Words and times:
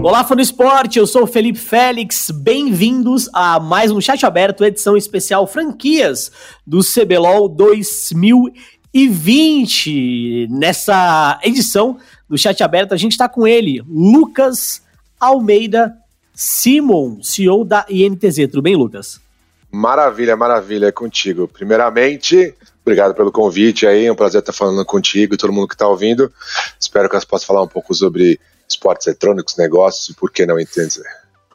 Olá, 0.00 0.22
fã 0.22 0.36
do 0.36 0.42
esporte, 0.42 1.00
eu 1.00 1.08
sou 1.08 1.24
o 1.24 1.26
Felipe 1.26 1.58
Félix, 1.58 2.30
bem-vindos 2.30 3.28
a 3.32 3.58
mais 3.58 3.90
um 3.90 4.00
Chat 4.00 4.24
Aberto, 4.24 4.64
edição 4.64 4.96
especial 4.96 5.44
franquias 5.44 6.30
do 6.64 6.82
CBLOL 6.84 7.48
2020. 7.48 10.46
Nessa 10.50 11.40
edição 11.42 11.98
do 12.28 12.38
Chat 12.38 12.62
Aberto, 12.62 12.94
a 12.94 12.96
gente 12.96 13.10
está 13.12 13.28
com 13.28 13.44
ele, 13.44 13.82
Lucas 13.88 14.82
Almeida 15.18 15.96
Simon, 16.32 17.20
CEO 17.20 17.64
da 17.64 17.84
INTZ. 17.90 18.46
Tudo 18.48 18.62
bem, 18.62 18.76
Lucas? 18.76 19.20
Maravilha, 19.68 20.36
maravilha, 20.36 20.86
é 20.86 20.92
contigo. 20.92 21.48
Primeiramente, 21.48 22.54
obrigado 22.82 23.14
pelo 23.14 23.32
convite 23.32 23.84
aí, 23.84 24.06
é 24.06 24.12
um 24.12 24.16
prazer 24.16 24.38
estar 24.38 24.52
falando 24.52 24.84
contigo 24.84 25.34
e 25.34 25.36
todo 25.36 25.52
mundo 25.52 25.66
que 25.66 25.74
está 25.74 25.88
ouvindo. 25.88 26.32
Espero 26.78 27.08
que 27.08 27.16
eu 27.16 27.26
possa 27.26 27.44
falar 27.44 27.62
um 27.62 27.68
pouco 27.68 27.92
sobre 27.92 28.38
esportes 28.68 29.06
eletrônicos, 29.06 29.56
negócios 29.56 30.16
por 30.16 30.30
que 30.30 30.46
não 30.46 30.58
entender. 30.58 31.04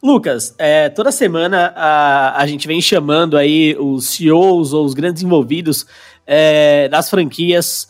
Lucas, 0.03 0.55
é, 0.57 0.89
toda 0.89 1.11
semana 1.11 1.73
a, 1.75 2.41
a 2.41 2.47
gente 2.47 2.67
vem 2.67 2.81
chamando 2.81 3.37
aí 3.37 3.75
os 3.79 4.07
CEOs 4.07 4.73
ou 4.73 4.83
os 4.83 4.93
grandes 4.93 5.21
envolvidos 5.21 5.85
é, 6.25 6.89
das 6.89 7.09
franquias 7.09 7.87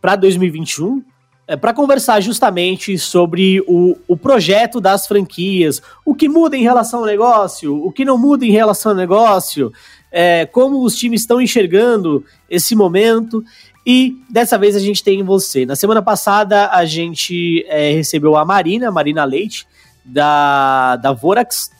para 0.00 0.16
2021 0.16 1.04
é, 1.48 1.56
para 1.56 1.72
conversar 1.72 2.20
justamente 2.20 2.98
sobre 2.98 3.60
o, 3.68 3.96
o 4.08 4.16
projeto 4.16 4.80
das 4.80 5.06
franquias, 5.06 5.80
o 6.04 6.14
que 6.14 6.28
muda 6.28 6.56
em 6.56 6.62
relação 6.62 7.00
ao 7.00 7.06
negócio, 7.06 7.84
o 7.84 7.92
que 7.92 8.04
não 8.04 8.18
muda 8.18 8.44
em 8.44 8.50
relação 8.50 8.90
ao 8.90 8.96
negócio, 8.96 9.72
é, 10.10 10.44
como 10.46 10.82
os 10.82 10.96
times 10.96 11.20
estão 11.20 11.40
enxergando 11.40 12.24
esse 12.50 12.74
momento. 12.74 13.44
E 13.86 14.20
dessa 14.28 14.58
vez 14.58 14.74
a 14.74 14.80
gente 14.80 15.04
tem 15.04 15.22
você. 15.22 15.64
Na 15.64 15.76
semana 15.76 16.02
passada 16.02 16.68
a 16.70 16.84
gente 16.84 17.64
é, 17.68 17.92
recebeu 17.92 18.36
a 18.36 18.44
Marina, 18.44 18.90
Marina 18.90 19.24
Leite, 19.24 19.64
da, 20.04 20.96
da 20.96 21.12
Vorax. 21.12 21.70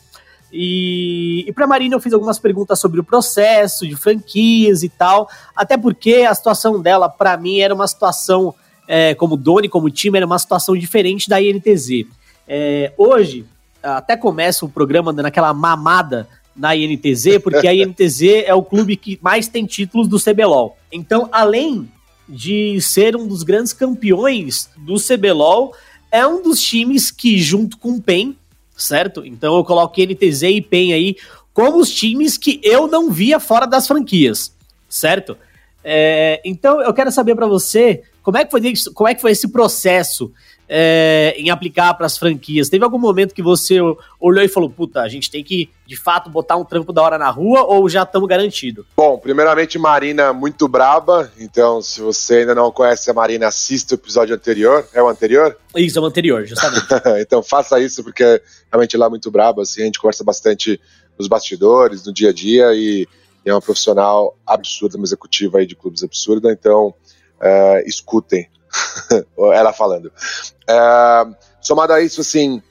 E, 0.53 1.43
e 1.45 1.51
para 1.51 1.67
Marina 1.67 1.95
eu 1.95 1.99
fiz 1.99 2.13
algumas 2.13 2.39
perguntas 2.39 2.79
sobre 2.79 3.01
o 3.01 3.03
processo 3.03 3.85
de 3.85 3.93
franquias 3.97 4.83
e 4.83 4.87
tal, 4.87 5.29
até 5.53 5.75
porque 5.75 6.25
a 6.27 6.33
situação 6.33 6.81
dela, 6.81 7.09
para 7.09 7.35
mim, 7.35 7.59
era 7.59 7.75
uma 7.75 7.85
situação, 7.85 8.55
é, 8.87 9.13
como 9.13 9.35
Doni, 9.35 9.67
como 9.67 9.89
time, 9.89 10.17
era 10.17 10.25
uma 10.25 10.39
situação 10.39 10.77
diferente 10.77 11.27
da 11.27 11.41
INTZ. 11.41 12.05
É, 12.47 12.93
hoje, 12.97 13.45
até 13.83 14.15
começa 14.15 14.65
o 14.65 14.69
programa 14.69 15.11
dando 15.11 15.25
aquela 15.25 15.53
mamada 15.53 16.25
na 16.55 16.73
INTZ, 16.73 17.39
porque 17.43 17.67
a 17.67 17.75
INTZ 17.75 18.21
é 18.45 18.53
o 18.53 18.63
clube 18.63 18.95
que 18.95 19.19
mais 19.21 19.49
tem 19.49 19.65
títulos 19.65 20.07
do 20.07 20.17
CBLOL. 20.17 20.77
Então, 20.89 21.27
além 21.33 21.91
de 22.27 22.79
ser 22.81 23.15
um 23.15 23.27
dos 23.27 23.43
grandes 23.43 23.73
campeões 23.73 24.69
do 24.77 24.95
CBLOL, 24.95 25.73
é 26.11 26.25
um 26.25 26.41
dos 26.41 26.61
times 26.61 27.11
que, 27.11 27.37
junto 27.37 27.77
com 27.77 27.91
o 27.91 28.01
PEN, 28.01 28.35
certo? 28.75 29.25
Então 29.25 29.55
eu 29.55 29.63
coloco 29.63 29.99
NTZ 29.99 30.43
e 30.43 30.61
PEN 30.61 30.93
aí 30.93 31.15
como 31.53 31.79
os 31.79 31.89
times 31.89 32.37
que 32.37 32.59
eu 32.63 32.87
não 32.87 33.09
via 33.09 33.39
fora 33.39 33.65
das 33.65 33.87
franquias, 33.87 34.53
certo? 34.87 35.35
É, 35.83 36.39
então 36.45 36.81
eu 36.81 36.93
quero 36.93 37.11
saber 37.11 37.35
para 37.35 37.47
você 37.47 38.03
como 38.21 38.37
é 38.37 38.45
que 38.45 38.51
foi, 38.51 38.61
como 38.93 39.07
é 39.07 39.15
que 39.15 39.21
foi 39.21 39.31
esse 39.31 39.47
processo 39.47 40.31
é, 40.69 41.33
em 41.37 41.49
aplicar 41.49 41.93
para 41.93 42.05
as 42.05 42.17
franquias? 42.17 42.69
Teve 42.69 42.83
algum 42.83 42.99
momento 42.99 43.33
que 43.33 43.41
você 43.41 43.79
olhou 44.19 44.43
e 44.43 44.47
falou, 44.47 44.69
puta, 44.69 45.01
a 45.01 45.07
gente 45.07 45.31
tem 45.31 45.43
que 45.43 45.69
de 45.85 45.95
fato 45.95 46.29
botar 46.29 46.57
um 46.57 46.65
trampo 46.65 46.91
da 46.91 47.01
hora 47.01 47.17
na 47.17 47.29
rua 47.29 47.63
ou 47.63 47.87
já 47.87 48.03
estamos 48.03 48.27
garantido? 48.27 48.85
Bom, 48.95 49.17
primeiramente 49.17 49.79
Marina 49.79 50.33
muito 50.33 50.67
braba, 50.67 51.31
então 51.39 51.81
se 51.81 52.01
você 52.01 52.39
ainda 52.39 52.53
não 52.53 52.71
conhece 52.71 53.09
a 53.09 53.13
Marina, 53.13 53.47
assista 53.47 53.95
o 53.95 53.97
episódio 53.97 54.35
anterior. 54.35 54.85
É 54.93 55.01
o 55.01 55.07
anterior? 55.07 55.57
Isso, 55.75 55.97
é 55.97 56.01
o 56.01 56.05
anterior, 56.05 56.45
justamente. 56.45 56.87
então 57.21 57.41
faça 57.41 57.79
isso 57.79 58.03
porque 58.03 58.41
realmente 58.69 58.97
lá 58.97 59.05
é 59.05 59.09
muito 59.09 59.31
braba, 59.31 59.61
assim, 59.61 59.81
a 59.81 59.85
gente 59.85 59.99
conversa 59.99 60.23
bastante 60.23 60.79
nos 61.17 61.27
bastidores, 61.27 62.05
no 62.05 62.13
dia 62.13 62.29
a 62.29 62.33
dia 62.33 62.73
e, 62.73 63.07
e 63.45 63.49
é 63.49 63.53
uma 63.53 63.61
profissional 63.61 64.37
absurda, 64.45 64.97
uma 64.97 65.05
executiva 65.05 65.59
aí 65.59 65.65
de 65.65 65.75
clubes 65.75 66.03
absurda, 66.03 66.51
então 66.51 66.93
uh, 67.39 67.87
escutem 67.87 68.47
ela 69.53 69.73
falando. 69.73 70.07
Uh, 70.07 71.35
somado 71.61 71.93
a 71.93 72.01
isso, 72.01 72.21
assim, 72.21 72.61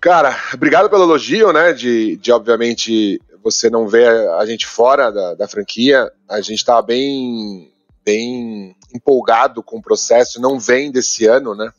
cara, 0.00 0.36
obrigado 0.54 0.88
pelo 0.88 1.04
elogio, 1.04 1.52
né? 1.52 1.72
De, 1.72 2.16
de 2.16 2.32
obviamente 2.32 3.20
você 3.42 3.70
não 3.70 3.86
ver 3.86 4.08
a 4.30 4.44
gente 4.46 4.66
fora 4.66 5.10
da, 5.10 5.34
da 5.34 5.48
franquia. 5.48 6.10
A 6.28 6.40
gente 6.40 6.64
tá 6.64 6.80
bem, 6.82 7.72
bem 8.04 8.76
empolgado 8.94 9.62
com 9.62 9.78
o 9.78 9.82
processo, 9.82 10.40
não 10.40 10.58
vem 10.58 10.90
desse 10.90 11.26
ano, 11.26 11.54
né? 11.54 11.70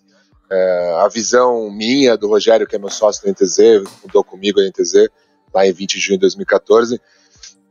É, 0.52 0.96
a 1.00 1.08
visão 1.08 1.70
minha, 1.70 2.18
do 2.18 2.28
Rogério, 2.28 2.66
que 2.66 2.76
é 2.76 2.80
meu 2.80 2.90
sócio 2.90 3.24
da 3.24 3.32
NTZ, 3.32 3.88
mudou 4.04 4.24
comigo 4.24 4.60
a 4.60 4.64
NTZ, 4.64 5.08
lá 5.54 5.68
em 5.68 5.72
20 5.72 5.94
de 5.94 6.00
junho 6.00 6.18
de 6.18 6.22
2014. 6.22 6.96
Uh, 6.96 7.00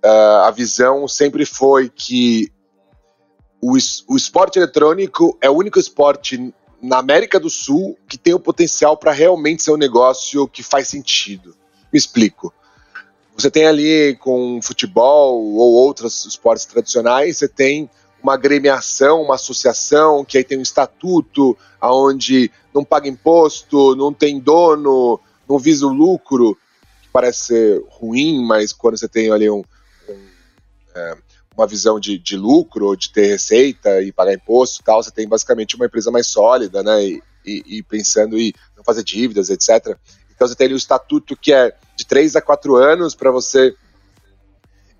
é, 0.02 0.08
a 0.46 0.50
visão 0.52 1.08
sempre 1.08 1.44
foi 1.44 1.88
que 1.88 2.52
o, 3.60 3.76
o 4.08 4.16
esporte 4.16 4.58
eletrônico 4.58 5.36
é 5.40 5.50
o 5.50 5.54
único 5.54 5.78
esporte 5.78 6.54
na 6.80 6.98
América 6.98 7.40
do 7.40 7.50
Sul 7.50 7.98
que 8.08 8.16
tem 8.16 8.34
o 8.34 8.40
potencial 8.40 8.96
para 8.96 9.12
realmente 9.12 9.62
ser 9.62 9.72
um 9.72 9.76
negócio 9.76 10.46
que 10.46 10.62
faz 10.62 10.88
sentido. 10.88 11.54
Me 11.92 11.98
explico. 11.98 12.52
Você 13.36 13.50
tem 13.50 13.66
ali 13.66 14.16
com 14.16 14.60
futebol 14.62 15.42
ou 15.54 15.72
outros 15.74 16.24
esportes 16.24 16.64
tradicionais, 16.66 17.38
você 17.38 17.48
tem 17.48 17.88
uma 18.22 18.34
agremiação, 18.34 19.22
uma 19.22 19.36
associação 19.36 20.24
que 20.24 20.38
aí 20.38 20.44
tem 20.44 20.58
um 20.58 20.62
estatuto 20.62 21.56
aonde 21.80 22.50
não 22.74 22.84
paga 22.84 23.08
imposto, 23.08 23.94
não 23.94 24.12
tem 24.12 24.40
dono, 24.40 25.20
não 25.48 25.58
visa 25.58 25.86
o 25.86 25.92
lucro, 25.92 26.56
que 27.00 27.08
parece 27.12 27.46
ser 27.46 27.84
ruim, 27.88 28.44
mas 28.44 28.72
quando 28.72 28.98
você 28.98 29.08
tem 29.08 29.30
ali 29.30 29.48
um, 29.48 29.62
um 30.08 30.26
é, 30.94 31.16
uma 31.58 31.66
visão 31.66 31.98
de, 31.98 32.18
de 32.18 32.36
lucro, 32.36 32.96
de 32.96 33.10
ter 33.10 33.26
receita 33.26 34.00
e 34.00 34.12
pagar 34.12 34.32
imposto 34.32 34.80
e 34.80 34.84
tal, 34.84 35.02
você 35.02 35.10
tem 35.10 35.26
basicamente 35.26 35.74
uma 35.74 35.86
empresa 35.86 36.10
mais 36.10 36.28
sólida, 36.28 36.82
né? 36.82 37.04
E, 37.04 37.22
e, 37.44 37.78
e 37.78 37.82
pensando 37.82 38.38
em 38.38 38.52
não 38.76 38.84
fazer 38.84 39.02
dívidas, 39.02 39.50
etc. 39.50 39.96
Então 40.34 40.46
você 40.46 40.54
tem 40.54 40.72
o 40.72 40.76
estatuto 40.76 41.36
que 41.36 41.52
é 41.52 41.74
de 41.96 42.06
três 42.06 42.36
a 42.36 42.40
quatro 42.40 42.76
anos 42.76 43.14
para 43.14 43.30
você 43.30 43.74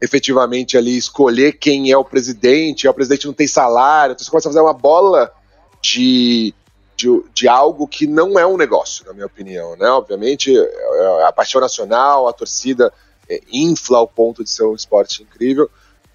efetivamente 0.00 0.76
ali 0.76 0.96
escolher 0.96 1.52
quem 1.52 1.90
é 1.90 1.96
o 1.96 2.04
presidente, 2.04 2.86
o 2.86 2.94
presidente 2.94 3.26
não 3.26 3.34
tem 3.34 3.46
salário, 3.46 4.12
então 4.12 4.24
você 4.24 4.30
começa 4.30 4.48
a 4.48 4.52
fazer 4.52 4.62
uma 4.62 4.72
bola 4.72 5.32
de, 5.80 6.54
de, 6.96 7.08
de, 7.34 7.48
algo 7.48 7.86
que 7.86 8.06
não 8.06 8.38
é 8.38 8.46
um 8.46 8.56
negócio, 8.56 9.04
na 9.06 9.12
minha 9.12 9.26
opinião, 9.26 9.76
né? 9.76 9.88
Obviamente, 9.90 10.56
é, 10.56 10.60
é, 10.60 11.24
a 11.24 11.32
paixão 11.32 11.60
nacional, 11.60 12.28
a 12.28 12.32
torcida 12.32 12.92
é, 13.28 13.40
infla 13.52 13.98
ao 13.98 14.08
ponto 14.08 14.42
de 14.42 14.50
ser 14.50 14.64
um 14.64 14.74
esporte 14.74 15.22
incrível, 15.22 15.68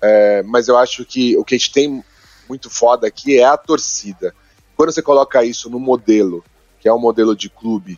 é, 0.03 0.43
mas 0.43 0.67
eu 0.67 0.77
acho 0.77 1.05
que 1.05 1.37
o 1.37 1.45
que 1.45 1.55
a 1.55 1.57
gente 1.57 1.71
tem 1.71 2.03
muito 2.49 2.69
foda 2.69 3.07
aqui 3.07 3.39
é 3.39 3.45
a 3.45 3.55
torcida. 3.55 4.35
Quando 4.75 4.91
você 4.91 5.01
coloca 5.01 5.45
isso 5.45 5.69
no 5.69 5.79
modelo, 5.79 6.43
que 6.77 6.89
é 6.89 6.93
um 6.93 6.99
modelo 6.99 7.33
de 7.33 7.49
clube 7.49 7.97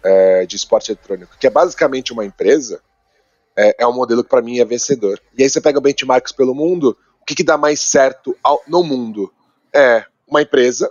é, 0.00 0.46
de 0.46 0.54
esporte 0.54 0.92
eletrônico, 0.92 1.36
que 1.40 1.48
é 1.48 1.50
basicamente 1.50 2.12
uma 2.12 2.24
empresa, 2.24 2.80
é, 3.56 3.82
é 3.82 3.86
um 3.86 3.92
modelo 3.92 4.22
que 4.22 4.30
para 4.30 4.40
mim 4.40 4.60
é 4.60 4.64
vencedor. 4.64 5.20
E 5.36 5.42
aí 5.42 5.50
você 5.50 5.60
pega 5.60 5.80
benchmarks 5.80 6.32
pelo 6.32 6.54
mundo, 6.54 6.96
o 7.20 7.24
que, 7.24 7.34
que 7.34 7.42
dá 7.42 7.58
mais 7.58 7.80
certo 7.80 8.36
ao, 8.44 8.62
no 8.68 8.84
mundo? 8.84 9.32
É 9.74 10.04
uma 10.28 10.42
empresa 10.42 10.88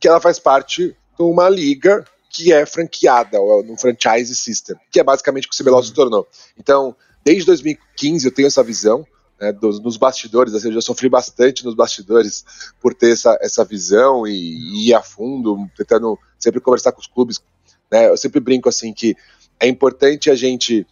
que 0.00 0.08
ela 0.08 0.20
faz 0.20 0.40
parte 0.40 0.88
de 0.88 1.22
uma 1.22 1.48
liga 1.48 2.04
que 2.28 2.52
é 2.52 2.66
franqueada, 2.66 3.40
ou 3.40 3.62
num 3.62 3.76
franchise 3.76 4.34
system, 4.34 4.74
que 4.90 4.98
é 4.98 5.04
basicamente 5.04 5.46
o 5.46 5.50
que 5.50 5.54
o 5.54 5.64
CBLOL 5.64 5.82
se 5.82 5.94
tornou. 5.94 6.26
Então, 6.58 6.96
desde 7.24 7.46
2015 7.46 8.26
eu 8.26 8.34
tenho 8.34 8.48
essa 8.48 8.64
visão, 8.64 9.06
né, 9.42 9.50
dos, 9.50 9.80
nos 9.80 9.96
bastidores, 9.96 10.54
assim, 10.54 10.68
eu 10.68 10.74
já 10.74 10.80
sofri 10.80 11.08
bastante 11.08 11.64
nos 11.64 11.74
bastidores 11.74 12.44
por 12.80 12.94
ter 12.94 13.10
essa, 13.10 13.36
essa 13.40 13.64
visão 13.64 14.24
e, 14.24 14.30
e 14.30 14.88
ir 14.88 14.94
a 14.94 15.02
fundo, 15.02 15.68
tentando 15.76 16.16
sempre 16.38 16.60
conversar 16.60 16.92
com 16.92 17.00
os 17.00 17.08
clubes. 17.08 17.42
Né, 17.90 18.08
eu 18.08 18.16
sempre 18.16 18.38
brinco 18.38 18.68
assim 18.68 18.92
que 18.92 19.16
é 19.58 19.66
importante 19.66 20.30
a 20.30 20.36
gente 20.36 20.86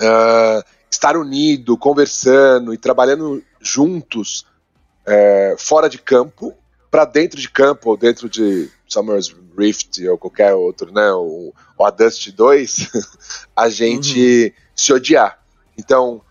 uh, 0.00 0.64
estar 0.90 1.18
unido, 1.18 1.76
conversando 1.76 2.72
e 2.72 2.78
trabalhando 2.78 3.44
juntos 3.60 4.46
uh, 5.06 5.58
fora 5.58 5.90
de 5.90 5.98
campo 5.98 6.54
para 6.90 7.04
dentro 7.04 7.38
de 7.38 7.50
campo 7.50 7.90
ou 7.90 7.96
dentro 7.98 8.26
de 8.26 8.70
Summer's 8.88 9.36
Rift 9.56 10.02
ou 10.08 10.16
qualquer 10.16 10.54
outro, 10.54 10.90
né, 10.90 11.12
ou, 11.12 11.54
ou 11.76 11.86
a 11.86 11.90
Dust 11.90 12.30
2, 12.30 12.90
a 13.54 13.68
gente 13.68 14.46
uhum. 14.46 14.62
se 14.74 14.92
odiar. 14.94 15.44
Então, 15.76 16.22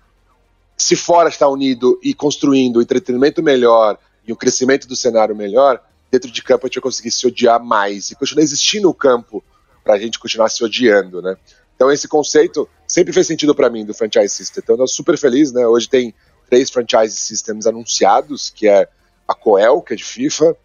se 0.78 0.96
fora 0.96 1.30
está 1.30 1.48
unido 1.48 2.00
e 2.04 2.14
construindo 2.14 2.80
um 2.80 2.82
entretenimento 2.82 3.42
melhor 3.42 3.98
e 4.28 4.34
um 4.34 4.36
crescimento 4.36 4.88
do 4.88 4.96
cenário 4.96 5.36
melhor, 5.36 5.82
dentro 6.12 6.32
de 6.32 6.44
campo 6.44 6.66
a 6.66 6.68
gente 6.68 6.76
vai 6.76 6.84
conseguir 6.84 7.12
se 7.12 7.26
odiar 7.28 7.64
mais 7.64 8.12
e 8.12 8.16
continuar 8.16 8.44
existindo 8.44 8.90
o 8.90 8.94
campo 8.94 9.44
para 9.84 9.96
a 9.96 10.00
gente 10.00 10.20
continuar 10.20 10.50
se 10.50 10.64
odiando, 10.64 11.22
né? 11.22 11.36
Então 11.76 11.92
esse 11.92 12.08
conceito 12.08 12.70
sempre 12.88 13.12
fez 13.12 13.28
sentido 13.28 13.54
para 13.54 13.70
mim 13.70 13.86
do 13.86 13.94
franchise 13.94 14.30
system. 14.30 14.62
Então 14.64 14.76
eu 14.76 14.86
estou 14.86 14.88
super 14.88 15.18
feliz, 15.18 15.52
né? 15.52 15.68
Hoje 15.68 15.90
tem 15.90 16.14
três 16.50 16.70
franchise 16.70 17.16
systems 17.16 17.66
anunciados, 17.66 18.50
que 18.50 18.68
é 18.68 18.88
a 19.28 19.34
Coel, 19.34 19.82
que 19.82 19.94
é 19.94 19.96
de 19.96 20.04
FIFA, 20.04 20.56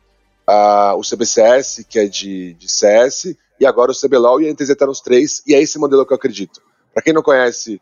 a, 0.46 0.94
o 0.94 1.02
CBCS, 1.02 1.84
que 1.88 1.98
é 1.98 2.06
de, 2.06 2.54
de 2.54 2.68
CS, 2.68 3.36
e 3.60 3.66
agora 3.66 3.90
o 3.90 3.94
CBLOL 3.94 4.40
e 4.40 4.48
a 4.48 4.52
NTZ 4.52 4.74
tá 4.76 4.86
nos 4.86 5.00
três, 5.00 5.42
e 5.46 5.54
é 5.54 5.60
esse 5.60 5.78
modelo 5.78 6.06
que 6.06 6.12
eu 6.12 6.16
acredito. 6.16 6.60
Para 6.92 7.02
quem 7.02 7.12
não 7.12 7.22
conhece, 7.22 7.80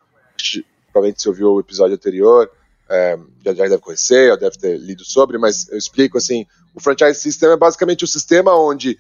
provavelmente 0.97 1.21
se 1.21 1.29
ouviu 1.29 1.53
o 1.53 1.61
episódio 1.61 1.95
anterior, 1.95 2.51
é, 2.89 3.19
já, 3.45 3.53
já 3.53 3.65
deve 3.65 3.79
conhecer, 3.79 4.31
ou 4.31 4.39
deve 4.39 4.57
ter 4.57 4.79
lido 4.79 5.05
sobre, 5.05 5.37
mas 5.37 5.69
eu 5.69 5.77
explico 5.77 6.17
assim, 6.17 6.47
o 6.75 6.81
franchise 6.81 7.21
system 7.21 7.51
é 7.51 7.57
basicamente 7.57 8.03
o 8.03 8.07
um 8.07 8.09
sistema 8.09 8.59
onde 8.59 8.99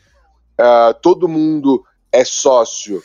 uh, 0.61 0.93
todo 1.01 1.27
mundo 1.27 1.85
é 2.13 2.23
sócio 2.23 3.03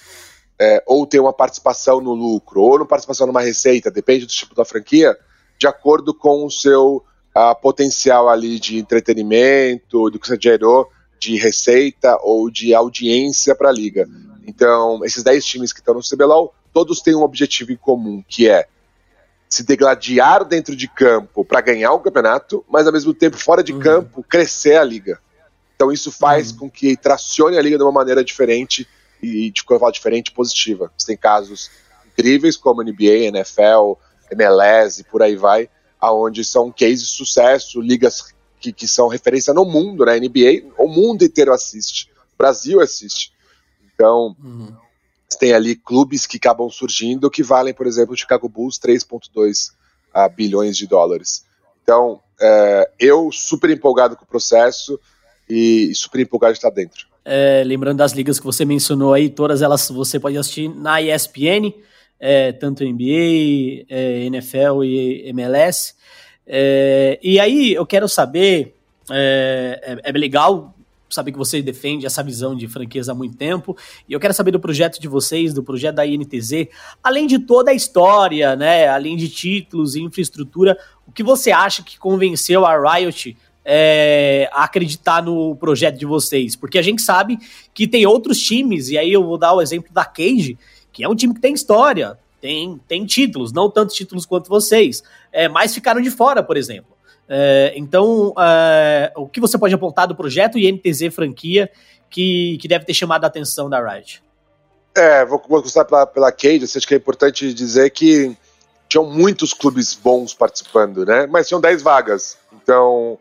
é, 0.59 0.83
ou 0.85 1.07
tem 1.07 1.21
uma 1.21 1.31
participação 1.31 2.01
no 2.01 2.13
lucro, 2.13 2.61
ou 2.61 2.75
uma 2.75 2.85
participação 2.85 3.25
numa 3.25 3.41
receita, 3.41 3.89
depende 3.89 4.25
do 4.25 4.31
tipo 4.31 4.53
da 4.53 4.65
franquia, 4.65 5.17
de 5.57 5.67
acordo 5.67 6.13
com 6.13 6.45
o 6.45 6.51
seu 6.51 6.97
uh, 7.33 7.61
potencial 7.61 8.27
ali 8.27 8.59
de 8.59 8.77
entretenimento, 8.77 10.09
do 10.09 10.19
que 10.19 10.27
você 10.27 10.37
gerou 10.39 10.89
de 11.17 11.37
receita 11.37 12.17
ou 12.21 12.49
de 12.49 12.73
audiência 12.73 13.55
para 13.55 13.69
a 13.69 13.73
liga. 13.73 14.07
Então, 14.45 15.03
esses 15.05 15.23
10 15.23 15.45
times 15.45 15.71
que 15.71 15.79
estão 15.79 15.94
no 15.94 16.01
CBLOL, 16.01 16.53
todos 16.73 17.01
têm 17.01 17.15
um 17.15 17.23
objetivo 17.23 17.71
em 17.71 17.77
comum, 17.77 18.23
que 18.27 18.49
é 18.49 18.67
se 19.51 19.63
degladiar 19.63 20.45
dentro 20.45 20.74
de 20.77 20.88
campo 20.88 21.44
para 21.44 21.59
ganhar 21.59 21.92
o 21.92 22.00
campeonato, 22.00 22.63
mas 22.69 22.88
ao 22.88 22.94
mesmo 22.94 23.13
tempo, 23.13 23.38
fora 23.38 23.62
de 23.62 23.74
uhum. 23.74 23.80
campo, 23.80 24.24
crescer 24.24 24.77
a 24.77 24.83
liga. 24.83 25.19
Então, 25.75 25.92
isso 25.92 26.09
faz 26.09 26.51
uhum. 26.51 26.57
com 26.57 26.71
que 26.71 26.95
tracione 26.95 27.57
a 27.57 27.62
liga 27.62 27.77
de 27.77 27.83
uma 27.83 27.92
maneira 27.92 28.24
diferente 28.24 28.88
e, 29.21 29.51
de 29.51 29.62
quando 29.65 29.92
diferente, 29.92 30.31
positiva. 30.31 30.89
Você 30.98 31.07
tem 31.07 31.18
casos 31.18 31.69
incríveis 32.07 32.56
como 32.56 32.81
NBA, 32.81 33.25
NFL, 33.25 33.98
MLS 34.31 35.01
e 35.01 35.03
por 35.03 35.21
aí 35.21 35.36
vai, 35.36 35.69
aonde 36.00 36.45
são 36.45 36.71
cases 36.71 37.09
de 37.09 37.13
sucesso, 37.13 37.81
ligas 37.81 38.33
que, 38.57 38.71
que 38.71 38.88
são 38.88 39.09
referência 39.09 39.54
no 39.54 39.65
mundo, 39.65 40.06
né? 40.06 40.18
NBA, 40.18 40.71
o 40.77 40.88
mundo 40.88 41.25
inteiro 41.25 41.51
assiste, 41.51 42.09
o 42.33 42.38
Brasil 42.38 42.80
assiste. 42.80 43.33
Então, 43.94 44.33
uhum. 44.42 44.74
Tem 45.38 45.54
ali 45.54 45.75
clubes 45.75 46.25
que 46.25 46.38
acabam 46.38 46.69
surgindo 46.69 47.30
que 47.30 47.44
valem, 47.44 47.74
por 47.74 47.88
exemplo, 47.88 48.13
o 48.13 48.18
Chicago 48.18 48.50
Bulls 48.50 48.80
3,2 48.80 49.69
uh, 49.69 49.75
ah, 50.13 50.30
bilhões 50.30 50.78
de 50.78 50.88
dólares. 50.88 51.45
Então, 51.83 52.22
é, 52.42 52.89
eu 53.00 53.31
super 53.31 53.69
empolgado 53.69 54.16
com 54.16 54.24
o 54.24 54.28
processo 54.28 55.00
e, 55.50 55.94
super 55.94 56.19
empolgado 56.22 56.54
de 56.54 56.57
estar 56.57 56.69
dentro. 56.69 57.06
É, 57.24 57.63
lembrando 57.66 57.98
das 57.98 58.13
ligas 58.13 58.39
que 58.39 58.45
você 58.45 58.66
mencionou 58.66 59.13
aí, 59.13 59.30
todas 59.30 59.62
elas 59.62 59.89
você 59.89 60.19
pode 60.19 60.38
assistir 60.38 60.68
na 60.69 61.01
ESPN, 61.01 61.74
é, 62.19 62.51
tanto 62.51 62.83
NBA, 62.83 63.86
é, 63.89 64.24
NFL 64.25 64.83
e 64.83 65.30
MLS. 65.30 65.94
É, 66.48 67.19
e 67.22 67.39
aí 67.39 67.74
eu 67.74 67.86
quero 67.86 68.10
saber, 68.10 68.75
é, 69.12 70.00
é, 70.04 70.12
legal 70.13 70.74
saber 71.13 71.31
que 71.31 71.37
você 71.37 71.61
defende 71.61 72.05
essa 72.05 72.23
visão 72.23 72.55
de 72.55 72.67
franquias 72.67 73.09
há 73.09 73.13
muito 73.13 73.35
tempo, 73.37 73.75
e 74.07 74.13
eu 74.13 74.19
quero 74.19 74.33
saber 74.33 74.51
do 74.51 74.59
projeto 74.59 74.99
de 74.99 75.07
vocês, 75.07 75.53
do 75.53 75.63
projeto 75.63 75.95
da 75.95 76.05
INTZ, 76.05 76.67
além 77.03 77.27
de 77.27 77.39
toda 77.39 77.71
a 77.71 77.73
história, 77.73 78.55
né, 78.55 78.87
além 78.87 79.15
de 79.15 79.29
títulos 79.29 79.95
e 79.95 80.01
infraestrutura, 80.01 80.77
o 81.07 81.11
que 81.11 81.23
você 81.23 81.51
acha 81.51 81.83
que 81.83 81.99
convenceu 81.99 82.65
a 82.65 82.95
Riot 82.95 83.35
é, 83.63 84.49
a 84.51 84.63
acreditar 84.63 85.21
no 85.21 85.55
projeto 85.55 85.97
de 85.97 86.05
vocês? 86.05 86.55
Porque 86.55 86.79
a 86.79 86.81
gente 86.81 87.01
sabe 87.01 87.37
que 87.73 87.87
tem 87.87 88.05
outros 88.05 88.39
times, 88.39 88.89
e 88.89 88.97
aí 88.97 89.11
eu 89.11 89.23
vou 89.23 89.37
dar 89.37 89.53
o 89.53 89.61
exemplo 89.61 89.93
da 89.93 90.05
Cage, 90.05 90.57
que 90.91 91.03
é 91.03 91.09
um 91.09 91.15
time 91.15 91.33
que 91.33 91.41
tem 91.41 91.53
história, 91.53 92.17
tem, 92.39 92.79
tem 92.87 93.05
títulos, 93.05 93.53
não 93.53 93.69
tantos 93.69 93.95
títulos 93.95 94.25
quanto 94.25 94.49
vocês, 94.49 95.03
é, 95.31 95.47
mas 95.47 95.73
ficaram 95.73 96.01
de 96.01 96.09
fora, 96.09 96.41
por 96.41 96.57
exemplo. 96.57 96.90
É, 97.33 97.72
então, 97.78 98.33
é, 98.38 99.13
o 99.16 99.25
que 99.25 99.39
você 99.39 99.57
pode 99.57 99.74
apontar 99.74 100.06
do 100.06 100.13
projeto 100.13 100.60
INTZ 100.60 101.16
franquia 101.16 101.72
que, 102.10 102.57
que 102.57 102.68
deve 102.68 102.83
ter 102.83 102.94
chamado 102.94 103.24
a 103.24 103.28
atenção 103.28 103.69
da 103.69 103.80
Riot? 103.80 104.22
É, 104.94 105.24
vou, 105.24 105.39
começar 105.39 105.86
pela, 105.86 106.06
pela 106.06 106.30
Cade, 106.30 106.66
acho 106.66 106.86
que 106.86 106.94
é 106.94 106.98
importante 106.98 107.54
dizer 107.54 107.89
que 107.92 108.36
tinham 108.89 109.06
muitos 109.06 109.54
clubes 109.54 109.95
bons 109.95 110.33
participando, 110.33 111.06
né? 111.06 111.25
Mas 111.25 111.48
tinham 111.48 111.62
10 111.62 111.81
vagas. 111.81 112.38
Então, 112.51 113.18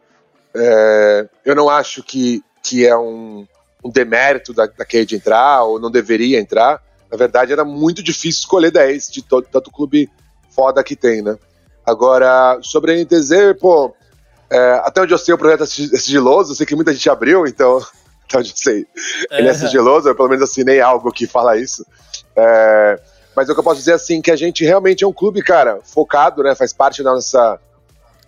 é, 0.56 1.28
eu 1.44 1.54
não 1.54 1.68
acho 1.68 2.02
que, 2.02 2.42
que 2.64 2.84
é 2.84 2.98
um, 2.98 3.46
um 3.84 3.90
demérito 3.90 4.52
da, 4.52 4.66
da 4.66 4.84
Cade 4.84 5.14
entrar, 5.14 5.62
ou 5.62 5.78
não 5.78 5.88
deveria 5.88 6.40
entrar. 6.40 6.82
Na 7.08 7.16
verdade, 7.16 7.52
era 7.52 7.64
muito 7.64 8.02
difícil 8.02 8.40
escolher 8.40 8.72
10 8.72 9.08
de 9.08 9.22
todo, 9.22 9.46
tanto 9.46 9.70
clube 9.70 10.10
foda 10.50 10.82
que 10.82 10.96
tem, 10.96 11.22
né? 11.22 11.38
Agora, 11.86 12.58
sobre 12.60 12.92
a 12.92 12.96
NTZ, 12.96 13.56
pô, 13.60 13.94
é, 14.50 14.72
até 14.84 15.00
onde 15.00 15.14
eu 15.14 15.18
sei 15.18 15.32
o 15.32 15.38
projeto 15.38 15.62
é 15.62 15.66
sigiloso, 15.66 16.52
eu 16.52 16.56
sei 16.56 16.66
que 16.66 16.74
muita 16.74 16.92
gente 16.92 17.08
abriu, 17.08 17.46
então, 17.46 17.78
até 18.26 18.38
onde 18.38 18.50
eu 18.50 18.56
sei, 18.56 18.86
ele 19.30 19.48
é 19.48 19.54
sigiloso, 19.54 20.08
eu 20.08 20.14
pelo 20.14 20.28
menos 20.28 20.42
assinei 20.42 20.80
algo 20.80 21.12
que 21.12 21.26
fala 21.26 21.56
isso. 21.56 21.86
É, 22.34 23.00
mas 23.34 23.48
o 23.48 23.54
que 23.54 23.60
eu 23.60 23.64
posso 23.64 23.78
dizer 23.78 23.92
assim, 23.92 24.20
que 24.20 24.30
a 24.30 24.36
gente 24.36 24.64
realmente 24.64 25.04
é 25.04 25.06
um 25.06 25.12
clube, 25.12 25.42
cara, 25.42 25.80
focado, 25.84 26.42
né? 26.42 26.54
Faz 26.54 26.72
parte 26.72 27.02
da 27.02 27.12
nossa, 27.12 27.60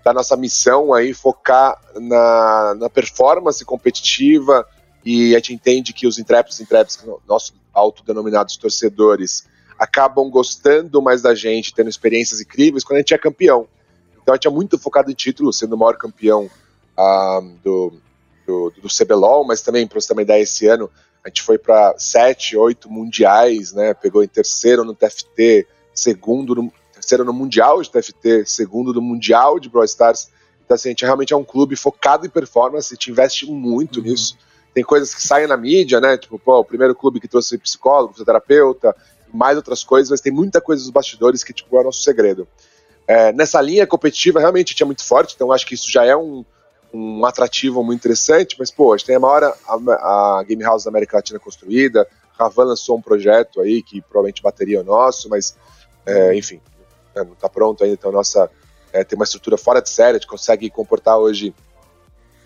da 0.05 0.13
nossa 0.13 0.37
missão 0.37 0.95
aí, 0.95 1.13
focar 1.13 1.79
na, 1.97 2.75
na 2.79 2.89
performance 2.89 3.65
competitiva, 3.65 4.67
e 5.05 5.35
a 5.35 5.39
gente 5.39 5.55
entende 5.55 5.93
que 5.93 6.07
os 6.07 6.19
intrépidos 6.19 6.61
e 6.61 6.63
intrépidos, 6.63 7.01
nossos 7.27 7.53
autodenominados 7.75 8.57
torcedores, 8.57 9.45
acabam 9.79 10.31
gostando 10.31 11.03
mais 11.03 11.21
da 11.21 11.35
gente, 11.35 11.75
tendo 11.75 11.91
experiências 11.91 12.41
incríveis 12.41 12.85
quando 12.85 12.99
a 12.99 13.01
gente 13.01 13.15
é 13.15 13.19
campeão. 13.19 13.67
Então 14.23 14.33
a 14.33 14.37
gente 14.37 14.47
é 14.47 14.51
muito 14.51 14.79
focado 14.79 15.11
em 15.11 15.15
título, 15.15 15.53
sendo 15.53 15.75
o 15.75 15.79
maior 15.79 15.97
campeão 15.97 16.49
do, 17.63 17.93
do, 18.47 18.73
do 18.83 18.89
CBLOL, 18.89 19.45
mas 19.45 19.63
também, 19.63 19.87
para 19.87 20.01
você 20.01 20.09
ter 20.09 20.13
uma 20.13 20.23
ideia, 20.23 20.43
esse 20.43 20.67
ano 20.67 20.91
a 21.25 21.29
gente 21.29 21.43
foi 21.43 21.57
para 21.57 21.95
sete, 21.99 22.57
oito 22.57 22.91
mundiais, 22.91 23.73
né? 23.73 23.95
Pegou 23.95 24.25
em 24.25 24.29
terceiro 24.29 24.85
no 24.85 24.95
TFT, 24.95 25.67
segundo 25.95 26.55
no, 26.55 26.73
terceiro 26.93 27.25
no 27.25 27.33
Mundial 27.33 27.81
de 27.81 27.91
TFT, 27.91 28.45
segundo 28.45 28.93
no 28.93 29.01
Mundial 29.01 29.61
de 29.61 29.69
Brawl 29.69 29.85
Stars. 29.85 30.29
Então, 30.65 30.75
assim, 30.75 30.89
a 30.89 30.91
gente 30.91 31.05
realmente 31.05 31.33
é 31.33 31.37
um 31.37 31.45
clube 31.45 31.77
focado 31.77 32.27
em 32.27 32.29
performance, 32.29 32.93
a 32.93 32.97
gente 32.97 33.11
investe 33.11 33.47
muito 33.47 33.99
uhum. 33.99 34.07
nisso 34.07 34.37
tem 34.75 34.83
coisas 34.83 35.15
que 35.15 35.23
saem 35.23 35.47
na 35.47 35.57
mídia, 35.57 36.01
né? 36.01 36.17
Tipo, 36.17 36.39
pô, 36.39 36.59
o 36.59 36.65
primeiro 36.65 36.95
clube 36.95 37.21
que 37.21 37.29
trouxe 37.29 37.59
psicólogo, 37.59 38.13
fisioterapeuta, 38.13 38.97
mais 39.33 39.57
outras 39.57 39.85
coisas, 39.85 40.11
mas 40.11 40.21
tem 40.21 40.33
muita 40.33 40.61
coisa 40.61 40.83
dos 40.83 40.91
bastidores 40.91 41.45
que, 41.45 41.53
tipo, 41.53 41.77
é 41.77 41.81
o 41.81 41.85
nosso 41.85 42.03
segredo. 42.03 42.49
É, 43.07 43.33
nessa 43.33 43.61
linha 43.61 43.87
competitiva, 43.87 44.41
realmente 44.41 44.75
tinha 44.75 44.87
muito 44.87 45.05
forte, 45.05 45.35
então 45.35 45.53
acho 45.53 45.67
que 45.67 45.75
isso 45.75 45.91
já 45.91 46.05
é 46.05 46.17
um, 46.17 46.45
um 46.93 47.25
atrativo 47.25 47.83
muito 47.83 48.01
interessante, 48.01 48.57
mas, 48.59 48.71
pô, 48.71 48.93
a 48.93 48.97
gente 48.97 49.07
tem 49.07 49.17
a 49.17 49.21
maior 49.21 49.43
a, 49.45 50.39
a 50.39 50.45
Game 50.45 50.63
House 50.63 50.85
da 50.85 50.91
América 50.91 51.17
Latina 51.17 51.39
construída, 51.39 52.07
Ravan 52.39 52.65
lançou 52.65 52.97
um 52.97 53.03
projeto 53.03 53.61
aí 53.61 53.83
que 53.83 54.01
provavelmente 54.01 54.43
bateria 54.43 54.81
o 54.81 54.85
nosso, 54.85 55.29
mas, 55.29 55.57
é, 56.07 56.35
enfim, 56.37 56.61
né, 57.15 57.25
não 57.25 57.33
está 57.33 57.49
pronto 57.49 57.83
ainda, 57.83 57.95
então 57.95 58.11
a 58.11 58.15
nossa 58.15 58.51
é, 58.93 59.03
tem 59.03 59.17
uma 59.17 59.25
estrutura 59.25 59.57
fora 59.57 59.81
de 59.81 59.91
série, 59.91 60.17
a 60.17 60.21
gente 60.21 60.27
consegue 60.27 60.71
comportar 60.71 61.19
hoje 61.19 61.55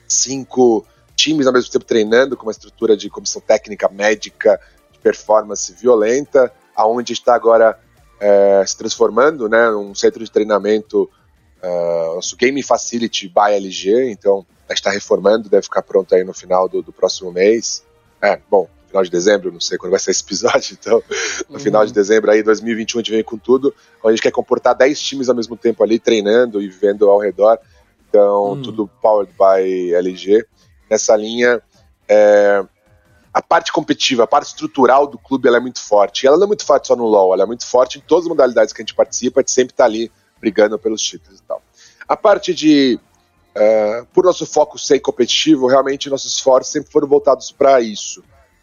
cinco 0.08 0.86
times 1.14 1.46
ao 1.46 1.52
mesmo 1.52 1.70
tempo 1.70 1.84
treinando, 1.84 2.36
com 2.36 2.44
uma 2.44 2.52
estrutura 2.52 2.96
de 2.96 3.10
comissão 3.10 3.40
técnica, 3.40 3.88
médica, 3.88 4.60
de 4.92 4.98
performance 4.98 5.72
violenta, 5.72 6.52
aonde 6.74 7.12
está 7.12 7.34
agora 7.34 7.78
é, 8.20 8.64
se 8.66 8.76
transformando, 8.76 9.48
né, 9.48 9.70
um 9.70 9.94
centro 9.94 10.24
de 10.24 10.30
treinamento, 10.30 11.08
uh, 11.62 12.14
nosso 12.14 12.36
Game 12.36 12.62
Facility 12.62 13.28
by 13.28 13.54
LG, 13.54 14.10
então 14.10 14.46
a 14.68 14.72
gente 14.72 14.78
está 14.78 14.90
reformando, 14.90 15.48
deve 15.48 15.62
ficar 15.62 15.82
pronto 15.82 16.14
aí 16.14 16.24
no 16.24 16.34
final 16.34 16.68
do, 16.68 16.82
do, 16.82 16.92
próximo 16.92 17.32
mês. 17.32 17.84
É, 18.20 18.40
bom, 18.50 18.68
final 18.88 19.02
de 19.02 19.10
dezembro, 19.10 19.52
não 19.52 19.60
sei 19.60 19.78
quando 19.78 19.90
vai 19.90 20.00
ser 20.00 20.10
esse 20.10 20.22
episódio, 20.22 20.76
então 20.80 21.02
no 21.48 21.56
uhum. 21.56 21.60
final 21.60 21.86
de 21.86 21.92
dezembro 21.92 22.30
aí, 22.30 22.42
2021, 22.42 22.98
a 22.98 23.02
gente 23.02 23.12
vem 23.12 23.24
com 23.24 23.38
tudo, 23.38 23.74
a 24.04 24.10
gente 24.10 24.22
quer 24.22 24.32
comportar 24.32 24.74
10 24.74 25.00
times 25.00 25.28
ao 25.28 25.34
mesmo 25.34 25.56
tempo 25.56 25.82
ali, 25.82 25.98
treinando 25.98 26.60
e 26.60 26.68
vivendo 26.68 27.08
ao 27.08 27.18
redor, 27.18 27.58
então 28.08 28.50
uhum. 28.50 28.62
tudo 28.62 28.90
powered 29.00 29.32
by 29.32 29.94
LG 29.94 30.44
nessa 30.90 31.16
linha. 31.16 31.60
É, 32.08 32.64
a 33.36 33.42
parte 33.42 33.70
competitiva, 33.70 34.24
a 34.24 34.26
parte 34.26 34.46
estrutural 34.46 35.06
do 35.06 35.18
clube 35.18 35.46
ela 35.46 35.58
é 35.58 35.60
muito 35.60 35.78
forte. 35.78 36.24
E 36.24 36.26
ela 36.26 36.38
não 36.38 36.44
é 36.44 36.46
muito 36.46 36.64
forte 36.64 36.88
só 36.88 36.96
no 36.96 37.04
LoL, 37.04 37.34
ela 37.34 37.42
é 37.42 37.46
muito 37.46 37.66
forte 37.66 37.98
em 37.98 38.00
todas 38.00 38.24
as 38.24 38.30
modalidades 38.30 38.72
que 38.72 38.80
a 38.80 38.82
gente 38.82 38.94
participa, 38.94 39.40
a 39.40 39.42
gente 39.42 39.50
sempre 39.50 39.74
está 39.74 39.84
ali 39.84 40.10
brigando 40.40 40.78
pelos 40.78 41.02
títulos 41.02 41.38
e 41.38 41.42
tal. 41.42 41.60
A 42.08 42.16
parte 42.16 42.54
de, 42.54 42.98
uh, 43.54 44.06
por 44.06 44.24
nosso 44.24 44.46
foco 44.46 44.78
ser 44.78 45.00
competitivo, 45.00 45.66
realmente 45.66 46.08
nossos 46.08 46.32
esforços 46.32 46.72
sempre 46.72 46.90
foram 46.90 47.06
voltados 47.06 47.52
para 47.52 47.78
isso. 47.78 48.20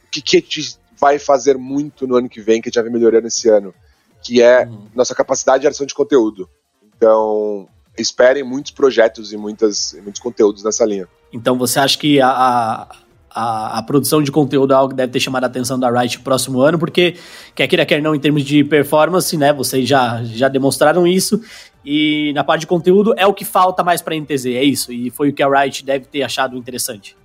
O 0.08 0.10
que, 0.10 0.24
que 0.24 0.38
a 0.38 0.40
gente 0.40 0.80
vai 1.00 1.20
fazer 1.20 1.56
muito 1.56 2.08
no 2.08 2.16
ano 2.16 2.28
que 2.28 2.42
vem, 2.42 2.60
que 2.60 2.68
a 2.68 2.70
gente 2.72 2.76
já 2.76 2.82
vem 2.82 2.92
melhorando 2.92 3.28
esse 3.28 3.48
ano, 3.50 3.76
que 4.24 4.42
é 4.42 4.66
uhum. 4.66 4.88
nossa 4.96 5.14
capacidade 5.14 5.60
de 5.60 5.64
geração 5.66 5.86
de 5.86 5.94
conteúdo. 5.94 6.50
Então, 6.98 7.70
esperem 7.96 8.42
muitos 8.42 8.72
projetos 8.72 9.32
e 9.32 9.38
muitas, 9.38 9.96
muitos 10.02 10.20
conteúdos 10.20 10.64
nessa 10.64 10.84
linha. 10.84 11.08
Então 11.32 11.58
você 11.58 11.80
acha 11.80 11.98
que 11.98 12.22
a, 12.22 12.30
a, 12.30 12.96
a, 13.34 13.84
produção 13.84 14.22
de 14.22 14.32
conteúdo 14.32 14.74
é 14.74 14.76
algo 14.76 14.90
que 14.90 14.96
deve 14.96 15.12
ter 15.12 15.20
chamado 15.20 15.44
a 15.44 15.48
atenção 15.48 15.80
da 15.80 15.90
Riot 15.90 16.20
próximo 16.20 16.62
ano, 16.62 16.78
porque 16.78 17.18
quer 17.56 17.68
queira, 17.68 17.86
quer 17.86 18.02
não, 18.02 18.14
em 18.14 18.20
termos 18.20 18.44
de 18.44 18.64
performance, 18.64 19.36
né? 19.36 19.52
Vocês 19.52 19.88
já, 19.88 20.24
já 20.24 20.48
demonstraram 20.48 21.08
isso. 21.08 21.42
E 21.86 22.32
na 22.34 22.44
parte 22.44 22.62
de 22.62 22.68
conteúdo 22.68 23.14
é 23.18 23.26
o 23.26 23.34
que 23.34 23.44
falta 23.44 23.84
mais 23.84 24.02
para 24.02 24.14
a 24.14 24.20
NTZ, 24.20 24.46
é 24.46 24.64
isso. 24.64 24.94
E 24.94 25.10
foi 25.10 25.30
o 25.30 25.34
que 25.34 25.44
a 25.44 25.48
Riot 25.48 25.84
deve 25.84 26.06
ter 26.06 26.24
achado 26.24 26.56
interessante. 26.56 27.18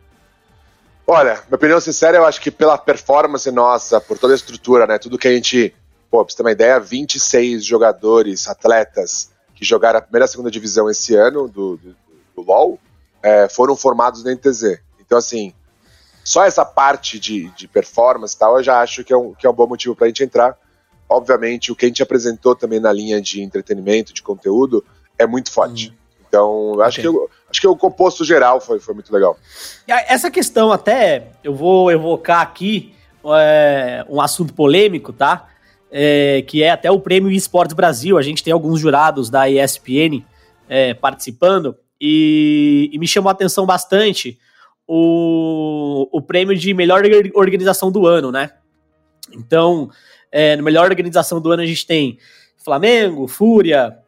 Olha, 1.06 1.34
minha 1.46 1.56
opinião 1.56 1.80
sincera, 1.80 2.18
eu 2.18 2.26
acho 2.26 2.40
que 2.40 2.50
pela 2.50 2.76
performance 2.76 3.50
nossa, 3.50 4.00
por 4.00 4.18
toda 4.18 4.34
a 4.34 4.36
estrutura, 4.36 4.86
né? 4.86 4.98
Tudo 4.98 5.18
que 5.18 5.28
a 5.28 5.32
gente. 5.32 5.74
Pô, 6.10 6.24
pra 6.24 6.30
você 6.30 6.36
ter 6.36 6.42
uma 6.42 6.52
ideia, 6.52 6.80
26 6.80 7.64
jogadores, 7.64 8.48
atletas 8.48 9.30
que 9.54 9.64
jogaram 9.64 9.98
a 9.98 10.02
primeira 10.02 10.24
e 10.24 10.26
a 10.26 10.28
segunda 10.28 10.50
divisão 10.50 10.88
esse 10.88 11.14
ano 11.14 11.48
do, 11.48 11.76
do, 11.76 11.96
do 12.36 12.42
LOL 12.42 12.78
é, 13.22 13.48
foram 13.48 13.74
formados 13.74 14.22
na 14.22 14.32
NTZ. 14.32 14.80
Então, 15.00 15.18
assim, 15.18 15.52
só 16.28 16.44
essa 16.44 16.62
parte 16.62 17.18
de, 17.18 17.48
de 17.56 17.66
performance 17.66 18.36
e 18.36 18.38
tal, 18.38 18.58
eu 18.58 18.62
já 18.62 18.82
acho 18.82 19.02
que 19.02 19.14
é 19.14 19.16
um, 19.16 19.32
que 19.32 19.46
é 19.46 19.50
um 19.50 19.54
bom 19.54 19.66
motivo 19.66 19.96
pra 19.96 20.08
gente 20.08 20.22
entrar. 20.22 20.58
Obviamente, 21.08 21.72
o 21.72 21.74
que 21.74 21.86
a 21.86 21.88
gente 21.88 22.02
apresentou 22.02 22.54
também 22.54 22.78
na 22.78 22.92
linha 22.92 23.18
de 23.18 23.40
entretenimento, 23.40 24.12
de 24.12 24.22
conteúdo, 24.22 24.84
é 25.16 25.26
muito 25.26 25.50
forte. 25.50 25.88
Hum. 25.88 25.94
Então, 26.28 26.72
okay. 26.72 26.84
acho, 26.84 27.00
que 27.00 27.08
eu, 27.08 27.30
acho 27.48 27.60
que 27.62 27.66
o 27.66 27.74
composto 27.74 28.26
geral 28.26 28.60
foi, 28.60 28.78
foi 28.78 28.92
muito 28.92 29.10
legal. 29.10 29.38
Essa 29.86 30.30
questão, 30.30 30.70
até, 30.70 31.28
eu 31.42 31.54
vou 31.54 31.90
evocar 31.90 32.42
aqui 32.42 32.94
é, 33.24 34.04
um 34.06 34.20
assunto 34.20 34.52
polêmico, 34.52 35.14
tá? 35.14 35.48
É, 35.90 36.44
que 36.46 36.62
é 36.62 36.72
até 36.72 36.90
o 36.90 37.00
prêmio 37.00 37.30
Esportes 37.30 37.72
Brasil. 37.72 38.18
A 38.18 38.22
gente 38.22 38.44
tem 38.44 38.52
alguns 38.52 38.78
jurados 38.78 39.30
da 39.30 39.48
ESPN 39.48 40.22
é, 40.68 40.92
participando 40.92 41.74
e, 41.98 42.90
e, 42.92 42.98
me 42.98 43.08
chamou 43.08 43.30
a 43.30 43.32
atenção 43.32 43.64
bastante 43.64 44.38
o, 44.88 46.08
o 46.10 46.22
prêmio 46.22 46.56
de 46.56 46.72
melhor 46.72 47.02
organização 47.34 47.92
do 47.92 48.06
ano, 48.06 48.32
né? 48.32 48.50
Então, 49.30 49.90
é, 50.32 50.56
no 50.56 50.62
melhor 50.62 50.88
organização 50.88 51.38
do 51.40 51.52
ano 51.52 51.62
a 51.62 51.66
gente 51.66 51.86
tem 51.86 52.18
Flamengo, 52.56 53.28
Fúria, 53.28 53.98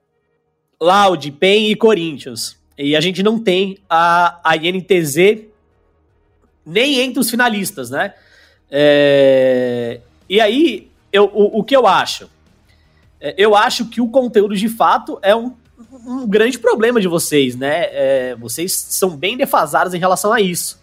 Loud, 0.80 1.30
PEN 1.32 1.70
e 1.70 1.76
Corinthians. 1.76 2.58
E 2.78 2.96
a 2.96 3.00
gente 3.00 3.22
não 3.22 3.38
tem 3.38 3.76
a, 3.90 4.40
a 4.42 4.56
INTZ 4.56 5.44
nem 6.64 7.00
entre 7.00 7.20
os 7.20 7.28
finalistas, 7.28 7.90
né? 7.90 8.14
É, 8.70 10.00
e 10.28 10.40
aí, 10.40 10.90
eu, 11.12 11.25
o, 11.25 11.58
o 11.58 11.64
que 11.64 11.76
eu 11.76 11.87
acho? 11.87 12.30
É, 13.20 13.34
eu 13.37 13.54
acho 13.54 13.87
que 13.87 14.00
o 14.00 14.08
conteúdo 14.08 14.56
de 14.56 14.68
fato 14.68 15.18
é 15.20 15.37
um, 15.37 15.54
um 16.06 16.26
grande 16.26 16.58
problema 16.58 17.00
de 17.00 17.08
vocês, 17.08 17.56
né? 17.56 17.88
É, 17.90 18.37
vocês 18.37 18.72
são 18.72 19.16
bem 19.16 19.37
defasados 19.37 19.94
em 19.94 19.99
relação 19.99 20.32
a 20.32 20.40
isso. 20.40 20.80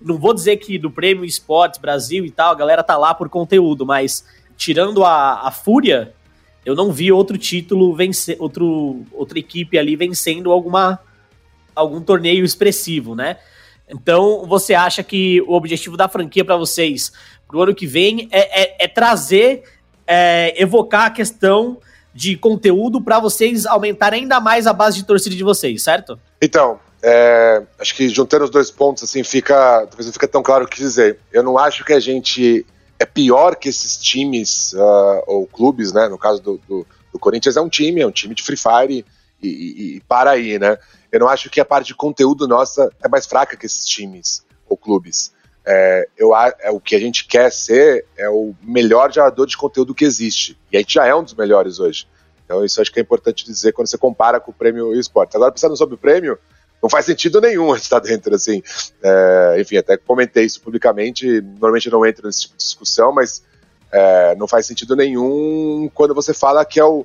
Não 0.00 0.16
vou 0.16 0.32
dizer 0.32 0.56
que 0.56 0.78
do 0.78 0.90
Prêmio 0.90 1.24
Esportes 1.24 1.78
Brasil 1.78 2.24
e 2.24 2.30
tal, 2.30 2.52
a 2.52 2.54
galera 2.54 2.82
tá 2.82 2.96
lá 2.96 3.14
por 3.14 3.28
conteúdo, 3.28 3.84
mas 3.84 4.24
tirando 4.56 5.04
a, 5.04 5.46
a 5.46 5.50
Fúria, 5.50 6.14
eu 6.64 6.74
não 6.74 6.90
vi 6.90 7.12
outro 7.12 7.36
título 7.36 7.94
vencer, 7.94 8.36
outro, 8.38 9.04
outra 9.12 9.38
equipe 9.38 9.78
ali 9.78 9.96
vencendo 9.96 10.50
alguma, 10.50 10.98
algum 11.74 12.00
torneio 12.00 12.44
expressivo, 12.44 13.14
né? 13.14 13.36
Então, 13.88 14.46
você 14.46 14.72
acha 14.72 15.02
que 15.02 15.42
o 15.42 15.52
objetivo 15.52 15.96
da 15.96 16.08
franquia 16.08 16.44
para 16.44 16.56
vocês 16.56 17.12
pro 17.46 17.62
ano 17.62 17.74
que 17.74 17.86
vem 17.86 18.28
é, 18.30 18.62
é, 18.62 18.84
é 18.84 18.88
trazer, 18.88 19.64
é, 20.06 20.54
evocar 20.62 21.06
a 21.06 21.10
questão 21.10 21.78
de 22.14 22.36
conteúdo 22.36 23.00
para 23.00 23.18
vocês 23.18 23.66
aumentarem 23.66 24.22
ainda 24.22 24.40
mais 24.40 24.66
a 24.66 24.72
base 24.72 24.96
de 24.96 25.04
torcida 25.04 25.34
de 25.34 25.44
vocês, 25.44 25.82
certo? 25.82 26.18
Então, 26.42 26.80
é, 27.02 27.62
acho 27.78 27.94
que 27.94 28.08
juntando 28.08 28.44
os 28.44 28.50
dois 28.50 28.70
pontos, 28.70 29.04
assim, 29.04 29.22
fica, 29.22 29.86
talvez 29.86 30.06
não 30.06 30.12
fica 30.12 30.28
tão 30.28 30.42
claro 30.42 30.64
o 30.64 30.68
que 30.68 30.78
dizer. 30.78 31.18
Eu 31.32 31.42
não 31.42 31.56
acho 31.56 31.84
que 31.84 31.92
a 31.92 32.00
gente 32.00 32.66
é 32.98 33.06
pior 33.06 33.56
que 33.56 33.68
esses 33.68 33.96
times 33.96 34.74
uh, 34.74 35.22
ou 35.26 35.46
clubes, 35.46 35.92
né? 35.92 36.08
No 36.08 36.18
caso 36.18 36.42
do, 36.42 36.60
do, 36.68 36.86
do, 37.12 37.18
Corinthians 37.18 37.56
é 37.56 37.60
um 37.60 37.68
time, 37.68 38.02
é 38.02 38.06
um 38.06 38.10
time 38.10 38.34
de 38.34 38.42
Free 38.42 38.58
Fire 38.58 39.04
e, 39.42 39.48
e, 39.48 39.96
e, 39.96 40.00
para 40.00 40.32
aí, 40.32 40.58
né? 40.58 40.76
Eu 41.10 41.20
não 41.20 41.28
acho 41.28 41.48
que 41.48 41.60
a 41.60 41.64
parte 41.64 41.88
de 41.88 41.94
conteúdo 41.94 42.46
nossa 42.46 42.90
é 43.02 43.08
mais 43.08 43.26
fraca 43.26 43.56
que 43.56 43.64
esses 43.64 43.86
times 43.86 44.44
ou 44.68 44.76
clubes. 44.76 45.32
É, 45.64 46.08
eu, 46.16 46.34
é, 46.34 46.70
o 46.70 46.80
que 46.80 46.96
a 46.96 46.98
gente 46.98 47.26
quer 47.26 47.52
ser 47.52 48.06
é 48.16 48.28
o 48.28 48.54
melhor 48.62 49.12
gerador 49.12 49.46
de 49.46 49.56
conteúdo 49.56 49.94
que 49.94 50.04
existe. 50.04 50.58
E 50.72 50.76
a 50.76 50.80
gente 50.80 50.94
já 50.94 51.06
é 51.06 51.14
um 51.14 51.22
dos 51.22 51.34
melhores 51.34 51.78
hoje. 51.78 52.06
Então 52.44 52.64
isso 52.64 52.80
acho 52.80 52.92
que 52.92 52.98
é 52.98 53.02
importante 53.02 53.44
dizer 53.44 53.72
quando 53.72 53.86
você 53.86 53.98
compara 53.98 54.40
com 54.40 54.50
o 54.50 54.54
prêmio 54.54 54.92
esportes. 54.98 55.36
Agora, 55.36 55.52
pensando 55.52 55.76
sobre 55.76 55.94
o 55.94 55.98
prêmio, 55.98 56.38
não 56.82 56.88
faz 56.88 57.04
sentido 57.04 57.40
nenhum 57.40 57.74
estar 57.76 58.00
dentro, 58.00 58.34
assim. 58.34 58.62
É, 59.02 59.56
enfim, 59.60 59.76
até 59.76 59.96
comentei 59.96 60.44
isso 60.44 60.60
publicamente, 60.60 61.40
normalmente 61.40 61.90
não 61.90 62.04
entro 62.04 62.26
nesse 62.26 62.42
tipo 62.42 62.56
de 62.56 62.64
discussão, 62.64 63.12
mas 63.12 63.42
é, 63.92 64.34
não 64.36 64.48
faz 64.48 64.66
sentido 64.66 64.96
nenhum 64.96 65.90
quando 65.94 66.14
você 66.14 66.32
fala 66.32 66.64
que 66.64 66.80
é, 66.80 66.84
o, 66.84 67.04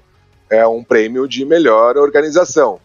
é 0.50 0.66
um 0.66 0.84
prêmio 0.84 1.28
de 1.28 1.46
melhor 1.46 1.98
organização. 1.98 2.80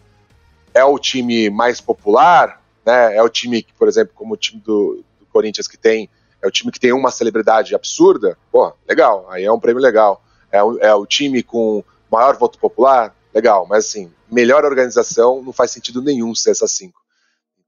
É 0.73 0.83
o 0.83 0.99
time 0.99 1.49
mais 1.49 1.81
popular, 1.81 2.61
né? 2.85 3.15
É 3.15 3.23
o 3.23 3.29
time 3.29 3.63
que, 3.63 3.73
por 3.73 3.87
exemplo, 3.87 4.13
como 4.15 4.33
o 4.33 4.37
time 4.37 4.61
do 4.61 5.03
Corinthians 5.31 5.67
que 5.67 5.77
tem, 5.77 6.09
é 6.41 6.47
o 6.47 6.51
time 6.51 6.71
que 6.71 6.79
tem 6.79 6.91
uma 6.91 7.11
celebridade 7.11 7.75
absurda, 7.75 8.37
pô, 8.51 8.73
legal, 8.87 9.27
aí 9.29 9.43
é 9.43 9.51
um 9.51 9.59
prêmio 9.59 9.81
legal. 9.81 10.23
É 10.51 10.61
o, 10.61 10.77
é 10.79 10.93
o 10.93 11.05
time 11.05 11.41
com 11.43 11.83
maior 12.11 12.35
voto 12.35 12.59
popular, 12.59 13.15
legal, 13.33 13.65
mas 13.67 13.85
assim, 13.85 14.11
melhor 14.29 14.65
organização 14.65 15.41
não 15.41 15.53
faz 15.53 15.71
sentido 15.71 16.01
nenhum 16.01 16.35
ser 16.35 16.51
essas 16.51 16.71
cinco. 16.71 16.99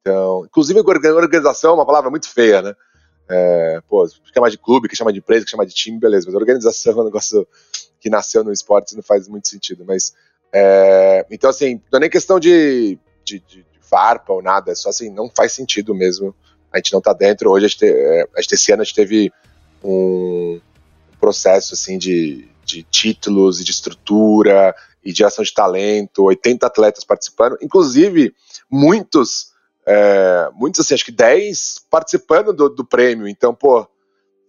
Então, 0.02 0.46
inclusive 0.46 0.80
organização 0.80 1.72
é 1.72 1.74
uma 1.76 1.86
palavra 1.86 2.10
muito 2.10 2.30
feia, 2.30 2.62
né? 2.62 2.76
É, 3.30 3.82
pô, 3.88 4.06
chama 4.34 4.52
de 4.52 4.58
clube, 4.58 4.90
que 4.90 4.96
chama 4.96 5.14
de 5.14 5.20
empresa, 5.20 5.46
que 5.46 5.52
chama 5.52 5.66
de 5.66 5.74
time, 5.74 5.98
beleza, 5.98 6.26
mas 6.28 6.36
organização 6.36 6.94
é 6.94 7.02
um 7.02 7.06
negócio 7.06 7.48
que 8.00 8.10
nasceu 8.10 8.44
no 8.44 8.52
esporte 8.52 8.96
não 8.96 9.04
faz 9.04 9.30
muito 9.30 9.48
sentido. 9.48 9.86
Mas, 9.88 10.14
é, 10.54 11.26
então, 11.32 11.50
assim, 11.50 11.82
não 11.90 11.98
é 11.98 12.00
nem 12.02 12.10
questão 12.10 12.38
de, 12.38 13.00
de, 13.24 13.40
de, 13.40 13.66
farpa 13.82 14.34
ou 14.34 14.42
nada, 14.42 14.72
é 14.72 14.76
só 14.76 14.90
assim, 14.90 15.10
não 15.10 15.30
faz 15.30 15.54
sentido 15.54 15.94
mesmo. 15.94 16.36
A 16.74 16.78
gente 16.78 16.92
não 16.92 17.02
tá 17.02 17.14
dentro. 17.14 17.52
Hoje, 17.52 17.66
a 17.66 17.68
gente, 17.68 17.78
te, 17.78 17.86
é, 17.86 18.28
a 18.36 18.42
gente 18.42 18.54
esse 18.54 18.72
ano, 18.72 18.82
a 18.82 18.86
gente 18.86 18.96
teve 18.96 19.32
um 19.84 20.60
processo, 21.20 21.74
assim, 21.74 21.98
de, 21.98 22.48
de 22.66 22.84
títulos 22.84 23.60
e 23.60 23.64
de 23.64 23.72
estrutura 23.72 24.76
e 25.04 25.12
de 25.12 25.24
ação 25.24 25.44
de 25.44 25.54
talento, 25.54 26.24
80 26.24 26.66
atletas 26.66 27.04
participando, 27.04 27.58
inclusive 27.62 28.34
muitos, 28.70 29.52
é, 29.86 30.50
muitos 30.54 30.82
assim, 30.82 30.94
acho 30.94 31.06
que 31.06 31.12
10 31.12 31.86
participando 31.90 32.54
do, 32.54 32.70
do 32.70 32.86
prêmio. 32.86 33.28
Então, 33.28 33.54
pô, 33.54 33.88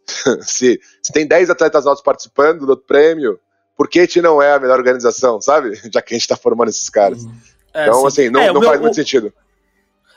se, 0.43 0.81
se, 1.02 1.12
tem 1.12 1.26
10 1.26 1.50
atletas 1.50 1.85
nossos 1.85 2.04
participando 2.04 2.66
do 2.66 2.76
prêmio, 2.76 3.38
por 3.76 3.88
que 3.88 3.99
a 3.99 4.02
gente 4.02 4.23
não 4.23 4.40
é 4.40 4.52
a 4.52 4.59
melhor 4.61 4.78
organização, 4.78 5.40
sabe? 5.40 5.75
Já 5.93 6.00
que 6.00 6.14
a 6.14 6.19
gente 6.19 6.28
tá 6.28 6.37
formando 6.37 6.69
esses 6.69 6.88
caras. 6.88 7.25
Uhum. 7.25 7.35
É, 7.75 7.88
então, 7.88 8.07
assim, 8.07 8.31
não, 8.31 8.40
é, 8.40 8.52
não 8.52 8.61
meu, 8.61 8.69
faz 8.69 8.81
muito 8.81 8.93
o, 8.93 8.97
sentido. 8.97 9.33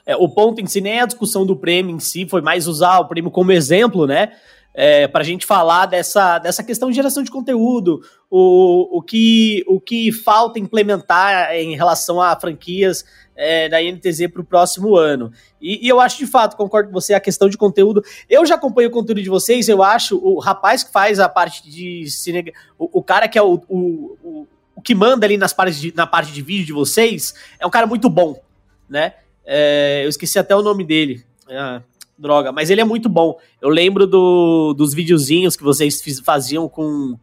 É, 0.08 0.16
o 0.16 0.28
ponto 0.28 0.60
em 0.60 0.66
si 0.66 0.82
nem 0.82 0.94
é 0.94 1.02
a 1.02 1.06
discussão 1.06 1.46
do 1.46 1.56
prêmio 1.56 1.96
em 1.96 2.00
si, 2.00 2.26
foi 2.28 2.42
mais 2.42 2.68
usar 2.68 2.98
o 3.00 3.08
prêmio 3.08 3.30
como 3.30 3.52
exemplo, 3.52 4.08
né? 4.08 4.32
é, 4.78 5.08
para 5.08 5.22
a 5.22 5.26
gente 5.26 5.44
falar 5.44 5.88
dessa, 5.88 6.38
dessa 6.38 6.64
questão 6.64 6.88
de 6.88 6.96
geração 6.96 7.24
de 7.24 7.32
conteúdo, 7.32 8.00
o, 8.30 9.00
o, 9.00 9.02
que, 9.02 9.66
o 9.68 9.82
que 9.82 10.12
falta 10.12 10.60
implementar 10.60 11.52
em 11.56 11.76
relação 11.76 12.22
a 12.22 12.40
franquias 12.40 13.04
é, 13.36 13.68
da 13.68 13.82
INTZ 13.82 14.28
para 14.32 14.42
o 14.44 14.46
próximo 14.46 14.96
ano. 14.96 15.32
E, 15.60 15.84
e, 15.84 15.90
eu 15.90 16.00
acho 16.00 16.20
de 16.20 16.28
fato, 16.28 16.56
concordo 16.56 16.90
com 16.90 16.94
você, 16.94 17.16
a 17.16 17.20
questão 17.20 17.50
de 17.50 17.58
conteúdo. 17.58 18.04
Eu 18.30 18.46
já 18.46 18.54
acompanho 18.54 18.90
o 18.90 18.92
conteúdo 18.92 19.20
de 19.20 19.30
vocês, 19.30 19.68
eu 19.68 19.82
acho, 19.82 20.16
o 20.24 20.38
rapaz 20.38 20.84
que 20.84 20.92
faz 20.92 21.20
a 21.20 21.28
parte 21.28 21.68
de 21.68 22.08
cine, 22.12 22.54
o, 22.78 23.00
o 23.00 23.04
cara 23.04 23.28
que 23.28 23.40
é 23.40 23.42
o, 23.42 23.60
o, 23.68 24.48
o, 24.76 24.82
que 24.84 24.94
manda 24.94 25.26
ali 25.26 25.38
nas 25.38 25.54
partes 25.54 25.82
de, 25.82 25.92
na 25.96 26.06
parte 26.06 26.32
de 26.32 26.42
vídeo 26.44 26.68
de 26.68 26.74
vocês, 26.74 27.34
é 27.60 27.66
um 27.66 27.72
cara 27.72 27.88
muito 27.88 28.08
bom, 28.12 28.40
né? 28.88 29.16
É, 29.50 30.02
eu 30.04 30.10
esqueci 30.10 30.38
até 30.38 30.54
o 30.54 30.62
nome 30.62 30.84
dele. 30.84 31.24
É, 31.48 31.82
droga, 32.18 32.52
mas 32.52 32.70
ele 32.70 32.82
é 32.82 32.84
muito 32.84 33.08
bom. 33.08 33.40
Eu 33.62 33.70
lembro 33.70 34.06
do, 34.06 34.74
dos 34.74 34.94
videozinhos 34.94 35.56
que 35.56 35.64
vocês 35.64 36.02
faziam 36.20 36.68
com, 36.68 37.18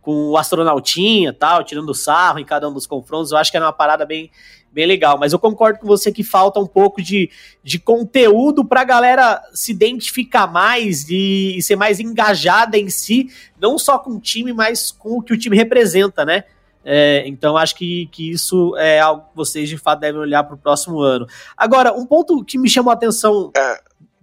com 0.00 0.28
o 0.28 0.36
astronautinha 0.36 1.32
tal, 1.32 1.64
tirando 1.64 1.92
sarro 1.92 2.38
em 2.38 2.44
cada 2.44 2.68
um 2.68 2.72
dos 2.72 2.86
confrontos. 2.86 3.32
Eu 3.32 3.38
acho 3.38 3.50
que 3.50 3.56
era 3.56 3.66
uma 3.66 3.72
parada 3.72 4.06
bem, 4.06 4.30
bem 4.70 4.86
legal. 4.86 5.18
Mas 5.18 5.32
eu 5.32 5.38
concordo 5.40 5.80
com 5.80 5.86
você 5.88 6.12
que 6.12 6.22
falta 6.22 6.60
um 6.60 6.66
pouco 6.66 7.02
de, 7.02 7.28
de 7.64 7.80
conteúdo 7.80 8.64
pra 8.64 8.84
galera 8.84 9.42
se 9.52 9.72
identificar 9.72 10.46
mais 10.46 11.08
e, 11.10 11.56
e 11.56 11.62
ser 11.62 11.74
mais 11.74 11.98
engajada 11.98 12.78
em 12.78 12.88
si, 12.88 13.28
não 13.58 13.76
só 13.78 13.98
com 13.98 14.12
o 14.12 14.20
time, 14.20 14.52
mas 14.52 14.92
com 14.92 15.18
o 15.18 15.22
que 15.22 15.32
o 15.32 15.38
time 15.38 15.56
representa, 15.56 16.24
né? 16.24 16.44
É, 16.84 17.22
então 17.26 17.56
acho 17.56 17.74
que, 17.74 18.06
que 18.12 18.30
isso 18.30 18.76
é 18.76 19.00
algo 19.00 19.22
que 19.30 19.36
vocês 19.36 19.68
de 19.68 19.78
fato 19.78 20.00
devem 20.00 20.20
olhar 20.20 20.44
para 20.44 20.54
o 20.54 20.58
próximo 20.58 21.00
ano. 21.00 21.26
Agora, 21.56 21.92
um 21.92 22.04
ponto 22.04 22.44
que 22.44 22.58
me 22.58 22.68
chamou 22.68 22.90
a 22.90 22.94
atenção. 22.94 23.50
É, 23.56 23.80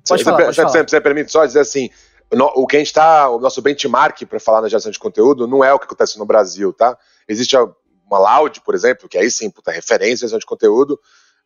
Pode 0.08 0.24
falar, 0.24 0.46
pode 0.46 0.56
falar. 0.56 0.88
Você, 0.88 1.02
permite 1.02 1.32
só 1.32 1.46
dizer 1.46 1.60
assim, 1.60 1.90
o 2.56 2.66
que 2.66 2.76
a 2.76 2.80
gente 2.80 2.88
está, 2.88 3.30
o 3.30 3.40
nosso 3.40 3.62
benchmark 3.62 4.26
para 4.26 4.40
falar 4.40 4.62
na 4.62 4.70
geração 4.70 4.92
de 4.92 5.00
conteúdo 5.00 5.48
não 5.48 5.64
é 5.64 5.74
o 5.74 5.80
que 5.80 5.86
acontece 5.86 6.18
no 6.18 6.26
Brasil, 6.26 6.74
tá? 6.74 6.98
Existe 7.28 7.56
uma 7.56 8.20
Loud, 8.20 8.62
por 8.62 8.74
exemplo, 8.74 9.08
que 9.08 9.18
aí 9.18 9.30
sim, 9.30 9.50
puta, 9.50 9.72
referência 9.72 10.26
em 10.26 10.28
geração 10.28 10.40
de 10.40 10.46
conteúdo, 10.46 11.00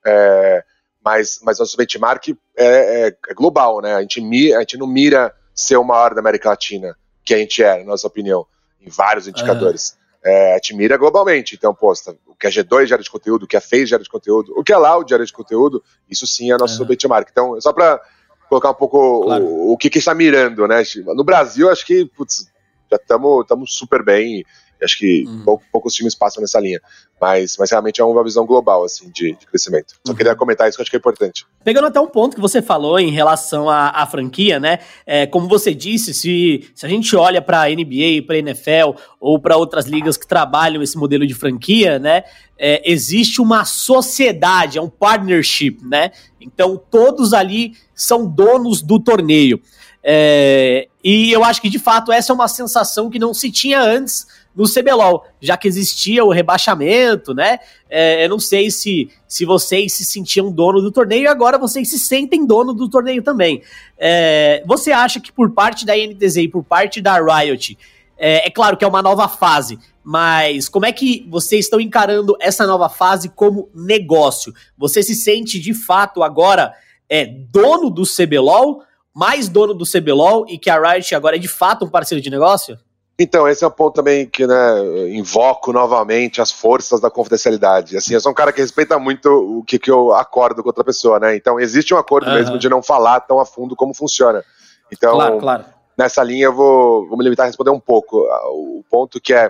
é, 0.06 0.64
mas, 1.04 1.40
mas 1.44 1.60
nosso 1.60 1.78
benchmark 1.78 2.30
é, 2.56 2.66
é, 2.66 3.08
é, 3.08 3.34
global, 3.34 3.82
né? 3.82 3.96
A 3.96 4.02
gente, 4.02 4.22
mira, 4.22 4.58
a 4.58 4.60
gente 4.62 4.78
não 4.78 4.88
mira 4.88 5.34
ser 5.54 5.78
o 5.78 5.84
maior 5.84 6.14
da 6.14 6.22
América 6.22 6.50
Latina, 6.50 6.96
que 7.24 7.34
a 7.34 7.38
gente 7.38 7.62
é, 7.62 7.80
na 7.80 7.86
nossa 7.86 8.08
opinião, 8.08 8.46
em 8.80 8.90
vários 8.90 9.28
indicadores. 9.28 9.92
Uhum. 9.92 10.05
É, 10.28 10.58
mira 10.74 10.98
globalmente. 10.98 11.56
Então, 11.56 11.74
posta 11.74 12.18
o 12.26 12.34
que 12.34 12.48
a 12.48 12.50
G2 12.50 12.88
gera 12.88 13.04
de 13.04 13.10
conteúdo, 13.10 13.44
o 13.44 13.48
que 13.48 13.56
a 13.56 13.62
FaZe 13.62 13.86
gera 13.86 14.02
de 14.02 14.10
conteúdo, 14.10 14.54
o 14.58 14.64
que 14.64 14.74
a 14.74 14.78
Loud 14.80 15.08
gera 15.08 15.24
de 15.24 15.32
conteúdo, 15.32 15.84
isso 16.10 16.26
sim 16.26 16.52
é 16.52 16.58
nosso 16.58 16.82
uhum. 16.82 16.88
benchmark. 16.88 17.30
Então, 17.32 17.62
só 17.62 17.72
para 17.72 18.02
colocar 18.50 18.72
um 18.72 18.76
pouco 18.76 19.26
claro. 19.26 19.46
o, 19.46 19.74
o 19.74 19.78
que, 19.78 19.90
que 19.90 20.00
está 20.00 20.16
mirando, 20.16 20.68
né? 20.68 20.82
No 21.16 21.24
Brasil, 21.24 21.70
acho 21.70 21.86
que 21.86 22.06
putz, 22.06 22.52
já 22.90 22.98
estamos 22.98 23.76
super 23.76 24.04
bem. 24.04 24.44
Acho 24.84 24.98
que 24.98 25.24
uhum. 25.26 25.44
poucos, 25.44 25.66
poucos 25.72 25.94
times 25.94 26.16
passam 26.16 26.42
nessa 26.42 26.60
linha. 26.60 26.80
Mas, 27.20 27.56
mas 27.58 27.72
realmente 27.72 28.02
é 28.02 28.04
uma 28.04 28.24
visão 28.24 28.46
global, 28.46 28.84
assim, 28.84 29.10
de, 29.10 29.32
de 29.40 29.46
crescimento. 29.48 29.96
Só 30.06 30.12
uhum. 30.12 30.18
queria 30.18 30.36
comentar 30.36 30.68
isso 30.68 30.78
que 30.78 30.82
eu 30.82 30.84
acho 30.84 30.92
que 30.92 30.98
é 30.98 31.00
importante. 31.00 31.46
Pegando 31.64 31.88
até 31.88 32.00
um 32.00 32.08
ponto 32.08 32.36
que 32.36 32.42
você 32.42 32.62
falou 32.62 33.00
em 33.00 33.10
relação 33.10 33.70
à, 33.70 33.90
à 33.90 34.06
franquia, 34.06 34.60
né? 34.60 34.80
É, 35.06 35.26
como 35.26 35.48
você 35.48 35.74
disse, 35.74 36.14
se, 36.14 36.70
se 36.76 36.86
a 36.86 36.90
gente 36.90 37.16
olha 37.16 37.42
para 37.42 37.62
a 37.62 37.70
NBA, 37.70 38.24
para 38.28 38.36
a 38.36 38.40
NFL 38.40 39.00
ou 39.20 39.40
para 39.40 39.56
outras 39.56 39.86
ligas 39.86 40.18
que 40.18 40.28
trabalham 40.28 40.84
esse 40.84 40.98
modelo 40.98 41.26
de 41.26 41.34
franquia, 41.34 41.98
né? 41.98 42.24
É, 42.58 42.82
existe 42.90 43.42
uma 43.42 43.64
sociedade, 43.66 44.78
é 44.78 44.82
um 44.82 44.90
partnership, 44.90 45.78
né? 45.84 46.12
Então 46.40 46.78
todos 46.78 47.34
ali 47.34 47.74
são 47.94 48.28
donos 48.28 48.82
do 48.82 49.00
torneio. 49.00 49.62
É, 50.08 50.88
e 51.04 51.32
eu 51.32 51.44
acho 51.44 51.60
que 51.60 51.70
de 51.70 51.80
fato 51.80 52.12
essa 52.12 52.32
é 52.32 52.36
uma 52.36 52.48
sensação 52.48 53.10
que 53.10 53.18
não 53.18 53.34
se 53.34 53.52
tinha 53.52 53.82
antes 53.82 54.28
no 54.56 54.64
CBLOL, 54.64 55.26
já 55.42 55.58
que 55.58 55.68
existia 55.68 56.24
o 56.24 56.32
rebaixamento, 56.32 57.34
né? 57.34 57.60
É, 57.90 58.24
eu 58.24 58.30
não 58.30 58.40
sei 58.40 58.72
se, 58.72 59.10
se 59.28 59.44
vocês 59.44 59.94
se 59.94 60.06
sentiam 60.06 60.52
dono 60.52 60.82
do 60.82 60.92
torneio 60.92 61.24
e 61.24 61.28
agora 61.28 61.58
vocês 61.58 61.90
se 61.90 62.00
sentem 62.00 62.46
dono 62.46 62.74
do 62.74 62.90
torneio 62.90 63.22
também. 63.22 63.62
É, 63.98 64.64
você 64.66 64.92
acha 64.92 65.20
que 65.20 65.32
por 65.32 65.52
parte 65.52 65.86
da 65.86 65.94
NTZ 65.96 66.38
e 66.38 66.48
por 66.48 66.64
parte 66.64 67.02
da 67.02 67.20
Riot, 67.20 67.78
é, 68.18 68.48
é 68.48 68.50
claro 68.50 68.78
que 68.78 68.86
é 68.86 68.88
uma 68.88 69.02
nova 69.02 69.28
fase, 69.28 69.78
mas 70.04 70.70
como 70.70 70.86
é 70.86 70.92
que 70.92 71.28
vocês 71.30 71.66
estão 71.66 71.80
encarando 71.80 72.38
essa 72.40 72.66
nova 72.66 72.88
fase 72.88 73.28
como 73.28 73.70
negócio? 73.74 74.54
Você 74.78 75.04
se 75.04 75.16
sente 75.16 75.60
de 75.60 75.74
fato 75.74 76.24
agora 76.24 76.74
é, 77.10 77.26
dono 77.26 77.90
do 77.90 78.04
CBLOL, 78.04 78.84
mais 79.14 79.50
dono 79.50 79.74
do 79.74 79.86
CBLOL 79.86 80.46
e 80.48 80.58
que 80.58 80.70
a 80.70 80.80
Riot 80.80 81.14
agora 81.14 81.36
é 81.36 81.40
de 81.40 81.48
fato 81.48 81.86
um 81.86 81.90
parceiro 81.90 82.22
de 82.22 82.30
negócio? 82.30 82.78
Então, 83.18 83.48
esse 83.48 83.64
é 83.64 83.68
um 83.68 83.72
ponto 83.72 83.96
também 83.96 84.26
que, 84.26 84.46
né, 84.46 85.10
invoco 85.10 85.72
novamente 85.72 86.42
as 86.42 86.52
forças 86.52 87.00
da 87.00 87.10
confidencialidade. 87.10 87.96
Assim, 87.96 88.14
eu 88.14 88.20
sou 88.20 88.32
um 88.32 88.36
cara 88.36 88.52
que 88.52 88.60
respeita 88.60 89.00
muito 89.00 89.30
o 89.30 89.64
que, 89.64 89.80
que 89.80 89.90
eu 89.90 90.14
acordo 90.14 90.62
com 90.62 90.68
outra 90.68 90.84
pessoa, 90.84 91.18
né? 91.18 91.34
Então, 91.34 91.58
existe 91.58 91.94
um 91.94 91.98
acordo 91.98 92.28
uhum. 92.28 92.36
mesmo 92.36 92.60
de 92.60 92.68
não 92.68 92.84
falar 92.84 93.22
tão 93.22 93.40
a 93.40 93.46
fundo 93.46 93.74
como 93.74 93.94
funciona. 93.94 94.44
Então, 94.92 95.14
claro, 95.14 95.40
claro. 95.40 95.66
nessa 95.98 96.22
linha, 96.24 96.46
eu 96.46 96.54
vou, 96.54 97.08
vou 97.08 97.18
me 97.18 97.24
limitar 97.24 97.46
a 97.46 97.48
responder 97.48 97.72
um 97.72 97.80
pouco. 97.80 98.18
O 98.52 98.84
ponto 98.90 99.22
que 99.22 99.34
é, 99.34 99.50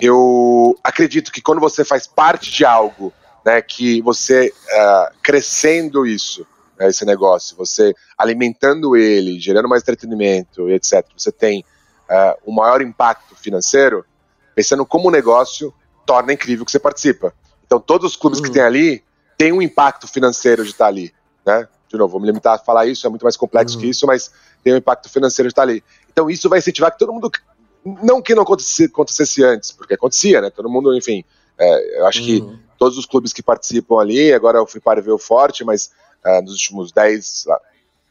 eu 0.00 0.78
acredito 0.84 1.32
que 1.32 1.42
quando 1.42 1.60
você 1.60 1.84
faz 1.84 2.06
parte 2.06 2.48
de 2.48 2.64
algo, 2.64 3.12
né, 3.44 3.60
que 3.60 4.00
você 4.02 4.52
uh, 4.52 5.14
crescendo 5.20 6.06
isso, 6.06 6.46
né, 6.78 6.88
esse 6.88 7.04
negócio, 7.04 7.56
você 7.56 7.92
alimentando 8.16 8.96
ele, 8.96 9.40
gerando 9.40 9.68
mais 9.68 9.82
entretenimento, 9.82 10.70
etc., 10.70 11.04
você 11.16 11.32
tem 11.32 11.64
uh, 12.10 12.50
um 12.50 12.52
maior 12.52 12.82
impacto 12.82 13.36
financeiro, 13.36 14.04
pensando 14.54 14.84
como 14.84 15.08
o 15.08 15.10
negócio 15.10 15.72
torna 16.04 16.32
incrível 16.32 16.64
que 16.64 16.72
você 16.72 16.78
participa. 16.78 17.32
Então, 17.64 17.78
todos 17.78 18.12
os 18.12 18.16
clubes 18.16 18.40
uhum. 18.40 18.46
que 18.46 18.50
tem 18.50 18.62
ali 18.62 19.04
têm 19.38 19.52
um 19.52 19.62
impacto 19.62 20.08
financeiro 20.08 20.64
de 20.64 20.70
estar 20.70 20.86
ali, 20.86 21.14
né? 21.46 21.68
De 21.88 21.96
novo, 21.96 22.12
vou 22.12 22.20
me 22.20 22.26
limitar 22.26 22.54
a 22.54 22.58
falar 22.58 22.86
isso, 22.86 23.06
é 23.06 23.10
muito 23.10 23.22
mais 23.22 23.36
complexo 23.36 23.76
uhum. 23.76 23.82
que 23.82 23.88
isso, 23.88 24.06
mas 24.06 24.30
tem 24.62 24.74
um 24.74 24.76
impacto 24.76 25.08
financeiro 25.08 25.48
de 25.48 25.52
estar 25.52 25.62
ali. 25.62 25.82
Então, 26.12 26.28
isso 26.28 26.48
vai 26.48 26.58
incentivar 26.58 26.92
que 26.92 26.98
todo 26.98 27.12
mundo. 27.12 27.30
Não 28.02 28.20
que 28.20 28.34
não 28.34 28.42
acontecesse, 28.42 29.42
antes, 29.42 29.72
porque 29.72 29.94
acontecia, 29.94 30.40
né? 30.40 30.50
Todo 30.50 30.68
mundo, 30.68 30.94
enfim. 30.94 31.24
É, 31.58 32.00
eu 32.00 32.06
acho 32.06 32.20
uhum. 32.20 32.26
que 32.26 32.58
todos 32.78 32.98
os 32.98 33.06
clubes 33.06 33.32
que 33.32 33.42
participam 33.42 34.00
ali, 34.00 34.32
agora 34.32 34.62
o 34.62 34.66
Free 34.66 34.82
Fire 34.82 35.00
veio 35.00 35.18
forte, 35.18 35.64
mas 35.64 35.90
uh, 36.24 36.42
nos 36.42 36.52
últimos 36.52 36.92
10, 36.92 37.46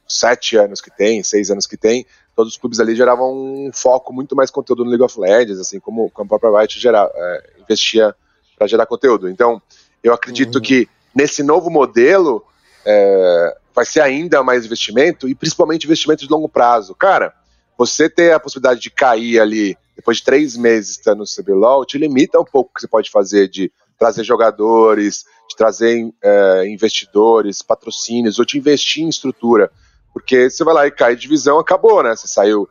7 0.08 0.58
anos 0.58 0.82
que 0.82 0.90
tem, 0.90 1.24
6 1.24 1.52
anos 1.52 1.68
que 1.68 1.78
tem, 1.78 2.06
todos 2.40 2.54
os 2.54 2.58
clubes 2.58 2.80
ali 2.80 2.96
geravam 2.96 3.34
um 3.34 3.70
foco 3.74 4.14
muito 4.14 4.34
mais 4.34 4.50
conteúdo 4.50 4.86
no 4.86 4.90
League 4.90 5.04
of 5.04 5.20
Legends, 5.20 5.60
assim 5.60 5.78
como, 5.78 6.10
como 6.10 6.26
a 6.26 6.40
própria 6.40 6.62
Riot 6.62 6.80
gerar, 6.80 7.10
é, 7.14 7.50
investia 7.60 8.16
para 8.58 8.66
gerar 8.66 8.86
conteúdo. 8.86 9.28
Então, 9.28 9.62
eu 10.02 10.14
acredito 10.14 10.56
uhum. 10.56 10.62
que 10.62 10.88
nesse 11.14 11.44
novo 11.44 11.70
modelo 11.70 12.42
é, 12.86 13.58
vai 13.76 13.84
ser 13.84 14.00
ainda 14.00 14.42
mais 14.42 14.66
investimento 14.66 15.28
e 15.28 15.36
principalmente 15.36 15.84
investimento 15.84 16.26
de 16.26 16.32
longo 16.32 16.48
prazo. 16.48 16.96
Cara, 16.96 17.34
você 17.78 18.10
ter 18.10 18.32
a 18.32 18.40
possibilidade 18.40 18.80
de 18.80 18.90
cair 18.90 19.42
ali 19.42 19.78
depois 19.94 20.20
de 20.20 20.24
três 20.24 20.56
meses 20.56 20.92
estando 20.92 21.20
no 21.20 21.26
CBLOL 21.26 21.84
te 21.84 21.98
limita 21.98 22.40
um 22.40 22.46
pouco 22.46 22.72
o 22.72 22.74
que 22.74 22.80
você 22.80 22.88
pode 22.88 23.12
fazer 23.12 23.50
de 23.50 23.70
trazer 23.98 24.24
jogadores, 24.24 25.26
de 25.50 25.58
trazer 25.58 26.10
é, 26.24 26.70
investidores, 26.70 27.62
patrocínios, 27.62 28.40
ou 28.40 28.46
de 28.46 28.58
investir 28.58 29.04
em 29.04 29.10
estrutura 29.10 29.70
porque 30.14 30.50
você 30.50 30.64
vai 30.64 30.74
lá 30.74 30.88
e 30.88 30.92
cai 30.92 31.16
de 31.16 31.22
divisão, 31.22 31.60
acabou, 31.60 32.04
né? 32.04 32.16
Você 32.16 32.28
saiu 32.28 32.68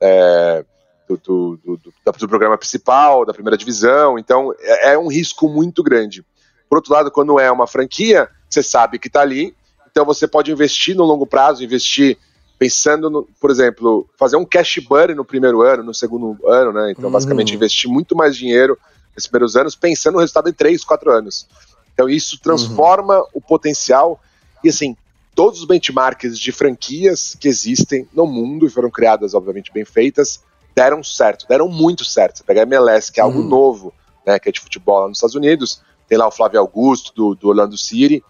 é, 0.00 0.64
do, 1.08 1.16
do, 1.16 1.76
do, 1.76 1.92
do, 2.18 2.28
programa 2.28 2.56
principal, 2.56 3.24
da 3.24 3.32
primeira 3.32 3.56
divisão, 3.56 4.18
então 4.18 4.54
é, 4.60 4.92
é, 4.92 4.98
um 4.98 5.08
risco 5.08 5.48
muito 5.48 5.82
grande. 5.82 6.24
Por 6.68 6.78
outro 6.78 6.92
lado, 6.92 7.10
quando 7.10 7.38
é 7.38 7.50
uma 7.50 7.66
franquia, 7.66 8.28
você 8.48 8.62
sabe 8.62 8.98
que 8.98 9.08
está 9.08 9.20
ali, 9.20 9.54
então 9.90 10.04
você 10.04 10.26
pode 10.26 10.52
investir 10.52 10.96
no 10.96 11.04
longo 11.04 11.26
prazo, 11.26 11.64
investir 11.64 12.16
pensando, 12.58 13.08
no, 13.08 13.26
por 13.40 13.50
exemplo, 13.50 14.06
fazer 14.18 14.36
um 14.36 14.44
cash 14.44 14.78
burn 14.86 15.14
no 15.14 15.24
primeiro 15.24 15.62
ano, 15.62 15.82
no 15.82 15.94
segundo 15.94 16.38
ano, 16.46 16.72
né? 16.72 16.90
Então, 16.92 17.06
uhum. 17.06 17.10
basicamente, 17.10 17.54
investir 17.54 17.90
muito 17.90 18.14
mais 18.14 18.36
dinheiro 18.36 18.78
nesses 19.16 19.28
primeiros 19.28 19.56
anos, 19.56 19.74
pensando 19.74 20.14
no 20.14 20.20
resultado 20.20 20.50
em 20.50 20.52
três, 20.52 20.84
quatro 20.84 21.10
anos. 21.10 21.46
Então, 21.94 22.06
isso 22.06 22.38
transforma 22.38 23.18
uhum. 23.18 23.26
o 23.34 23.40
potencial. 23.40 24.20
E 24.62 24.68
assim, 24.68 24.94
todos 25.40 25.60
os 25.60 25.64
benchmarks 25.64 26.38
de 26.38 26.52
franquias 26.52 27.34
que 27.40 27.48
existem 27.48 28.06
no 28.12 28.26
mundo 28.26 28.66
e 28.66 28.68
foram 28.68 28.90
criadas, 28.90 29.32
obviamente, 29.32 29.72
bem 29.72 29.86
feitas, 29.86 30.42
deram 30.74 31.02
certo, 31.02 31.46
deram 31.48 31.66
muito 31.66 32.04
certo. 32.04 32.36
Você 32.36 32.44
pega 32.44 32.60
a 32.60 32.64
MLS, 32.64 33.10
que 33.10 33.20
é 33.20 33.22
algo 33.22 33.38
uhum. 33.38 33.48
novo, 33.48 33.94
né, 34.26 34.38
que 34.38 34.50
é 34.50 34.52
de 34.52 34.60
futebol 34.60 35.00
lá 35.00 35.08
nos 35.08 35.16
Estados 35.16 35.34
Unidos, 35.34 35.80
tem 36.06 36.18
lá 36.18 36.28
o 36.28 36.30
Flávio 36.30 36.60
Augusto, 36.60 37.14
do, 37.14 37.34
do 37.34 37.48
Orlando 37.48 37.78
City, 37.78 38.22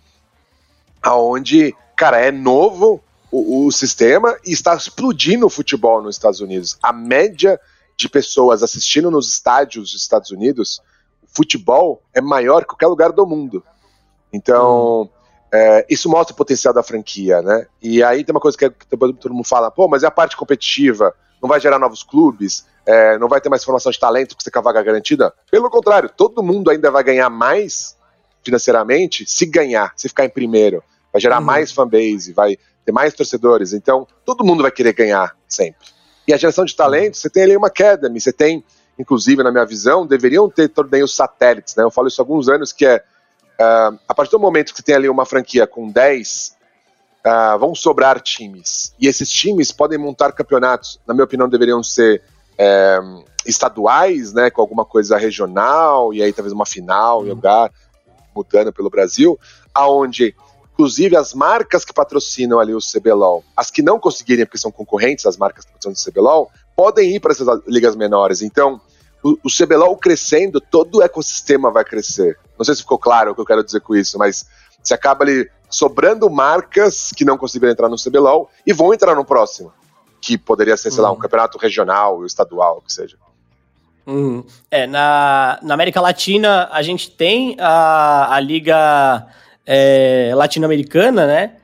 aonde, 1.02 1.74
cara, 1.96 2.20
é 2.20 2.30
novo 2.30 3.02
o, 3.28 3.66
o, 3.66 3.72
sistema 3.72 4.38
e 4.46 4.52
está 4.52 4.76
explodindo 4.76 5.46
o 5.46 5.50
futebol 5.50 6.00
nos 6.00 6.14
Estados 6.14 6.40
Unidos. 6.40 6.78
A 6.80 6.92
média 6.92 7.58
de 7.96 8.08
pessoas 8.08 8.62
assistindo 8.62 9.10
nos 9.10 9.28
estádios 9.28 9.90
dos 9.90 10.00
Estados 10.00 10.30
Unidos, 10.30 10.80
futebol 11.26 12.04
é 12.14 12.20
maior 12.20 12.60
que 12.60 12.68
qualquer 12.68 12.86
lugar 12.86 13.10
do 13.10 13.26
mundo. 13.26 13.64
Então, 14.32 15.00
uhum. 15.00 15.08
É, 15.52 15.84
isso 15.90 16.08
mostra 16.08 16.32
o 16.32 16.36
potencial 16.36 16.72
da 16.72 16.82
franquia, 16.82 17.42
né? 17.42 17.66
E 17.82 18.02
aí 18.02 18.24
tem 18.24 18.32
uma 18.32 18.40
coisa 18.40 18.56
que, 18.56 18.70
todo 18.70 19.34
mundo 19.34 19.46
fala, 19.46 19.70
pô, 19.70 19.88
mas 19.88 20.02
é 20.02 20.06
a 20.06 20.10
parte 20.10 20.36
competitiva, 20.36 21.12
não 21.42 21.48
vai 21.48 21.58
gerar 21.58 21.78
novos 21.78 22.02
clubes, 22.02 22.66
é, 22.86 23.18
não 23.18 23.28
vai 23.28 23.40
ter 23.40 23.48
mais 23.48 23.64
formação 23.64 23.90
de 23.90 23.98
talento 23.98 24.30
porque 24.30 24.44
você 24.44 24.50
com 24.50 24.58
a 24.58 24.62
vaga 24.62 24.82
garantida. 24.82 25.32
Pelo 25.50 25.68
contrário, 25.70 26.08
todo 26.08 26.42
mundo 26.42 26.70
ainda 26.70 26.90
vai 26.90 27.02
ganhar 27.02 27.28
mais 27.28 27.96
financeiramente 28.42 29.24
se 29.28 29.44
ganhar, 29.46 29.92
se 29.96 30.08
ficar 30.08 30.24
em 30.24 30.30
primeiro. 30.30 30.82
Vai 31.12 31.20
gerar 31.20 31.38
uhum. 31.38 31.44
mais 31.44 31.72
fanbase, 31.72 32.32
vai 32.32 32.56
ter 32.84 32.92
mais 32.92 33.14
torcedores. 33.14 33.72
Então, 33.72 34.06
todo 34.24 34.44
mundo 34.44 34.62
vai 34.62 34.70
querer 34.70 34.92
ganhar 34.92 35.36
sempre. 35.48 35.86
E 36.26 36.32
a 36.32 36.36
geração 36.36 36.64
de 36.64 36.76
talento, 36.76 37.16
você 37.16 37.28
tem 37.28 37.42
ali 37.42 37.56
uma 37.56 37.66
academy, 37.66 38.20
você 38.20 38.32
tem, 38.32 38.64
inclusive, 38.98 39.42
na 39.42 39.50
minha 39.50 39.66
visão, 39.66 40.06
deveriam 40.06 40.48
ter 40.48 40.68
torneios 40.68 41.14
satélites, 41.14 41.74
né? 41.74 41.82
Eu 41.82 41.90
falo 41.90 42.08
isso 42.08 42.20
há 42.20 42.22
alguns 42.22 42.48
anos, 42.48 42.72
que 42.72 42.86
é 42.86 43.02
Uh, 43.60 43.98
a 44.08 44.14
partir 44.14 44.30
do 44.30 44.38
momento 44.38 44.72
que 44.72 44.78
você 44.78 44.82
tem 44.82 44.94
ali 44.94 45.08
uma 45.08 45.26
franquia 45.26 45.66
com 45.66 45.90
10, 45.90 46.56
uh, 47.26 47.28
ah, 47.28 47.56
vão 47.58 47.74
sobrar 47.74 48.18
times. 48.18 48.94
E 48.98 49.06
esses 49.06 49.30
times 49.30 49.70
podem 49.70 49.98
montar 49.98 50.32
campeonatos, 50.32 50.98
na 51.06 51.12
minha 51.12 51.24
opinião, 51.24 51.46
deveriam 51.46 51.82
ser 51.82 52.22
é, 52.56 52.98
estaduais, 53.44 54.32
né, 54.32 54.50
com 54.50 54.62
alguma 54.62 54.84
coisa 54.84 55.18
regional, 55.18 56.14
e 56.14 56.22
aí 56.22 56.32
talvez 56.32 56.52
uma 56.52 56.64
final 56.64 57.20
em 57.20 57.28
uhum. 57.28 57.34
lugar, 57.34 57.70
mudando 58.34 58.72
pelo 58.72 58.88
Brasil, 58.88 59.38
aonde 59.74 60.34
inclusive 60.72 61.14
as 61.14 61.34
marcas 61.34 61.84
que 61.84 61.92
patrocinam 61.92 62.58
ali 62.58 62.74
o 62.74 62.78
CBLOL, 62.78 63.44
as 63.54 63.70
que 63.70 63.82
não 63.82 63.98
conseguirem, 63.98 64.46
porque 64.46 64.56
são 64.56 64.70
concorrentes, 64.70 65.26
as 65.26 65.36
marcas 65.36 65.66
que 65.66 65.72
patrocinam 65.72 65.94
o 65.94 66.10
CBLOL, 66.10 66.50
podem 66.74 67.14
ir 67.14 67.20
para 67.20 67.32
essas 67.32 67.46
ligas 67.66 67.94
menores. 67.94 68.40
Então, 68.40 68.80
o, 69.22 69.38
o 69.44 69.48
CBLOL 69.50 69.96
crescendo, 69.96 70.60
todo 70.60 70.98
o 70.98 71.02
ecossistema 71.02 71.70
vai 71.70 71.84
crescer. 71.84 72.38
Não 72.58 72.64
sei 72.64 72.74
se 72.74 72.82
ficou 72.82 72.98
claro 72.98 73.32
o 73.32 73.34
que 73.34 73.40
eu 73.40 73.46
quero 73.46 73.64
dizer 73.64 73.80
com 73.80 73.94
isso, 73.94 74.18
mas 74.18 74.46
você 74.82 74.94
acaba 74.94 75.24
ali 75.24 75.48
sobrando 75.68 76.28
marcas 76.28 77.12
que 77.12 77.24
não 77.24 77.38
conseguiram 77.38 77.72
entrar 77.72 77.88
no 77.88 77.96
CBLOL 77.96 78.50
e 78.66 78.72
vão 78.72 78.92
entrar 78.92 79.14
no 79.14 79.24
próximo, 79.24 79.72
que 80.20 80.36
poderia 80.36 80.76
ser, 80.76 80.90
sei 80.90 80.98
uhum. 80.98 81.04
lá, 81.04 81.10
um 81.10 81.14
uhum. 81.14 81.20
campeonato 81.20 81.58
regional, 81.58 82.24
estadual, 82.26 82.78
o 82.78 82.82
que 82.82 82.92
seja. 82.92 83.16
Uhum. 84.06 84.44
É, 84.70 84.86
na, 84.86 85.58
na 85.62 85.74
América 85.74 86.00
Latina 86.00 86.68
a 86.72 86.82
gente 86.82 87.10
tem 87.10 87.56
a, 87.60 88.34
a 88.34 88.40
Liga 88.40 89.26
é, 89.64 90.32
Latino-Americana, 90.34 91.26
né? 91.26 91.59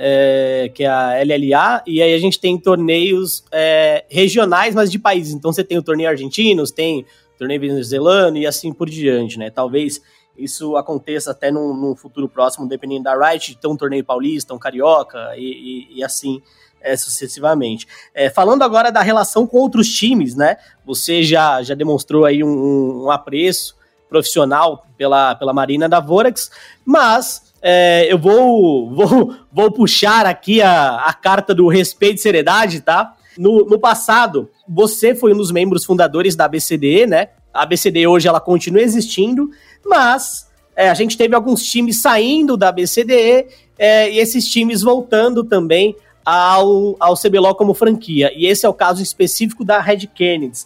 É, 0.00 0.70
que 0.72 0.84
é 0.84 0.86
a 0.86 1.14
LLA, 1.24 1.82
e 1.84 2.00
aí 2.00 2.14
a 2.14 2.18
gente 2.20 2.38
tem 2.38 2.56
torneios 2.56 3.42
é, 3.50 4.04
regionais, 4.08 4.72
mas 4.72 4.92
de 4.92 4.98
países. 4.98 5.34
Então 5.34 5.52
você 5.52 5.64
tem 5.64 5.76
o 5.76 5.82
torneio 5.82 6.08
argentino, 6.08 6.62
tem 6.66 7.00
o 7.34 7.38
torneio 7.38 7.60
venezuelano 7.60 8.36
e 8.36 8.46
assim 8.46 8.72
por 8.72 8.88
diante, 8.88 9.40
né? 9.40 9.50
Talvez 9.50 10.00
isso 10.36 10.76
aconteça 10.76 11.32
até 11.32 11.50
num, 11.50 11.74
num 11.74 11.96
futuro 11.96 12.28
próximo, 12.28 12.68
dependendo 12.68 13.02
da 13.02 13.28
Riot, 13.28 13.56
ter 13.56 13.66
um 13.66 13.76
torneio 13.76 14.04
paulista, 14.04 14.54
um 14.54 14.58
carioca 14.58 15.34
e, 15.36 15.88
e, 15.90 15.98
e 15.98 16.04
assim 16.04 16.40
é, 16.80 16.96
sucessivamente. 16.96 17.86
É, 18.14 18.30
falando 18.30 18.62
agora 18.62 18.90
da 18.92 19.02
relação 19.02 19.46
com 19.46 19.58
outros 19.58 19.88
times, 19.88 20.34
né? 20.34 20.56
Você 20.86 21.22
já, 21.22 21.60
já 21.62 21.74
demonstrou 21.74 22.24
aí 22.24 22.44
um, 22.44 23.04
um 23.04 23.10
apreço 23.10 23.76
profissional 24.08 24.86
pela, 24.96 25.34
pela 25.34 25.52
Marina 25.52 25.88
da 25.88 26.00
Vorax, 26.00 26.50
mas 26.84 27.47
é, 27.62 28.12
eu 28.12 28.18
vou, 28.18 28.94
vou, 28.94 29.34
vou 29.52 29.70
puxar 29.70 30.26
aqui 30.26 30.62
a, 30.62 30.96
a 30.96 31.12
carta 31.12 31.54
do 31.54 31.68
respeito 31.68 32.18
e 32.18 32.22
seriedade, 32.22 32.80
tá? 32.80 33.14
No, 33.36 33.64
no 33.64 33.78
passado, 33.78 34.50
você 34.68 35.14
foi 35.14 35.32
um 35.32 35.36
dos 35.36 35.50
membros 35.50 35.84
fundadores 35.84 36.34
da 36.34 36.44
ABCDE, 36.44 37.06
né? 37.06 37.28
A 37.52 37.62
ABCDE 37.62 38.06
hoje 38.06 38.28
ela 38.28 38.40
continua 38.40 38.82
existindo, 38.82 39.50
mas 39.84 40.48
é, 40.76 40.90
a 40.90 40.94
gente 40.94 41.16
teve 41.16 41.34
alguns 41.34 41.62
times 41.62 42.00
saindo 42.02 42.56
da 42.56 42.68
ABCDE 42.68 43.46
é, 43.78 44.10
e 44.10 44.18
esses 44.18 44.46
times 44.46 44.82
voltando 44.82 45.44
também 45.44 45.96
ao, 46.24 46.94
ao 47.00 47.14
CBLOL 47.16 47.54
como 47.54 47.74
franquia. 47.74 48.30
E 48.36 48.46
esse 48.46 48.66
é 48.66 48.68
o 48.68 48.74
caso 48.74 49.02
específico 49.02 49.64
da 49.64 49.80
Red 49.80 50.06
Kennedy 50.14 50.58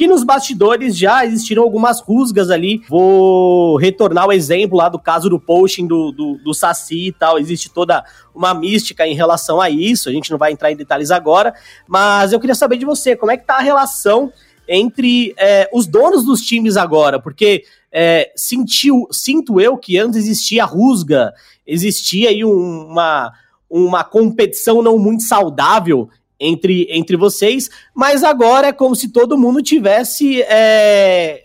que 0.00 0.06
nos 0.06 0.24
bastidores 0.24 0.96
já 0.96 1.26
existiram 1.26 1.62
algumas 1.62 2.00
rusgas 2.00 2.48
ali. 2.48 2.80
Vou 2.88 3.76
retornar 3.76 4.26
o 4.26 4.32
exemplo 4.32 4.78
lá 4.78 4.88
do 4.88 4.98
caso 4.98 5.28
do 5.28 5.38
posting 5.38 5.86
do, 5.86 6.10
do, 6.10 6.38
do 6.42 6.54
Saci 6.54 7.08
e 7.08 7.12
tal. 7.12 7.38
Existe 7.38 7.68
toda 7.68 8.02
uma 8.34 8.54
mística 8.54 9.06
em 9.06 9.14
relação 9.14 9.60
a 9.60 9.68
isso. 9.68 10.08
A 10.08 10.12
gente 10.12 10.30
não 10.30 10.38
vai 10.38 10.52
entrar 10.52 10.72
em 10.72 10.76
detalhes 10.76 11.10
agora, 11.10 11.52
mas 11.86 12.32
eu 12.32 12.40
queria 12.40 12.54
saber 12.54 12.78
de 12.78 12.86
você, 12.86 13.14
como 13.14 13.30
é 13.30 13.36
que 13.36 13.44
tá 13.44 13.56
a 13.56 13.60
relação 13.60 14.32
entre 14.66 15.34
é, 15.36 15.68
os 15.70 15.86
donos 15.86 16.24
dos 16.24 16.40
times 16.40 16.78
agora? 16.78 17.20
Porque 17.20 17.64
é, 17.92 18.32
sentiu, 18.34 19.06
sinto 19.10 19.60
eu 19.60 19.76
que 19.76 19.98
antes 19.98 20.16
existia 20.16 20.64
rusga, 20.64 21.30
existia 21.66 22.30
aí 22.30 22.42
um, 22.42 22.86
uma 22.86 23.34
uma 23.70 24.02
competição 24.02 24.82
não 24.82 24.98
muito 24.98 25.22
saudável 25.22 26.10
entre, 26.40 26.86
entre 26.90 27.16
vocês, 27.16 27.68
mas 27.94 28.24
agora 28.24 28.68
é 28.68 28.72
como 28.72 28.96
se 28.96 29.08
todo 29.08 29.36
mundo 29.36 29.62
tivesse 29.62 30.42
é, 30.42 31.44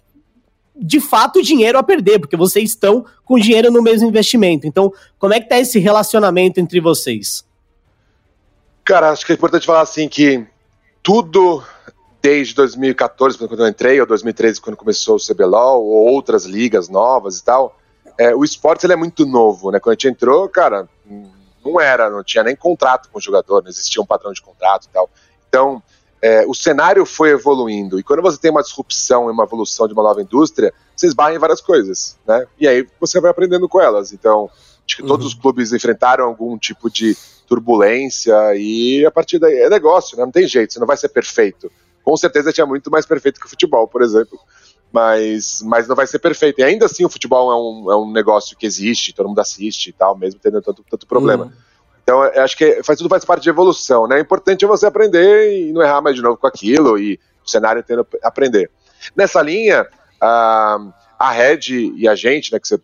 de 0.75 0.99
fato 0.99 1.41
dinheiro 1.41 1.77
a 1.77 1.83
perder, 1.83 2.19
porque 2.19 2.37
vocês 2.37 2.69
estão 2.71 3.05
com 3.25 3.37
dinheiro 3.37 3.69
no 3.69 3.83
mesmo 3.83 4.07
investimento. 4.07 4.65
Então, 4.65 4.93
como 5.19 5.33
é 5.33 5.39
que 5.41 5.49
tá 5.49 5.59
esse 5.59 5.79
relacionamento 5.79 6.59
entre 6.59 6.79
vocês? 6.79 7.43
Cara, 8.83 9.09
acho 9.09 9.25
que 9.25 9.31
é 9.31 9.35
importante 9.35 9.65
falar 9.65 9.81
assim 9.81 10.07
que 10.07 10.45
tudo 11.03 11.63
desde 12.21 12.55
2014, 12.55 13.37
quando 13.37 13.59
eu 13.59 13.67
entrei, 13.67 14.01
ou 14.01 14.07
2013, 14.07 14.59
quando 14.59 14.75
começou 14.75 15.15
o 15.15 15.19
CBLOL, 15.19 15.83
ou 15.83 16.11
outras 16.11 16.45
ligas 16.45 16.89
novas 16.89 17.37
e 17.37 17.43
tal, 17.43 17.79
é, 18.17 18.33
o 18.35 18.43
esporte 18.43 18.85
ele 18.85 18.93
é 18.93 18.95
muito 18.95 19.25
novo, 19.27 19.69
né? 19.69 19.79
Quando 19.79 19.91
a 19.91 19.95
gente 19.95 20.07
entrou, 20.07 20.49
cara, 20.49 20.89
não 21.65 21.81
era, 21.81 22.09
não 22.09 22.23
tinha 22.23 22.43
nem 22.43 22.55
contrato 22.55 23.09
com 23.09 23.17
o 23.17 23.21
jogador, 23.21 23.63
não 23.63 23.69
existia 23.69 24.01
um 24.01 24.05
padrão 24.05 24.31
de 24.31 24.41
contrato 24.41 24.85
e 24.85 24.89
tal. 24.89 25.09
Então, 25.49 25.81
é, 26.21 26.45
o 26.47 26.53
cenário 26.53 27.05
foi 27.05 27.29
evoluindo. 27.29 27.99
E 27.99 28.03
quando 28.03 28.21
você 28.21 28.37
tem 28.37 28.51
uma 28.51 28.61
disrupção 28.61 29.27
e 29.29 29.31
uma 29.31 29.43
evolução 29.43 29.87
de 29.87 29.93
uma 29.93 30.03
nova 30.03 30.21
indústria, 30.21 30.73
você 30.95 31.07
esbarra 31.07 31.35
em 31.35 31.39
várias 31.39 31.61
coisas, 31.61 32.17
né? 32.25 32.45
E 32.59 32.67
aí 32.67 32.87
você 32.99 33.19
vai 33.19 33.31
aprendendo 33.31 33.67
com 33.67 33.81
elas. 33.81 34.13
Então, 34.13 34.49
acho 34.85 34.95
que 34.95 35.01
uhum. 35.01 35.07
todos 35.07 35.25
os 35.25 35.33
clubes 35.33 35.73
enfrentaram 35.73 36.25
algum 36.25 36.57
tipo 36.57 36.89
de 36.89 37.17
turbulência 37.47 38.35
e 38.55 39.05
a 39.05 39.11
partir 39.11 39.37
daí 39.37 39.57
é 39.59 39.69
negócio, 39.69 40.17
né? 40.17 40.23
Não 40.23 40.31
tem 40.31 40.47
jeito, 40.47 40.73
você 40.73 40.79
não 40.79 40.87
vai 40.87 40.97
ser 40.97 41.09
perfeito. 41.09 41.71
Com 42.03 42.15
certeza 42.15 42.53
tinha 42.53 42.65
muito 42.65 42.89
mais 42.89 43.05
perfeito 43.05 43.39
que 43.39 43.45
o 43.45 43.49
futebol, 43.49 43.87
por 43.87 44.01
exemplo. 44.01 44.39
Mas, 44.95 45.61
mas 45.61 45.89
não 45.89 45.95
vai 45.95 46.07
ser 46.07 46.19
perfeito. 46.19 46.59
E 46.59 46.63
ainda 46.63 46.85
assim 46.85 47.03
o 47.03 47.09
futebol 47.09 47.51
é 47.51 47.55
um, 47.55 47.91
é 47.91 47.97
um 47.97 48.13
negócio 48.13 48.55
que 48.55 48.65
existe, 48.65 49.13
todo 49.13 49.27
mundo 49.27 49.39
assiste 49.39 49.89
e 49.89 49.91
tal, 49.91 50.17
mesmo 50.17 50.39
tendo 50.39 50.61
tanto, 50.61 50.85
tanto 50.89 51.05
problema. 51.05 51.43
Uhum. 51.43 51.51
Então, 52.01 52.23
eu 52.23 52.41
acho 52.41 52.55
que 52.55 52.81
faz, 52.81 52.97
tudo 52.97 53.09
faz 53.09 53.25
parte 53.25 53.43
de 53.43 53.49
evolução, 53.49 54.07
né? 54.07 54.15
O 54.15 54.19
importante 54.19 54.63
é 54.63 54.67
você 54.69 54.85
aprender 54.85 55.67
e 55.67 55.73
não 55.73 55.81
errar 55.81 56.01
mais 56.01 56.15
de 56.15 56.21
novo 56.21 56.37
com 56.37 56.47
aquilo 56.47 56.97
e 56.97 57.19
o 57.45 57.49
cenário 57.49 57.81
inteiro 57.81 58.07
aprender. 58.23 58.71
Nessa 59.13 59.41
linha, 59.41 59.85
a, 60.21 60.77
a 61.19 61.31
Red 61.31 61.93
e 61.97 62.07
a 62.07 62.15
gente, 62.15 62.53
né, 62.53 62.59
que 62.59 62.65
você 62.65 62.79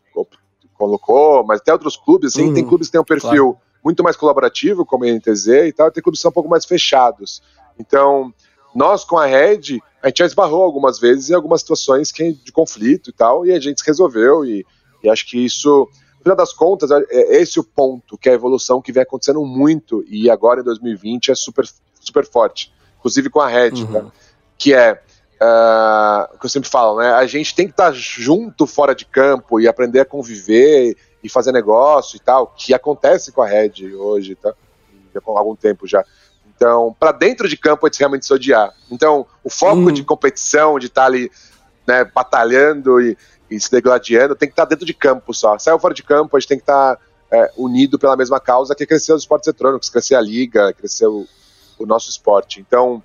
colocou, 0.73 1.45
mas 1.45 1.61
até 1.61 1.71
outros 1.71 1.95
clubes, 1.95 2.33
assim, 2.33 2.49
uhum. 2.49 2.53
tem 2.53 2.67
clubes 2.67 2.89
que 2.89 2.91
têm 2.91 2.99
um 2.99 3.05
perfil 3.05 3.53
claro. 3.53 3.57
muito 3.81 4.03
mais 4.03 4.17
colaborativo, 4.17 4.85
como 4.85 5.05
a 5.05 5.07
NTZ 5.07 5.47
e 5.47 5.71
tal, 5.71 5.87
e 5.87 5.91
tem 5.91 6.03
clubes 6.03 6.19
que 6.19 6.23
são 6.23 6.29
um 6.29 6.33
pouco 6.33 6.49
mais 6.49 6.65
fechados. 6.65 7.41
Então, 7.79 8.33
nós 8.73 9.03
com 9.03 9.17
a 9.17 9.25
Red, 9.25 9.81
a 10.01 10.07
gente 10.07 10.19
já 10.19 10.25
esbarrou 10.25 10.63
algumas 10.63 10.99
vezes 10.99 11.29
em 11.29 11.33
algumas 11.33 11.61
situações 11.61 12.11
que, 12.11 12.33
de 12.33 12.51
conflito 12.51 13.09
e 13.09 13.13
tal, 13.13 13.45
e 13.45 13.51
a 13.51 13.59
gente 13.59 13.83
resolveu, 13.85 14.45
e, 14.45 14.65
e 15.03 15.09
acho 15.09 15.27
que 15.27 15.43
isso 15.43 15.87
no 16.21 16.23
final 16.23 16.37
das 16.37 16.53
contas, 16.53 16.91
é, 16.91 17.03
é 17.09 17.41
esse 17.41 17.59
o 17.59 17.63
ponto, 17.63 18.15
que 18.15 18.29
é 18.29 18.31
a 18.31 18.35
evolução 18.35 18.79
que 18.79 18.91
vem 18.91 19.01
acontecendo 19.01 19.43
muito, 19.43 20.05
e 20.07 20.29
agora 20.29 20.61
em 20.61 20.63
2020 20.63 21.31
é 21.31 21.35
super, 21.35 21.65
super 21.99 22.25
forte, 22.25 22.71
inclusive 22.99 23.27
com 23.29 23.41
a 23.41 23.47
Red, 23.47 23.71
uhum. 23.71 23.91
né? 23.91 24.11
que 24.55 24.71
é 24.71 25.01
uh, 25.41 26.35
o 26.35 26.37
que 26.37 26.45
eu 26.45 26.49
sempre 26.49 26.69
falo, 26.69 26.99
né? 26.99 27.11
A 27.13 27.25
gente 27.25 27.55
tem 27.55 27.65
que 27.65 27.73
estar 27.73 27.87
tá 27.87 27.91
junto 27.91 28.67
fora 28.67 28.93
de 28.93 29.05
campo 29.05 29.59
e 29.59 29.67
aprender 29.67 30.01
a 30.01 30.05
conviver 30.05 30.95
e 31.23 31.27
fazer 31.27 31.51
negócio 31.51 32.17
e 32.17 32.19
tal, 32.19 32.53
que 32.55 32.71
acontece 32.71 33.31
com 33.31 33.41
a 33.41 33.47
Red 33.47 33.95
hoje, 33.95 34.35
tá? 34.35 34.53
Com 35.23 35.35
algum 35.35 35.55
tempo 35.55 35.87
já. 35.87 36.05
Então, 36.61 36.95
para 36.99 37.11
dentro 37.11 37.49
de 37.49 37.57
campo, 37.57 37.87
a 37.87 37.89
gente 37.89 37.97
realmente 37.97 38.23
se 38.23 38.31
odiar. 38.31 38.71
Então, 38.91 39.25
o 39.43 39.49
foco 39.49 39.77
uhum. 39.77 39.91
de 39.91 40.03
competição, 40.03 40.77
de 40.77 40.85
estar 40.85 41.01
tá 41.01 41.07
ali 41.07 41.31
né, 41.87 42.05
batalhando 42.05 43.01
e, 43.01 43.17
e 43.49 43.59
se 43.59 43.71
degladiando, 43.71 44.35
tem 44.35 44.47
que 44.47 44.53
estar 44.53 44.65
dentro 44.65 44.85
de 44.85 44.93
campo 44.93 45.33
só. 45.33 45.57
Saiu 45.57 45.79
fora 45.79 45.95
de 45.95 46.03
campo, 46.03 46.37
a 46.37 46.39
gente 46.39 46.49
tem 46.49 46.59
que 46.59 46.61
estar 46.61 46.99
é, 47.31 47.51
unido 47.57 47.97
pela 47.97 48.15
mesma 48.15 48.39
causa, 48.39 48.75
que 48.75 48.83
é 48.83 48.85
crescer 48.85 49.11
os 49.11 49.23
esportes 49.23 49.47
eletrônicos, 49.47 49.89
crescer 49.89 50.13
a 50.13 50.21
liga, 50.21 50.71
crescer 50.73 51.07
o, 51.07 51.25
o 51.79 51.85
nosso 51.87 52.11
esporte. 52.11 52.59
Então, 52.61 53.01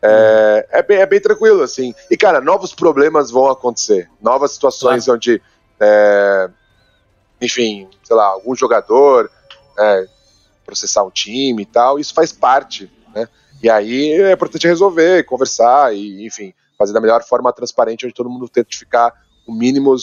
é, 0.00 0.68
é, 0.70 0.80
bem, 0.80 0.98
é, 0.98 1.06
bem, 1.06 1.20
tranquilo, 1.20 1.64
assim. 1.64 1.92
E, 2.08 2.16
cara, 2.16 2.40
novos 2.40 2.72
problemas 2.72 3.28
vão 3.28 3.50
acontecer. 3.50 4.08
Novas 4.22 4.52
situações 4.52 5.06
claro. 5.06 5.16
onde, 5.16 5.42
é, 5.80 6.48
enfim, 7.40 7.88
sei 8.04 8.14
lá, 8.14 8.26
algum 8.26 8.54
jogador 8.54 9.28
é, 9.76 10.06
processar 10.70 11.02
um 11.02 11.10
time 11.10 11.62
e 11.62 11.66
tal, 11.66 11.98
isso 11.98 12.14
faz 12.14 12.30
parte, 12.32 12.88
né? 13.14 13.28
E 13.62 13.68
aí 13.68 14.12
é 14.12 14.32
importante 14.32 14.66
resolver, 14.66 15.24
conversar 15.24 15.94
e, 15.94 16.26
enfim, 16.26 16.54
fazer 16.78 16.92
da 16.92 17.00
melhor 17.00 17.22
forma 17.22 17.52
transparente, 17.52 18.06
onde 18.06 18.14
todo 18.14 18.30
mundo 18.30 18.48
tenta 18.48 18.68
ficar 18.76 19.12
o 19.46 19.52
mínimo, 19.52 19.94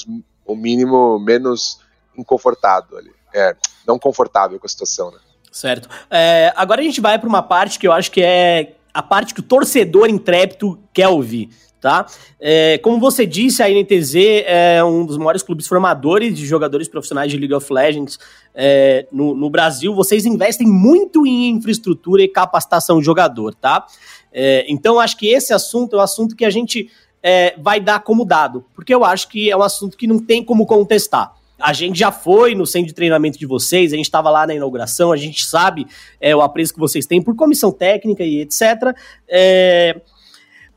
o 0.46 0.56
mínimo 0.56 1.20
menos 1.20 1.80
inconfortado 2.15 2.98
ali. 2.98 3.12
É, 3.34 3.56
não 3.88 3.98
confortável 3.98 4.60
com 4.60 4.65
a 4.65 4.70
situação, 4.70 5.12
né? 5.12 5.17
Certo. 5.52 5.89
É, 6.10 6.54
agora 6.56 6.82
a 6.82 6.84
gente 6.84 7.02
vai 7.02 7.17
para 7.17 7.28
uma 7.28 7.41
parte 7.41 7.80
que 7.80 7.88
eu 7.88 7.91
acho 7.91 8.12
que 8.12 8.22
é 8.22 8.76
a 8.93 9.02
parte 9.02 9.34
que 9.34 9.39
o 9.39 9.43
torcedor 9.43 10.10
intrépido 10.10 10.80
quer 10.93 11.08
ouvir, 11.08 11.50
tá? 11.88 12.06
É, 12.38 12.78
como 12.80 13.00
você 13.00 13.26
disse, 13.26 13.63
a 13.63 13.69
NTZ 13.69 14.15
é 14.45 14.84
um 14.84 15.06
dos 15.06 15.17
maiores 15.17 15.41
clubes 15.41 15.65
formadores 15.65 16.38
de 16.38 16.45
jogadores 16.45 16.89
profissionais 16.89 17.32
de 17.32 17.38
League 17.38 17.54
of 17.54 17.71
Legends 17.71 18.19
é, 18.54 19.08
no, 19.10 19.34
no, 19.34 19.50
Brasil. 19.50 19.95
Vocês 19.95 20.26
investem 20.26 20.67
muito 20.67 21.26
em 21.26 21.47
infraestrutura 21.52 22.21
e 22.21 22.28
capacitação 22.28 23.00
de 23.00 23.06
jogador, 23.06 23.56
tá? 23.56 23.86
É, 24.34 24.65
então, 24.67 25.00
acho 25.00 25.15
que 25.15 25.28
esse 25.28 25.54
assunto 25.54 25.95
é 25.95 26.00
um 26.00 26.02
assunto 26.02 26.36
que 26.36 26.43
a 26.43 26.50
gente 26.50 26.91
é, 27.23 27.56
vai 27.58 27.80
dar 27.80 28.02
como 28.02 28.26
dado, 28.26 28.65
porque 28.76 28.93
eu 28.93 29.06
acho 29.06 29.30
que 29.30 29.50
é 29.50 29.56
um 29.56 29.63
assunto 29.63 29.95
que 29.95 30.06
não 30.06 30.19
tem 30.19 30.43
como 30.43 30.65
contestar. 30.65 31.36
A 31.58 31.71
gente 31.71 31.97
já 31.97 32.12
foi 32.12 32.54
no 32.54 32.65
centro 32.65 32.89
de 32.89 32.93
treinamento 32.93 33.39
de 33.39 33.45
vocês, 33.45 33.93
a 33.93 33.95
gente 33.95 34.08
estava 34.08 34.30
lá 34.30 34.45
na 34.45 34.54
inauguração, 34.54 35.13
a 35.13 35.17
gente 35.17 35.45
sabe 35.45 35.88
é, 36.19 36.36
o 36.36 36.41
apreço 36.41 36.73
que 36.73 36.80
vocês 36.82 37.06
têm 37.06 37.21
por 37.21 37.34
comissão 37.34 37.71
técnica 37.71 38.26
e 38.26 38.41
etc. 38.41 38.93
É, 39.26 40.02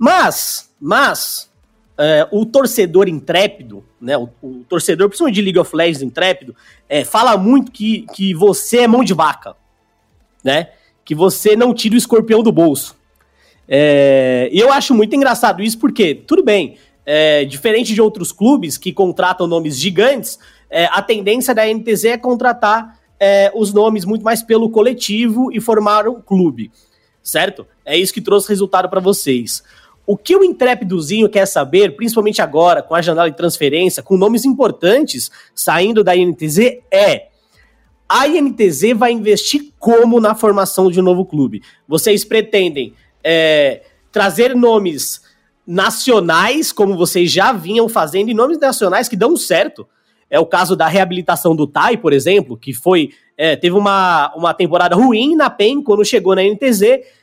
mas, 0.00 0.70
mas, 0.80 1.50
é, 1.98 2.26
o 2.32 2.46
torcedor 2.46 3.06
intrépido, 3.06 3.84
né, 4.00 4.16
o, 4.16 4.30
o, 4.40 4.64
torcedor, 4.66 5.08
principalmente 5.08 5.34
de 5.34 5.42
League 5.42 5.58
of 5.58 5.76
Legends 5.76 6.00
intrépido, 6.00 6.56
é, 6.88 7.04
fala 7.04 7.36
muito 7.36 7.70
que, 7.70 8.06
que 8.14 8.32
você 8.32 8.78
é 8.78 8.88
mão 8.88 9.04
de 9.04 9.12
vaca, 9.12 9.54
né? 10.42 10.70
Que 11.04 11.14
você 11.14 11.54
não 11.54 11.74
tira 11.74 11.96
o 11.96 11.98
escorpião 11.98 12.42
do 12.42 12.50
bolso. 12.50 12.96
É, 13.68 14.48
e 14.50 14.58
eu 14.58 14.72
acho 14.72 14.94
muito 14.94 15.14
engraçado 15.14 15.62
isso, 15.62 15.78
porque, 15.78 16.14
tudo 16.14 16.42
bem, 16.42 16.78
é, 17.04 17.44
diferente 17.44 17.92
de 17.92 18.00
outros 18.00 18.32
clubes 18.32 18.78
que 18.78 18.94
contratam 18.94 19.46
nomes 19.46 19.78
gigantes, 19.78 20.38
é, 20.70 20.86
a 20.86 21.02
tendência 21.02 21.54
da 21.54 21.66
NTZ 21.66 22.04
é 22.06 22.16
contratar 22.16 22.98
é, 23.18 23.52
os 23.54 23.74
nomes 23.74 24.06
muito 24.06 24.24
mais 24.24 24.42
pelo 24.42 24.70
coletivo 24.70 25.52
e 25.52 25.60
formar 25.60 26.08
um 26.08 26.22
clube, 26.22 26.72
certo? 27.22 27.66
É 27.84 27.94
isso 27.98 28.14
que 28.14 28.22
trouxe 28.22 28.48
resultado 28.48 28.88
para 28.88 29.00
vocês. 29.00 29.62
O 30.10 30.16
que 30.16 30.34
o 30.34 30.42
intrépidozinho 30.42 31.28
quer 31.28 31.46
saber, 31.46 31.94
principalmente 31.94 32.42
agora, 32.42 32.82
com 32.82 32.96
a 32.96 33.00
janela 33.00 33.30
de 33.30 33.36
transferência, 33.36 34.02
com 34.02 34.16
nomes 34.16 34.44
importantes 34.44 35.30
saindo 35.54 36.02
da 36.02 36.16
INTZ, 36.16 36.58
é 36.92 37.28
a 38.08 38.26
INTZ 38.26 38.92
vai 38.96 39.12
investir 39.12 39.72
como 39.78 40.20
na 40.20 40.34
formação 40.34 40.90
de 40.90 40.98
um 40.98 41.04
novo 41.04 41.24
clube? 41.24 41.62
Vocês 41.86 42.24
pretendem 42.24 42.92
é, 43.22 43.82
trazer 44.10 44.52
nomes 44.56 45.22
nacionais, 45.64 46.72
como 46.72 46.96
vocês 46.96 47.30
já 47.30 47.52
vinham 47.52 47.88
fazendo, 47.88 48.30
e 48.30 48.34
nomes 48.34 48.58
nacionais 48.58 49.08
que 49.08 49.14
dão 49.14 49.36
certo. 49.36 49.86
É 50.28 50.40
o 50.40 50.46
caso 50.46 50.74
da 50.74 50.88
reabilitação 50.88 51.54
do 51.54 51.68
Tai, 51.68 51.96
por 51.96 52.12
exemplo, 52.12 52.56
que 52.56 52.74
foi 52.74 53.10
é, 53.38 53.54
teve 53.54 53.76
uma, 53.76 54.34
uma 54.34 54.52
temporada 54.54 54.96
ruim 54.96 55.36
na 55.36 55.48
PEN 55.48 55.84
quando 55.84 56.04
chegou 56.04 56.34
na 56.34 56.42
NTZ, 56.42 56.82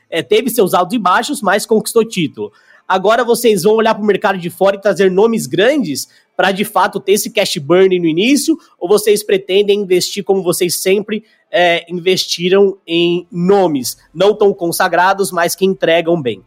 é, 0.10 0.24
teve 0.24 0.50
seus 0.50 0.74
altos 0.74 0.96
e 0.96 0.98
baixos, 0.98 1.42
mas 1.42 1.66
conquistou 1.66 2.06
título. 2.06 2.54
Agora 2.88 3.24
vocês 3.24 3.64
vão 3.64 3.74
olhar 3.74 3.94
para 3.94 4.04
o 4.04 4.08
mercado 4.08 4.38
de 4.38 4.50
fora 4.50 4.78
e 4.78 4.82
trazer 4.82 5.12
nomes 5.12 5.46
grandes 5.46 6.08
para 6.38 6.52
de 6.52 6.64
fato 6.64 7.00
ter 7.00 7.14
esse 7.14 7.30
cash 7.30 7.58
burn 7.58 8.00
no 8.00 8.06
início? 8.06 8.58
Ou 8.80 8.88
vocês 8.88 9.24
pretendem 9.24 9.82
investir 9.82 10.24
como 10.24 10.42
vocês 10.42 10.76
sempre 10.82 11.26
é, 11.52 11.86
investiram 11.92 12.78
em 12.88 13.28
nomes 13.32 13.98
não 14.14 14.34
tão 14.34 14.54
consagrados, 14.54 15.32
mas 15.32 15.56
que 15.56 15.66
entregam 15.66 16.22
bem? 16.22 16.46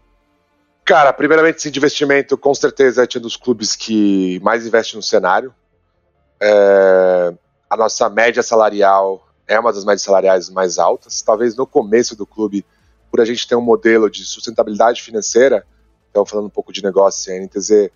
Cara, 0.85 1.13
primeiramente, 1.13 1.57
esse 1.57 1.69
investimento 1.69 2.39
com 2.39 2.55
certeza 2.55 3.05
é 3.05 3.19
um 3.19 3.21
dos 3.21 3.37
clubes 3.37 3.77
que 3.77 4.41
mais 4.43 4.67
investe 4.67 4.97
no 4.97 5.03
cenário. 5.03 5.55
É, 6.41 7.35
a 7.69 7.77
nossa 7.77 8.09
média 8.09 8.43
salarial 8.43 9.29
é 9.47 9.61
uma 9.61 9.73
das 9.73 9.85
médias 9.85 10.03
salariais 10.03 10.49
mais 10.49 10.79
altas. 10.79 11.21
Talvez 11.21 11.55
no 11.55 11.67
começo 11.67 12.17
do 12.17 12.27
clube, 12.27 12.65
por 13.11 13.21
a 13.21 13.25
gente 13.25 13.47
ter 13.47 13.57
um 13.57 13.61
modelo 13.61 14.09
de 14.09 14.25
sustentabilidade 14.25 15.03
financeira, 15.03 15.67
então 16.11 16.27
falando 16.27 16.47
um 16.47 16.51
pouco 16.51 16.73
de 16.73 16.83
negócio, 16.83 17.33
a 17.33 17.39
NTZ 17.39 17.91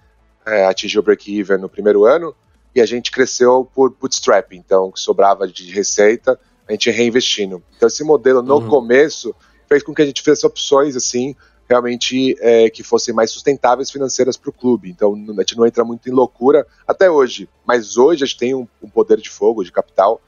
é, 0.47 0.67
atingiu 0.67 1.01
o 1.01 1.05
break-even 1.05 1.59
no 1.59 1.69
primeiro 1.69 2.05
ano 2.05 2.35
e 2.75 2.81
a 2.81 2.87
gente 2.87 3.11
cresceu 3.11 3.69
por 3.75 3.91
bootstrap, 3.91 4.53
então 4.53 4.91
que 4.91 5.01
sobrava 5.01 5.47
de 5.47 5.71
receita, 5.71 6.39
a 6.69 6.73
gente 6.73 6.91
reinvestindo. 6.91 7.63
Então 7.77 7.87
esse 7.87 8.03
modelo 8.03 8.43
no 8.43 8.57
uhum. 8.57 8.69
começo 8.69 9.35
fez 9.69 9.83
com 9.83 9.95
que 9.95 10.03
a 10.03 10.07
gente 10.07 10.23
fizesse 10.23 10.47
opções 10.47 10.97
assim 10.97 11.35
realmente 11.69 12.37
é, 12.41 12.69
que 12.69 12.83
fossem 12.83 13.15
mais 13.15 13.31
sustentáveis 13.31 13.91
financeiras 13.91 14.37
para 14.37 14.51
o 14.51 14.53
clube. 14.53 14.91
Então 14.91 15.15
a 15.15 15.41
gente 15.41 15.57
não 15.57 15.67
entra 15.67 15.85
muito 15.85 16.09
em 16.09 16.13
loucura 16.13 16.67
até 16.87 17.11
hoje, 17.11 17.49
mas 17.67 17.97
hoje 17.97 18.25
a 18.25 18.27
gente 18.27 18.39
tem 18.39 18.55
um, 18.55 18.67
um, 18.83 18.89
poder 18.89 19.19
de 19.19 19.31
fogo, 19.31 19.65
de 19.65 19.73
capital 19.73 20.21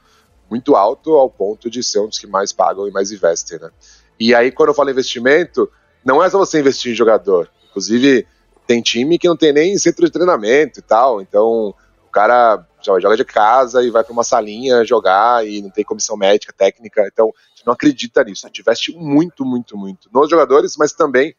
muito 0.49 0.77
alto 0.77 1.15
ao 1.15 1.29
ponto 1.29 1.69
de 1.69 1.83
ser 1.83 2.01
um 2.01 2.09
dos 2.09 2.19
que 2.19 2.27
mais 2.27 2.53
pagam 2.53 2.89
e 2.89 2.91
mais 2.91 3.11
investem, 3.11 3.59
né? 3.59 3.71
E 4.19 4.35
aí 4.35 4.51
quando 4.51 4.71
eu 4.71 4.75
falo 4.75 4.91
investimento, 4.91 5.71
não 6.05 6.23
é 6.23 6.31
só 6.31 6.39
você 6.39 6.61
investir 6.61 6.93
em 6.93 6.95
jogador. 6.95 7.51
Inclusive 7.77 8.27
tem 8.67 8.81
time 8.81 9.19
que 9.19 9.29
não 9.29 9.37
tem 9.37 9.53
nem 9.53 9.77
centro 9.77 10.07
de 10.07 10.11
treinamento 10.11 10.81
e 10.81 10.83
tal, 10.83 11.21
então 11.21 11.75
o 12.07 12.11
cara 12.11 12.67
joga 12.83 13.19
de 13.19 13.25
casa 13.25 13.83
e 13.83 13.91
vai 13.91 14.03
para 14.03 14.15
uma 14.15 14.25
salinha 14.25 14.83
jogar 14.83 15.47
e 15.47 15.61
não 15.61 15.69
tem 15.69 15.85
comissão 15.85 16.17
médica, 16.17 16.55
técnica, 16.55 17.07
então 17.07 17.27
a 17.27 17.51
gente 17.55 17.67
não 17.67 17.75
acredita 17.75 18.25
nisso, 18.25 18.47
a 18.47 18.49
gente 18.49 18.63
investe 18.63 18.97
muito, 18.97 19.45
muito, 19.45 19.77
muito 19.77 20.09
nos 20.11 20.31
jogadores, 20.31 20.75
mas 20.79 20.95
também 20.95 21.35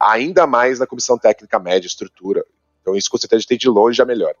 ainda 0.00 0.46
mais 0.46 0.78
na 0.78 0.86
comissão 0.86 1.18
técnica 1.18 1.58
média, 1.58 1.86
estrutura, 1.86 2.42
então 2.80 2.96
isso 2.96 3.10
com 3.10 3.18
certeza 3.18 3.36
a 3.36 3.40
gente 3.40 3.48
tem 3.48 3.58
de 3.58 3.68
longe 3.68 3.98
já 3.98 4.06
melhor. 4.06 4.34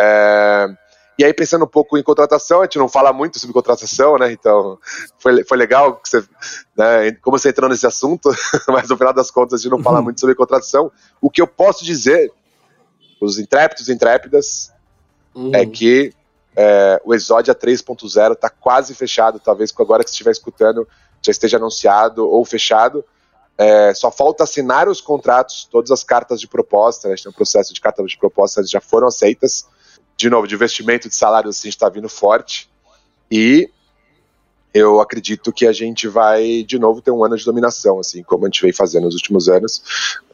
É... 0.00 0.68
E 1.18 1.24
aí, 1.24 1.34
pensando 1.34 1.64
um 1.64 1.68
pouco 1.68 1.98
em 1.98 2.02
contratação, 2.02 2.60
a 2.60 2.64
gente 2.64 2.78
não 2.78 2.88
fala 2.88 3.12
muito 3.12 3.40
sobre 3.40 3.52
contratação, 3.52 4.16
né? 4.16 4.30
Então, 4.30 4.78
foi, 5.18 5.42
foi 5.42 5.58
legal 5.58 5.96
que 5.96 6.08
você, 6.08 6.24
né, 6.76 7.10
como 7.20 7.36
você 7.36 7.48
entrou 7.48 7.68
nesse 7.68 7.84
assunto, 7.84 8.30
mas 8.68 8.88
no 8.88 8.96
final 8.96 9.12
das 9.12 9.28
contas 9.28 9.54
a 9.54 9.62
gente 9.62 9.72
não 9.72 9.82
fala 9.82 9.98
uhum. 9.98 10.04
muito 10.04 10.20
sobre 10.20 10.36
contratação. 10.36 10.92
O 11.20 11.28
que 11.28 11.42
eu 11.42 11.46
posso 11.48 11.84
dizer, 11.84 12.30
os 13.20 13.36
intrépidos 13.36 13.88
e 13.88 13.92
intrépidas, 13.92 14.72
uhum. 15.34 15.50
é 15.52 15.66
que 15.66 16.14
é, 16.54 17.02
o 17.04 17.12
Exodia 17.12 17.52
3.0 17.52 18.32
está 18.34 18.48
quase 18.48 18.94
fechado, 18.94 19.40
talvez 19.40 19.74
agora 19.76 20.04
que 20.04 20.10
você 20.10 20.14
estiver 20.14 20.30
escutando 20.30 20.86
já 21.20 21.32
esteja 21.32 21.56
anunciado 21.56 22.28
ou 22.28 22.44
fechado. 22.44 23.04
É, 23.56 23.92
só 23.92 24.08
falta 24.12 24.44
assinar 24.44 24.88
os 24.88 25.00
contratos, 25.00 25.66
todas 25.68 25.90
as 25.90 26.04
cartas 26.04 26.40
de 26.40 26.46
proposta, 26.46 27.08
né, 27.08 27.14
a 27.14 27.16
gente 27.16 27.24
tem 27.24 27.32
um 27.32 27.34
processo 27.34 27.74
de 27.74 27.80
cartas 27.80 28.08
de 28.08 28.16
proposta 28.16 28.64
já 28.64 28.80
foram 28.80 29.08
aceitas 29.08 29.66
de 30.18 30.28
novo, 30.28 30.48
de 30.48 30.56
investimento 30.56 31.08
de 31.08 31.14
salário 31.14 31.48
assim 31.48 31.68
está 31.68 31.88
vindo 31.88 32.08
forte 32.08 32.68
e 33.30 33.70
eu 34.74 35.00
acredito 35.00 35.52
que 35.52 35.66
a 35.66 35.72
gente 35.72 36.08
vai 36.08 36.62
de 36.62 36.78
novo 36.78 37.00
ter 37.00 37.10
um 37.10 37.24
ano 37.24 37.36
de 37.36 37.44
dominação, 37.44 38.00
assim 38.00 38.22
como 38.22 38.44
a 38.44 38.48
gente 38.48 38.60
vem 38.60 38.72
fazendo 38.72 39.04
nos 39.04 39.14
últimos 39.14 39.48
anos 39.48 39.82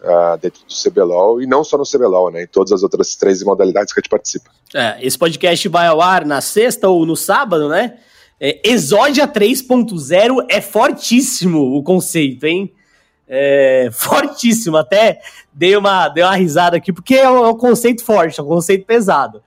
uh, 0.02 0.38
dentro 0.40 0.60
do 0.66 0.74
CBLOL 0.74 1.40
e 1.40 1.46
não 1.46 1.62
só 1.62 1.78
no 1.78 1.84
CBLOL, 1.84 2.30
né, 2.30 2.42
em 2.42 2.46
todas 2.46 2.72
as 2.72 2.82
outras 2.82 3.14
três 3.14 3.42
modalidades 3.42 3.92
que 3.92 4.00
a 4.00 4.02
gente 4.02 4.10
participa. 4.10 4.50
É, 4.74 4.98
esse 5.00 5.18
podcast 5.18 5.68
vai 5.68 5.86
ao 5.86 6.00
ar 6.00 6.24
na 6.24 6.40
sexta 6.40 6.88
ou 6.88 7.06
no 7.06 7.16
sábado, 7.16 7.68
né? 7.68 7.98
É, 8.40 8.60
Exódia 8.64 9.28
3.0 9.28 10.46
é 10.48 10.60
fortíssimo 10.60 11.76
o 11.76 11.82
conceito, 11.82 12.44
hein? 12.44 12.72
É, 13.28 13.88
fortíssimo, 13.94 14.76
até 14.76 15.20
dei 15.52 15.76
uma, 15.76 16.08
dei 16.08 16.24
uma 16.24 16.34
risada 16.34 16.76
aqui, 16.76 16.92
porque 16.92 17.14
é 17.14 17.30
um, 17.30 17.44
é 17.44 17.48
um 17.48 17.56
conceito 17.56 18.02
forte, 18.02 18.40
é 18.40 18.42
um 18.42 18.46
conceito 18.46 18.84
pesado. 18.84 19.42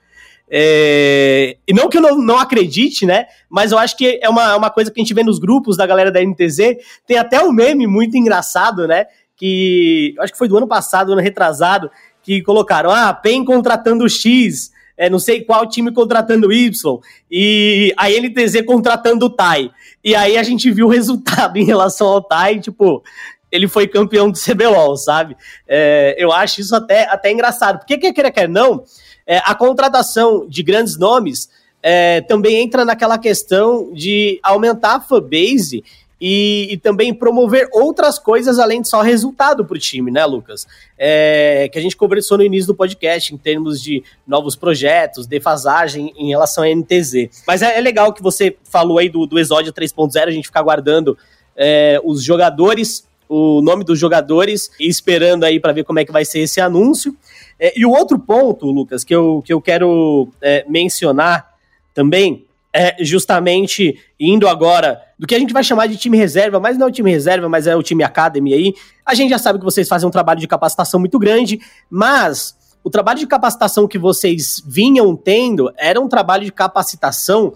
É, 0.50 1.58
e 1.68 1.74
não 1.74 1.90
que 1.90 1.98
eu 1.98 2.02
não, 2.02 2.18
não, 2.18 2.38
acredite, 2.38 3.06
né? 3.06 3.26
Mas 3.50 3.72
eu 3.72 3.78
acho 3.78 3.98
que 3.98 4.20
é 4.22 4.30
uma, 4.30 4.56
uma 4.56 4.70
coisa 4.70 4.90
que 4.90 5.00
a 5.00 5.04
gente 5.04 5.14
vê 5.14 5.24
nos 5.24 5.40
grupos 5.40 5.76
da 5.76 5.86
galera 5.86 6.12
da 6.12 6.24
NTZ. 6.24 6.78
Tem 7.06 7.18
até 7.18 7.44
um 7.44 7.52
meme 7.52 7.86
muito 7.86 8.16
engraçado, 8.16 8.88
né? 8.88 9.06
Que 9.36 10.16
acho 10.20 10.32
que 10.32 10.40
foi 10.40 10.48
do 10.48 10.58
ano 10.58 10.68
passado, 10.68 11.12
ano 11.12 11.22
retrasado, 11.22 11.92
que 12.24 12.42
colocaram: 12.42 12.90
ah, 12.90 13.14
PEN 13.14 13.44
contratando 13.44 14.08
X, 14.08 14.72
é, 14.98 15.10
não 15.10 15.20
sei 15.20 15.44
qual 15.44 15.68
time 15.68 15.92
contratando 15.92 16.52
Y, 16.52 17.00
e 17.30 17.94
a 17.98 18.10
NTZ 18.10 18.66
contratando 18.66 19.26
o 19.26 19.30
TAI. 19.30 19.70
E 20.04 20.16
aí 20.16 20.38
a 20.38 20.44
gente 20.44 20.72
viu 20.72 20.88
o 20.88 20.90
resultado 20.92 21.58
em 21.58 21.66
relação 21.66 22.08
ao 22.08 22.22
TAI, 22.22 22.62
tipo, 22.62 23.04
ele 23.52 23.68
foi 23.68 23.86
campeão 23.86 24.32
do 24.32 24.40
CBLOL, 24.40 24.96
sabe? 24.96 25.36
É, 25.68 26.16
eu 26.18 26.32
acho 26.32 26.62
isso 26.62 26.74
até, 26.74 27.04
até 27.04 27.32
engraçado. 27.32 27.80
Porque 27.80 27.98
quer 27.98 28.14
queira, 28.14 28.32
quer 28.32 28.48
não 28.48 28.86
é, 29.28 29.42
a 29.46 29.54
contratação 29.54 30.48
de 30.48 30.64
grandes 30.64 30.98
nomes 30.98 31.50
é, 31.84 32.22
também 32.22 32.62
entra 32.64 32.86
naquela 32.86 33.18
questão 33.18 33.92
de 33.94 34.40
aumentar 34.42 34.96
a 34.96 35.02
fanbase 35.02 35.84
e, 36.20 36.70
e, 36.72 36.78
também 36.78 37.14
promover 37.14 37.70
outras 37.72 38.18
coisas 38.18 38.58
além 38.58 38.82
de 38.82 38.88
só 38.88 39.02
resultado 39.02 39.64
para 39.64 39.76
o 39.76 39.80
time, 39.80 40.10
né, 40.10 40.26
Lucas? 40.26 40.66
É, 40.98 41.70
que 41.72 41.78
a 41.78 41.82
gente 41.82 41.96
conversou 41.96 42.40
no 42.40 42.44
início 42.44 42.66
do 42.68 42.76
podcast 42.76 43.34
em 43.34 43.38
termos 43.38 43.80
de 43.80 44.04
novos 44.26 44.56
projetos, 44.56 45.28
defasagem 45.28 46.12
em 46.18 46.30
relação 46.30 46.64
à 46.64 46.68
NTZ. 46.74 47.30
Mas 47.46 47.62
é, 47.62 47.78
é 47.78 47.82
legal 47.82 48.12
que 48.12 48.24
você 48.24 48.56
falou 48.64 48.98
aí 48.98 49.10
do, 49.10 49.28
do 49.28 49.38
Exódio 49.38 49.72
3.0, 49.72 50.28
a 50.28 50.32
gente 50.32 50.48
ficar 50.48 50.62
aguardando 50.62 51.16
é, 51.56 52.02
os 52.04 52.24
jogadores, 52.24 53.08
o 53.30 53.62
nome 53.62 53.84
dos 53.84 54.00
jogadores 54.00 54.72
e 54.80 54.88
esperando 54.88 55.44
aí 55.44 55.60
para 55.60 55.72
ver 55.72 55.84
como 55.84 56.00
é 56.00 56.06
que 56.06 56.12
vai 56.12 56.26
ser 56.26 56.40
esse 56.40 56.60
anúncio. 56.60 57.16
É, 57.60 57.78
e 57.80 57.86
o 57.86 57.92
outro 57.92 58.20
ponto, 58.20 58.68
Lucas, 58.68 59.04
que 59.04 59.16
eu, 59.16 59.42
que 59.46 59.52
eu 59.52 59.62
quero 59.62 60.30
é, 60.42 60.66
mencionar 60.68 61.56
também 61.94 62.46
é 62.74 62.96
justamente 63.04 64.00
indo 64.20 64.48
agora 64.48 65.02
do 65.18 65.26
que 65.26 65.34
a 65.34 65.40
gente 65.40 65.54
vai 65.54 65.64
chamar 65.64 65.88
de 65.88 65.98
time 65.98 66.16
reserva, 66.16 66.60
mas 66.60 66.78
não 66.78 66.86
é 66.86 66.90
o 66.90 66.94
time 66.94 67.10
reserva, 67.10 67.50
mas 67.50 67.66
é 67.66 67.76
o 67.76 67.82
time 67.82 68.04
academy 68.04 68.54
aí. 68.54 68.74
A 69.04 69.16
gente 69.16 69.32
já 69.32 69.40
sabe 69.40 69.58
que 69.58 69.66
vocês 69.66 69.88
fazem 69.88 70.08
um 70.08 70.12
trabalho 70.12 70.40
de 70.40 70.48
capacitação 70.48 71.00
muito 71.00 71.18
grande, 71.18 71.60
mas 71.90 72.56
o 72.84 72.90
trabalho 72.90 73.18
de 73.18 73.26
capacitação 73.26 73.88
que 73.88 73.98
vocês 73.98 74.62
vinham 74.66 75.16
tendo 75.16 75.74
era 75.76 76.00
um 76.00 76.08
trabalho 76.08 76.46
de 76.46 76.52
capacitação 76.52 77.54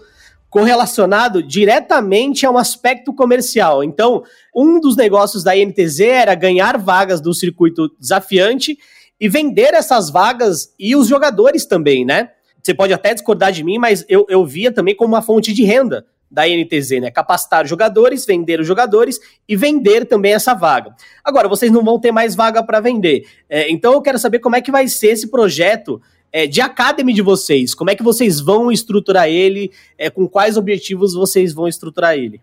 correlacionado 0.50 1.42
diretamente 1.42 2.44
a 2.44 2.50
um 2.50 2.58
aspecto 2.58 3.14
comercial. 3.14 3.82
Então, 3.82 4.22
um 4.54 4.80
dos 4.80 4.96
negócios 4.96 5.42
da 5.44 5.56
INTZ 5.56 6.00
era 6.00 6.34
ganhar 6.34 6.76
vagas 6.76 7.20
do 7.20 7.32
circuito 7.32 7.90
desafiante 7.98 8.76
e 9.22 9.28
vender 9.28 9.72
essas 9.72 10.10
vagas 10.10 10.74
e 10.76 10.96
os 10.96 11.06
jogadores 11.06 11.64
também, 11.64 12.04
né? 12.04 12.30
Você 12.60 12.74
pode 12.74 12.92
até 12.92 13.14
discordar 13.14 13.52
de 13.52 13.62
mim, 13.62 13.78
mas 13.78 14.04
eu, 14.08 14.26
eu 14.28 14.44
via 14.44 14.72
também 14.72 14.96
como 14.96 15.14
uma 15.14 15.22
fonte 15.22 15.52
de 15.52 15.62
renda 15.62 16.04
da 16.28 16.42
NTZ, 16.44 17.00
né? 17.00 17.08
Capacitar 17.08 17.64
jogadores, 17.64 18.26
vender 18.26 18.58
os 18.58 18.66
jogadores 18.66 19.20
e 19.48 19.54
vender 19.54 20.06
também 20.06 20.34
essa 20.34 20.54
vaga. 20.54 20.92
Agora, 21.22 21.46
vocês 21.48 21.70
não 21.70 21.84
vão 21.84 22.00
ter 22.00 22.10
mais 22.10 22.34
vaga 22.34 22.64
para 22.64 22.80
vender. 22.80 23.24
É, 23.48 23.70
então 23.70 23.92
eu 23.92 24.02
quero 24.02 24.18
saber 24.18 24.40
como 24.40 24.56
é 24.56 24.60
que 24.60 24.72
vai 24.72 24.88
ser 24.88 25.12
esse 25.12 25.30
projeto 25.30 26.02
é, 26.32 26.48
de 26.48 26.60
academy 26.60 27.12
de 27.12 27.22
vocês. 27.22 27.76
Como 27.76 27.90
é 27.90 27.94
que 27.94 28.02
vocês 28.02 28.40
vão 28.40 28.72
estruturar 28.72 29.28
ele? 29.28 29.70
É, 29.96 30.10
com 30.10 30.26
quais 30.26 30.56
objetivos 30.56 31.14
vocês 31.14 31.54
vão 31.54 31.68
estruturar 31.68 32.14
ele? 32.16 32.40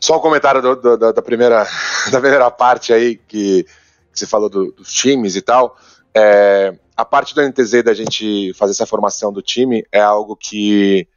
Só 0.00 0.16
um 0.16 0.20
comentário 0.20 0.62
do, 0.62 0.76
do, 0.76 0.96
da, 0.96 1.20
primeira, 1.20 1.66
da 2.10 2.18
primeira 2.18 2.50
parte 2.50 2.90
aí 2.90 3.20
que, 3.28 3.64
que 3.64 4.18
você 4.18 4.26
falou 4.26 4.48
do, 4.48 4.72
dos 4.72 4.90
times 4.90 5.36
e 5.36 5.42
tal. 5.42 5.76
É, 6.14 6.74
a 6.96 7.04
parte 7.04 7.34
do 7.34 7.42
NTZ 7.42 7.82
da 7.82 7.94
gente 7.94 8.52
fazer 8.54 8.72
essa 8.72 8.86
formação 8.86 9.32
do 9.32 9.42
time 9.42 9.84
é 9.90 10.00
algo 10.00 10.36
que, 10.36 11.08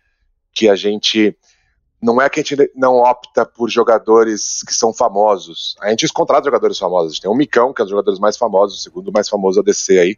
que 0.54 0.70
a 0.70 0.76
gente. 0.76 1.38
Não 2.02 2.22
é 2.22 2.30
que 2.30 2.40
a 2.40 2.44
gente 2.44 2.72
não 2.76 2.98
opta 2.98 3.46
por 3.46 3.70
jogadores 3.70 4.62
que 4.66 4.74
são 4.74 4.94
famosos. 4.94 5.76
A 5.82 5.90
gente 5.90 6.08
contrata 6.10 6.46
jogadores 6.46 6.78
famosos. 6.78 7.18
A 7.18 7.22
tem 7.22 7.32
o 7.32 7.36
Micão, 7.36 7.74
que 7.74 7.82
é 7.82 7.84
um 7.84 7.86
dos 7.86 7.92
jogadores 7.92 8.20
mais 8.20 8.38
famosos, 8.38 8.80
o 8.80 8.82
segundo 8.82 9.12
mais 9.12 9.28
famoso 9.28 9.60
ADC 9.60 10.00
aí. 10.00 10.18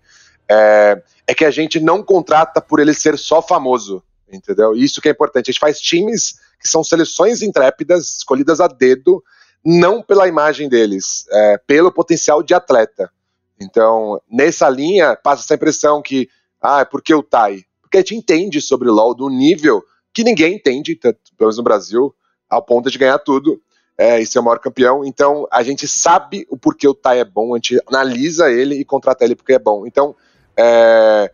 É, 0.49 1.01
é 1.27 1.33
que 1.33 1.45
a 1.45 1.51
gente 1.51 1.79
não 1.79 2.03
contrata 2.03 2.61
por 2.61 2.79
ele 2.79 2.93
ser 2.93 3.17
só 3.17 3.41
famoso, 3.41 4.03
entendeu? 4.31 4.75
Isso 4.75 5.01
que 5.01 5.07
é 5.07 5.11
importante. 5.11 5.49
A 5.49 5.51
gente 5.51 5.59
faz 5.59 5.79
times 5.79 6.39
que 6.59 6.67
são 6.67 6.83
seleções 6.83 7.41
intrépidas, 7.41 8.17
escolhidas 8.17 8.59
a 8.59 8.67
dedo, 8.67 9.23
não 9.63 10.01
pela 10.01 10.27
imagem 10.27 10.67
deles, 10.67 11.25
é, 11.31 11.57
pelo 11.65 11.91
potencial 11.91 12.41
de 12.41 12.53
atleta. 12.53 13.11
Então, 13.59 14.21
nessa 14.29 14.69
linha, 14.69 15.15
passa 15.15 15.43
essa 15.43 15.55
impressão 15.55 16.01
que, 16.01 16.29
ah, 16.61 16.81
é 16.81 16.85
porque 16.85 17.13
o 17.13 17.23
Tai? 17.23 17.65
porque 17.87 17.97
a 17.97 18.01
gente 18.01 18.15
entende 18.15 18.61
sobre 18.61 18.89
o 18.89 18.93
LoL 18.93 19.15
do 19.15 19.29
nível 19.29 19.81
que 20.13 20.23
ninguém 20.23 20.55
entende, 20.55 20.95
tanto, 20.95 21.19
pelo 21.37 21.47
menos 21.47 21.57
no 21.57 21.63
Brasil, 21.63 22.13
ao 22.49 22.61
ponto 22.61 22.91
de 22.91 22.97
ganhar 22.97 23.17
tudo 23.19 23.61
é, 23.97 24.19
e 24.19 24.25
ser 24.25 24.39
o 24.39 24.43
maior 24.43 24.59
campeão. 24.59 25.05
Então, 25.05 25.47
a 25.51 25.63
gente 25.63 25.87
sabe 25.87 26.45
o 26.49 26.57
porquê 26.57 26.87
o 26.87 26.93
Tai 26.93 27.19
é 27.19 27.25
bom, 27.25 27.53
a 27.53 27.57
gente 27.57 27.81
analisa 27.87 28.51
ele 28.51 28.75
e 28.75 28.85
contrata 28.85 29.23
ele 29.23 29.35
porque 29.35 29.53
é 29.53 29.59
bom. 29.59 29.87
Então, 29.87 30.15
é, 30.57 31.31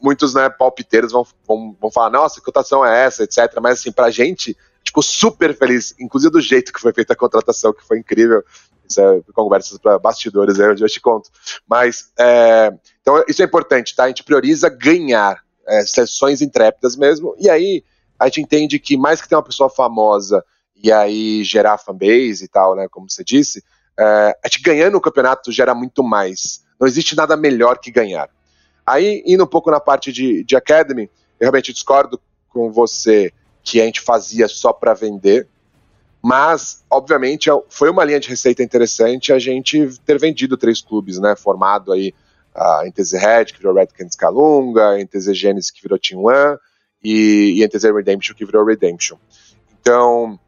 muitos 0.00 0.34
né, 0.34 0.50
palpiteiros 0.50 1.12
vão, 1.12 1.26
vão, 1.46 1.76
vão 1.80 1.90
falar, 1.90 2.10
nossa, 2.10 2.40
que 2.40 2.44
cotação 2.44 2.84
é 2.84 3.04
essa, 3.04 3.24
etc. 3.24 3.58
Mas, 3.62 3.80
assim, 3.80 3.92
pra 3.92 4.10
gente, 4.10 4.56
tipo, 4.86 5.02
super 5.02 5.56
feliz, 5.56 5.94
inclusive 5.98 6.32
do 6.32 6.40
jeito 6.40 6.72
que 6.72 6.80
foi 6.80 6.92
feita 6.92 7.12
a 7.12 7.16
contratação, 7.16 7.72
que 7.72 7.84
foi 7.84 7.98
incrível. 7.98 8.42
Isso 8.88 9.00
é 9.00 9.20
conversas 9.34 9.78
para 9.78 9.98
bastidores, 9.98 10.60
aí, 10.60 10.70
onde 10.70 10.82
eu 10.82 10.88
te 10.88 11.00
conto. 11.00 11.28
Mas, 11.68 12.12
é, 12.18 12.72
então, 13.00 13.22
isso 13.28 13.42
é 13.42 13.44
importante, 13.44 13.94
tá? 13.96 14.04
A 14.04 14.08
gente 14.08 14.22
prioriza 14.22 14.68
ganhar 14.68 15.42
é, 15.66 15.84
sessões 15.84 16.40
intrépidas 16.40 16.96
mesmo, 16.96 17.34
e 17.38 17.50
aí 17.50 17.84
a 18.18 18.26
gente 18.26 18.40
entende 18.40 18.78
que 18.78 18.96
mais 18.96 19.20
que 19.20 19.28
ter 19.28 19.34
uma 19.34 19.42
pessoa 19.42 19.68
famosa 19.68 20.42
e 20.74 20.92
aí 20.92 21.42
gerar 21.42 21.78
fanbase 21.78 22.44
e 22.44 22.48
tal, 22.48 22.76
né, 22.76 22.86
como 22.88 23.10
você 23.10 23.24
disse, 23.24 23.62
é, 23.98 24.38
a 24.44 24.48
gente 24.48 24.62
ganhando 24.62 24.96
o 24.96 25.00
campeonato 25.00 25.50
gera 25.50 25.74
muito 25.74 26.02
mais. 26.02 26.64
Não 26.78 26.86
existe 26.86 27.16
nada 27.16 27.36
melhor 27.36 27.78
que 27.78 27.90
ganhar. 27.90 28.30
Aí, 28.86 29.22
indo 29.26 29.42
um 29.42 29.48
pouco 29.48 29.70
na 29.70 29.80
parte 29.80 30.12
de, 30.12 30.44
de 30.44 30.54
Academy, 30.54 31.10
eu 31.40 31.46
realmente 31.46 31.72
discordo 31.72 32.20
com 32.48 32.70
você 32.70 33.32
que 33.66 33.80
a 33.80 33.84
gente 33.84 34.00
fazia 34.00 34.46
só 34.46 34.72
para 34.72 34.94
vender, 34.94 35.48
mas, 36.22 36.84
obviamente, 36.88 37.50
foi 37.68 37.90
uma 37.90 38.04
linha 38.04 38.20
de 38.20 38.28
receita 38.28 38.62
interessante 38.62 39.32
a 39.32 39.40
gente 39.40 39.90
ter 40.06 40.18
vendido 40.20 40.56
três 40.56 40.80
clubes, 40.80 41.18
né, 41.18 41.34
formado 41.34 41.92
aí 41.92 42.14
a 42.54 42.84
uh, 42.84 43.18
Red, 43.18 43.46
que 43.46 43.58
virou 43.58 43.74
Red 43.74 43.88
Canids 43.88 44.16
Calunga, 44.16 44.90
a 44.90 44.98
NTZ 44.98 45.36
Genesis, 45.36 45.70
que 45.70 45.82
virou 45.82 45.98
Team 45.98 46.24
One, 46.24 46.56
e, 47.02 47.60
e 47.60 47.66
NTZ 47.66 47.84
Redemption, 47.92 48.36
que 48.36 48.46
virou 48.46 48.64
Redemption. 48.64 49.18
Então, 49.80 50.38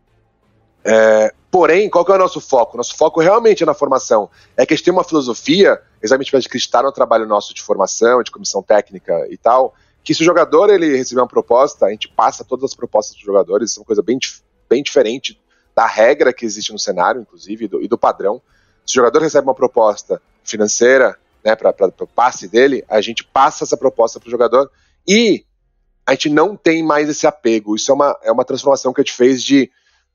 é, 0.84 1.34
porém, 1.50 1.90
qual 1.90 2.04
que 2.04 2.12
é 2.12 2.14
o 2.14 2.18
nosso 2.18 2.40
foco? 2.40 2.76
Nosso 2.76 2.96
foco 2.96 3.20
realmente 3.20 3.64
é 3.64 3.66
na 3.66 3.74
formação. 3.74 4.30
É 4.56 4.64
que 4.64 4.72
a 4.72 4.76
gente 4.76 4.84
tem 4.84 4.92
uma 4.92 5.04
filosofia, 5.04 5.80
exatamente 6.00 6.30
para 6.30 6.40
acreditar 6.40 6.82
no 6.84 6.92
trabalho 6.92 7.26
nosso 7.26 7.52
de 7.52 7.62
formação, 7.62 8.22
de 8.22 8.30
comissão 8.30 8.62
técnica 8.62 9.26
e 9.28 9.36
tal, 9.36 9.74
que 10.08 10.14
se 10.14 10.22
o 10.22 10.24
jogador 10.24 10.70
ele 10.70 10.96
receber 10.96 11.20
uma 11.20 11.28
proposta, 11.28 11.84
a 11.84 11.90
gente 11.90 12.08
passa 12.08 12.42
todas 12.42 12.64
as 12.64 12.74
propostas 12.74 13.14
dos 13.14 13.22
jogadores, 13.22 13.70
isso 13.70 13.78
é 13.78 13.82
uma 13.82 13.86
coisa 13.86 14.00
bem, 14.00 14.18
bem 14.66 14.82
diferente 14.82 15.38
da 15.76 15.84
regra 15.84 16.32
que 16.32 16.46
existe 16.46 16.72
no 16.72 16.78
cenário, 16.78 17.20
inclusive, 17.20 17.66
e 17.66 17.68
do, 17.68 17.82
e 17.82 17.86
do 17.86 17.98
padrão. 17.98 18.40
Se 18.86 18.94
o 18.94 19.00
jogador 19.02 19.20
recebe 19.20 19.46
uma 19.46 19.54
proposta 19.54 20.18
financeira, 20.42 21.18
né, 21.44 21.54
para 21.54 21.74
o 22.00 22.06
passe 22.06 22.48
dele, 22.48 22.82
a 22.88 23.02
gente 23.02 23.22
passa 23.22 23.64
essa 23.64 23.76
proposta 23.76 24.18
para 24.18 24.28
o 24.28 24.30
jogador 24.30 24.70
e 25.06 25.44
a 26.06 26.12
gente 26.12 26.30
não 26.30 26.56
tem 26.56 26.82
mais 26.82 27.06
esse 27.10 27.26
apego. 27.26 27.76
Isso 27.76 27.92
é 27.92 27.94
uma, 27.94 28.18
é 28.22 28.32
uma 28.32 28.46
transformação 28.46 28.94
que 28.94 29.02
a 29.02 29.04
gente 29.04 29.14
fez 29.14 29.44
de 29.44 29.70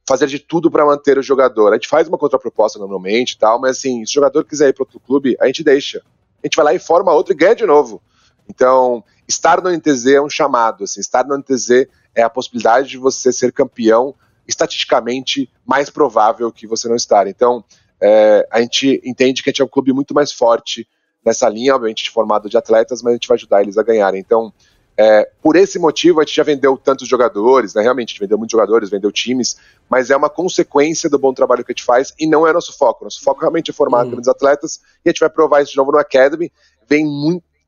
fazer 0.08 0.25
de 0.25 0.39
tudo 0.39 0.71
para 0.71 0.84
manter 0.84 1.19
o 1.19 1.21
jogador. 1.21 1.69
A 1.69 1.75
gente 1.75 1.88
faz 1.88 2.08
uma 2.08 2.17
contraproposta 2.17 2.79
normalmente 2.79 3.34
e 3.34 3.38
tal, 3.38 3.62
mas 3.62 3.77
assim, 3.77 4.03
se 4.08 4.13
o 4.13 4.15
jogador 4.15 4.43
quiser 4.43 4.69
ir 4.69 4.73
para 4.73 4.86
outro 4.86 4.99
clube, 4.99 5.38
a 5.39 5.45
gente 5.45 5.63
deixa. 5.63 5.99
A 6.43 6.47
gente 6.47 6.56
vai 6.56 6.65
lá 6.65 6.73
e 6.73 6.79
forma 6.79 7.13
outro 7.13 7.32
e 7.32 7.38
ganha 7.38 7.56
de 7.56 7.67
novo. 7.67 8.01
Então, 8.49 9.03
estar 9.27 9.62
no 9.62 9.69
NTZ 9.69 10.08
é 10.08 10.21
um 10.21 10.29
chamado. 10.29 10.84
Assim, 10.84 10.99
estar 10.99 11.25
no 11.25 11.38
NTZ 11.38 11.88
é 12.15 12.23
a 12.23 12.29
possibilidade 12.29 12.89
de 12.89 12.97
você 12.97 13.32
ser 13.32 13.51
campeão 13.51 14.15
estatisticamente 14.47 15.49
mais 15.65 15.89
provável 15.89 16.51
que 16.51 16.67
você 16.67 16.88
não 16.88 16.95
estar. 16.95 17.27
Então, 17.27 17.63
é, 18.01 18.47
a 18.51 18.60
gente 18.62 19.01
entende 19.06 19.41
que 19.41 19.49
a 19.49 19.51
gente 19.51 19.62
é 19.62 19.65
um 19.65 19.69
clube 19.69 19.93
muito 19.93 20.13
mais 20.13 20.32
forte 20.32 20.88
nessa 21.25 21.47
linha, 21.47 21.73
obviamente, 21.73 22.03
de 22.03 22.10
formado 22.10 22.49
de 22.49 22.58
atletas, 22.58 23.01
mas 23.01 23.12
a 23.12 23.15
gente 23.15 23.27
vai 23.27 23.36
ajudar 23.36 23.62
eles 23.62 23.77
a 23.77 23.84
ganharem. 23.84 24.19
Então, 24.19 24.53
é, 24.95 25.27
por 25.41 25.56
esse 25.56 25.79
motivo, 25.79 26.19
a 26.19 26.23
gente 26.23 26.36
já 26.36 26.43
vendeu 26.43 26.77
tantos 26.77 27.08
jogadores, 27.08 27.73
né? 27.73 27.82
Realmente, 27.82 28.10
a 28.10 28.12
gente 28.12 28.19
vendeu 28.19 28.38
muitos 28.38 28.51
jogadores, 28.51 28.89
vendeu 28.89 29.12
times, 29.12 29.58
mas 29.89 30.12
é 30.12 30.15
uma 30.15 30.29
consequência 30.29 31.10
do 31.10 31.17
bom 31.17 31.34
trabalho 31.34 31.63
que 31.63 31.71
a 31.71 31.73
gente 31.73 31.84
faz 31.84 32.13
e 32.19 32.27
não 32.27 32.45
é 32.45 32.53
nosso 32.53 32.77
foco. 32.77 33.03
Nosso 33.03 33.21
foco 33.21 33.41
realmente 33.41 33.71
é 33.71 33.73
formar 33.73 34.06
hum. 34.06 34.12
grandes 34.12 34.27
atletas 34.27 34.82
e 35.03 35.10
a 35.10 35.12
gente 35.12 35.19
vai 35.19 35.29
provar 35.29 35.62
isso 35.62 35.71
de 35.71 35.77
novo 35.77 35.91
no 35.91 35.97
Academy. 35.97 36.51
Vem 36.88 37.06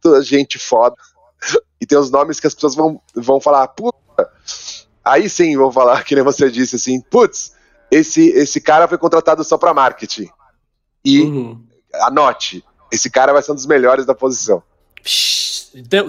muita 0.05 0.21
gente 0.21 0.59
foda 0.59 0.95
e 1.81 1.85
tem 1.85 1.97
os 1.97 2.11
nomes 2.11 2.39
que 2.39 2.47
as 2.47 2.53
pessoas 2.53 2.75
vão, 2.75 3.01
vão 3.15 3.41
falar, 3.41 3.67
puta. 3.69 3.95
Aí 5.03 5.29
sim 5.29 5.55
vão 5.57 5.71
falar, 5.71 6.03
que 6.03 6.15
nem 6.15 6.23
você 6.23 6.49
disse 6.49 6.75
assim, 6.75 7.01
putz, 7.01 7.53
esse, 7.91 8.29
esse 8.29 8.59
cara 8.59 8.87
foi 8.87 8.97
contratado 8.97 9.43
só 9.43 9.57
para 9.57 9.73
marketing. 9.73 10.29
E 11.03 11.21
uhum. 11.21 11.63
anote, 11.93 12.63
esse 12.91 13.09
cara 13.09 13.33
vai 13.33 13.41
ser 13.41 13.51
um 13.51 13.55
dos 13.55 13.67
melhores 13.67 14.05
da 14.05 14.15
posição. 14.15 14.63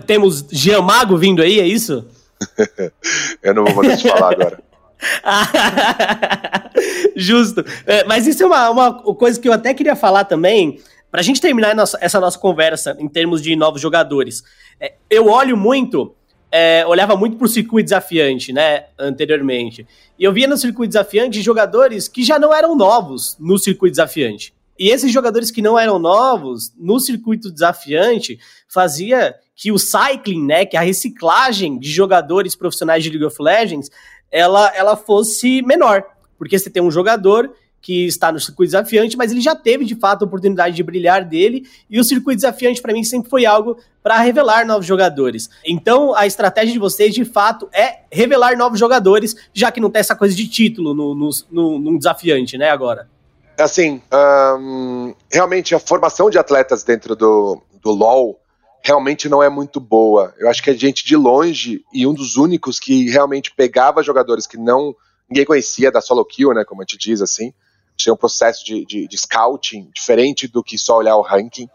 Temos 0.07 0.45
Giamago 0.51 1.19
vindo 1.19 1.43
aí, 1.43 1.61
é 1.61 1.67
isso? 1.67 2.07
Eu 3.43 3.55
não 3.55 3.65
vou 3.65 3.75
poder 3.75 3.97
te 3.97 4.09
falar 4.09 4.33
agora. 4.33 4.63
Justo. 7.15 7.65
É, 7.85 8.05
mas 8.05 8.27
isso 8.27 8.43
é 8.43 8.47
uma, 8.47 8.71
uma 8.71 8.95
coisa 9.15 9.39
que 9.39 9.47
eu 9.47 9.53
até 9.53 9.75
queria 9.75 9.95
falar 9.95 10.25
também, 10.25 10.81
para 11.17 11.23
a 11.23 11.25
gente 11.25 11.41
terminar 11.41 11.75
nossa, 11.75 11.97
essa 12.03 12.21
nossa 12.21 12.39
conversa 12.39 12.95
em 13.01 13.09
termos 13.09 13.41
de 13.41 13.57
novos 13.57 13.81
jogadores. 13.81 14.45
É, 14.79 14.97
eu 15.09 15.29
olho 15.29 15.57
muito, 15.57 16.15
é, 16.53 16.85
olhava 16.87 17.17
muito 17.17 17.39
para 17.39 17.47
o 17.47 17.49
circuito 17.49 17.85
desafiante, 17.85 18.53
né, 18.53 18.89
anteriormente. 18.99 19.87
E 20.19 20.25
eu 20.25 20.31
via 20.31 20.47
no 20.47 20.59
circuito 20.59 20.91
desafiante 20.91 21.41
jogadores 21.41 22.07
que 22.07 22.23
já 22.23 22.39
não 22.39 22.53
eram 22.53 22.77
novos 22.77 23.35
no 23.41 23.57
circuito 23.57 23.93
desafiante. 23.93 24.53
E 24.79 24.91
esses 24.91 25.11
jogadores 25.11 25.51
que 25.51 25.63
não 25.63 25.79
eram 25.79 25.99
novos, 25.99 26.71
no 26.77 27.01
circuito 27.01 27.51
desafiante, 27.51 28.39
fazia 28.69 29.37
que 29.55 29.73
o 29.73 29.79
cycling, 29.79 30.45
né, 30.45 30.67
que 30.67 30.77
a 30.77 30.83
reciclagem 30.83 31.79
de 31.79 31.89
jogadores 31.89 32.55
profissionais 32.55 33.03
de 33.03 33.09
League 33.09 33.25
of 33.25 33.43
Legends, 33.43 33.91
ela, 34.31 34.71
ela 34.77 34.99
fosse 34.99 35.63
menor. 35.63 36.05
Porque 36.37 36.59
você 36.59 36.69
tem 36.69 36.83
um 36.83 36.91
jogador 36.91 37.51
que 37.87 38.05
está 38.05 38.33
no 38.33 38.41
circuito 38.41 38.73
desafiante, 38.73 39.17
mas 39.17 39.31
ele 39.31 39.41
já 39.41 39.55
teve 39.55 39.85
de 39.85 39.95
fato 39.95 40.25
a 40.25 40.27
oportunidade 40.27 40.75
de 40.75 40.83
brilhar 40.83 41.25
dele, 41.25 41.65
e 41.89 42.01
o 42.01 42.05
circuito 42.05 42.39
desafiante 42.39 42.83
para 42.83 42.93
mim 42.93 43.05
sempre 43.05 43.31
foi 43.31 43.47
algo 43.47 43.79
para 44.03 44.19
revelar 44.19 44.67
novos 44.67 44.85
jogadores. 44.85 45.49
Então 45.65 46.13
a 46.13 46.27
estratégia 46.27 46.73
de 46.73 46.81
vocês 46.81 47.15
de 47.15 47.25
fato 47.25 47.69
é 47.73 48.01
revelar 48.11 48.57
novos 48.57 48.81
jogadores, 48.81 49.37
já 49.55 49.71
que 49.71 49.79
não 49.79 49.89
tem 49.89 50.01
essa 50.01 50.17
coisa 50.17 50.35
de 50.35 50.49
título 50.49 50.95
no, 50.95 51.15
no, 51.15 51.31
no, 51.49 51.79
no 51.79 51.97
desafiante, 51.97 52.59
né, 52.59 52.71
agora 52.71 53.09
assim, 53.59 54.03
realmente 55.33 55.75
a 55.75 55.79
formação 55.79 56.29
de 56.29 56.39
atletas 56.39 56.83
dentro 56.83 57.17
do, 57.17 57.63
do 57.81 57.91
LoL 57.91 58.39
realmente 58.83 59.31
não 59.31 59.43
é 59.43 59.49
muito 59.49 59.81
boa. 59.81 60.35
Eu 60.39 60.51
acho 60.51 60.63
que 60.63 60.69
a 60.69 60.75
gente 60.75 61.07
de 61.07 61.17
longe 61.17 61.83
e 61.91 62.07
um 62.07 62.13
dos 62.13 62.37
únicos 62.37 62.79
que 62.79 63.09
realmente 63.09 63.51
pegava 63.57 64.03
jogadores 64.03 64.47
que 64.47 64.59
não 64.59 64.95
ninguém 65.27 65.47
conhecia 65.47 65.91
da 65.91 66.03
solo 66.03 66.23
kill, 66.23 66.53
né, 66.53 66.65
como 66.67 66.83
a 66.83 66.85
gente 66.85 66.99
diz 66.99 67.23
assim. 67.23 67.55
Tinha 67.97 68.13
um 68.13 68.17
processo 68.17 68.65
de, 68.65 68.85
de, 68.85 69.09
de 69.09 69.19
scouting 69.19 69.91
diferente 69.95 70.47
do 70.47 70.63
que 70.63 70.77
só 70.77 70.99
olhar 70.99 71.17
o 71.17 71.23
ranking. 71.23 71.69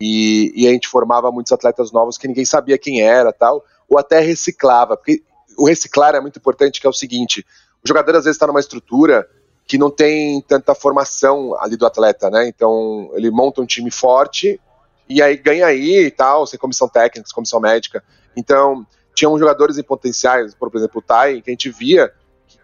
E, 0.00 0.52
e, 0.54 0.66
a 0.66 0.70
gente 0.70 0.88
formava 0.88 1.30
muitos 1.30 1.52
atletas 1.52 1.92
novos 1.92 2.18
que 2.18 2.26
ninguém 2.26 2.44
sabia 2.44 2.76
quem 2.76 3.02
era 3.02 3.32
tal, 3.32 3.64
ou 3.88 3.98
até 3.98 4.18
reciclava, 4.20 4.96
porque 4.96 5.22
o 5.56 5.66
reciclar 5.66 6.14
é 6.14 6.20
muito 6.20 6.38
importante, 6.38 6.80
que 6.80 6.86
é 6.86 6.90
o 6.90 6.92
seguinte, 6.92 7.46
o 7.84 7.88
jogador 7.88 8.16
às 8.16 8.24
vezes 8.24 8.36
está 8.36 8.46
numa 8.46 8.60
estrutura 8.60 9.28
que 9.66 9.78
não 9.78 9.90
tem 9.90 10.40
tanta 10.42 10.74
formação 10.74 11.56
ali 11.60 11.76
do 11.76 11.86
atleta, 11.86 12.28
né? 12.30 12.48
Então 12.48 13.10
ele 13.14 13.30
monta 13.30 13.60
um 13.60 13.66
time 13.66 13.90
forte 13.90 14.60
e 15.08 15.22
aí 15.22 15.36
ganha 15.36 15.66
aí 15.66 16.06
e 16.06 16.10
tal, 16.10 16.46
sem 16.46 16.58
comissão 16.58 16.88
técnica, 16.88 17.26
sem 17.26 17.34
comissão 17.34 17.60
médica. 17.60 18.02
Então 18.36 18.86
tinham 19.14 19.38
jogadores 19.38 19.78
em 19.78 19.82
potenciais, 19.82 20.54
por 20.54 20.70
exemplo 20.74 20.98
o 20.98 21.02
Tai, 21.02 21.40
que 21.42 21.50
a 21.50 21.52
gente 21.52 21.70
via 21.70 22.12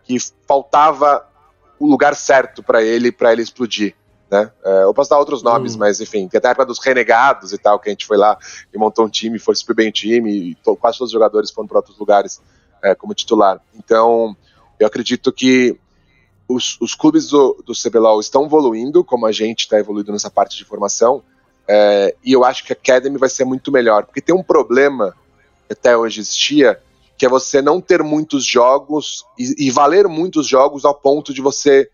que 0.04 0.16
faltava 0.46 1.27
o 1.78 1.86
lugar 1.86 2.14
certo 2.14 2.62
para 2.62 2.82
ele, 2.82 3.12
para 3.12 3.32
ele 3.32 3.42
explodir. 3.42 3.94
Né? 4.30 4.50
É, 4.64 4.82
eu 4.82 4.92
posso 4.92 5.08
dar 5.08 5.18
outros 5.18 5.42
nomes, 5.42 5.74
hum. 5.74 5.78
mas 5.78 6.00
enfim, 6.00 6.28
tem 6.28 6.38
até 6.38 6.48
a 6.48 6.50
época 6.50 6.66
dos 6.66 6.78
renegados 6.78 7.52
e 7.52 7.58
tal, 7.58 7.78
que 7.78 7.88
a 7.88 7.92
gente 7.92 8.06
foi 8.06 8.16
lá 8.16 8.36
e 8.72 8.78
montou 8.78 9.06
um 9.06 9.08
time, 9.08 9.38
foi 9.38 9.54
super 9.54 9.74
bem 9.74 9.88
o 9.88 9.92
time, 9.92 10.30
e 10.30 10.54
quase 10.76 10.98
todos 10.98 11.08
os 11.08 11.12
jogadores 11.12 11.50
foram 11.50 11.66
para 11.66 11.78
outros 11.78 11.98
lugares 11.98 12.40
é, 12.82 12.94
como 12.94 13.14
titular. 13.14 13.60
Então, 13.74 14.36
eu 14.78 14.86
acredito 14.86 15.32
que 15.32 15.78
os, 16.46 16.78
os 16.80 16.94
clubes 16.94 17.28
do, 17.28 17.62
do 17.64 17.72
CBLOL 17.74 18.20
estão 18.20 18.44
evoluindo, 18.44 19.02
como 19.02 19.26
a 19.26 19.32
gente 19.32 19.60
está 19.60 19.78
evoluindo 19.78 20.12
nessa 20.12 20.30
parte 20.30 20.56
de 20.56 20.64
formação, 20.64 21.22
é, 21.66 22.14
e 22.24 22.32
eu 22.32 22.44
acho 22.44 22.64
que 22.64 22.72
a 22.72 22.76
Academy 22.76 23.18
vai 23.18 23.28
ser 23.28 23.44
muito 23.44 23.70
melhor, 23.70 24.04
porque 24.04 24.22
tem 24.22 24.34
um 24.34 24.42
problema 24.42 25.14
que 25.66 25.74
até 25.74 25.96
hoje 25.96 26.20
existia, 26.20 26.80
que 27.18 27.26
é 27.26 27.28
você 27.28 27.60
não 27.60 27.80
ter 27.80 28.02
muitos 28.02 28.44
jogos 28.44 29.24
e, 29.36 29.66
e 29.66 29.70
valer 29.72 30.06
muitos 30.06 30.46
jogos 30.46 30.84
ao 30.84 30.94
ponto 30.94 31.34
de 31.34 31.42
você 31.42 31.90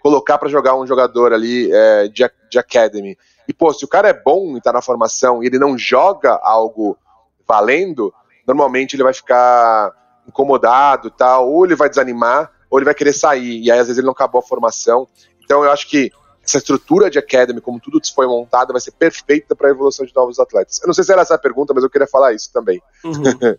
colocar 0.00 0.38
para 0.38 0.48
jogar 0.48 0.76
um 0.76 0.86
jogador 0.86 1.32
ali 1.32 1.68
é, 1.72 2.06
de, 2.06 2.30
de 2.48 2.58
Academy. 2.58 3.18
E, 3.48 3.52
pô, 3.52 3.72
se 3.74 3.84
o 3.84 3.88
cara 3.88 4.08
é 4.08 4.12
bom 4.12 4.56
e 4.56 4.60
tá 4.60 4.72
na 4.72 4.80
formação 4.80 5.42
e 5.42 5.46
ele 5.46 5.58
não 5.58 5.76
joga 5.76 6.38
algo 6.42 6.96
valendo, 7.46 8.14
normalmente 8.46 8.94
ele 8.94 9.02
vai 9.02 9.12
ficar 9.12 9.92
incomodado 10.28 11.10
tal, 11.10 11.50
ou 11.50 11.64
ele 11.64 11.74
vai 11.74 11.88
desanimar, 11.88 12.52
ou 12.70 12.78
ele 12.78 12.84
vai 12.84 12.94
querer 12.94 13.14
sair, 13.14 13.60
e 13.64 13.72
aí 13.72 13.78
às 13.80 13.86
vezes 13.86 13.98
ele 13.98 14.06
não 14.06 14.12
acabou 14.12 14.38
a 14.38 14.46
formação. 14.46 15.08
Então 15.42 15.64
eu 15.64 15.72
acho 15.72 15.88
que 15.88 16.12
essa 16.44 16.58
estrutura 16.58 17.10
de 17.10 17.18
Academy, 17.18 17.60
como 17.60 17.80
tudo 17.80 18.00
foi 18.14 18.26
montado, 18.26 18.72
vai 18.72 18.80
ser 18.80 18.92
perfeita 18.92 19.56
para 19.56 19.68
a 19.68 19.70
evolução 19.70 20.06
de 20.06 20.14
novos 20.14 20.38
atletas. 20.38 20.80
Eu 20.80 20.86
não 20.86 20.94
sei 20.94 21.02
se 21.02 21.12
era 21.12 21.22
essa 21.22 21.34
a 21.34 21.38
pergunta, 21.38 21.74
mas 21.74 21.82
eu 21.82 21.90
queria 21.90 22.06
falar 22.06 22.32
isso 22.32 22.52
também. 22.52 22.80
Uhum. 23.04 23.22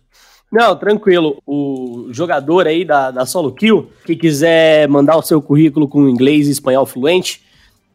Não, 0.50 0.74
tranquilo. 0.74 1.40
O 1.46 2.08
jogador 2.10 2.66
aí 2.66 2.84
da, 2.84 3.10
da 3.10 3.24
Solo 3.24 3.52
Kill, 3.52 3.90
que 4.04 4.16
quiser 4.16 4.88
mandar 4.88 5.16
o 5.16 5.22
seu 5.22 5.40
currículo 5.40 5.86
com 5.86 6.08
inglês 6.08 6.48
e 6.48 6.50
espanhol 6.50 6.84
fluente, 6.84 7.42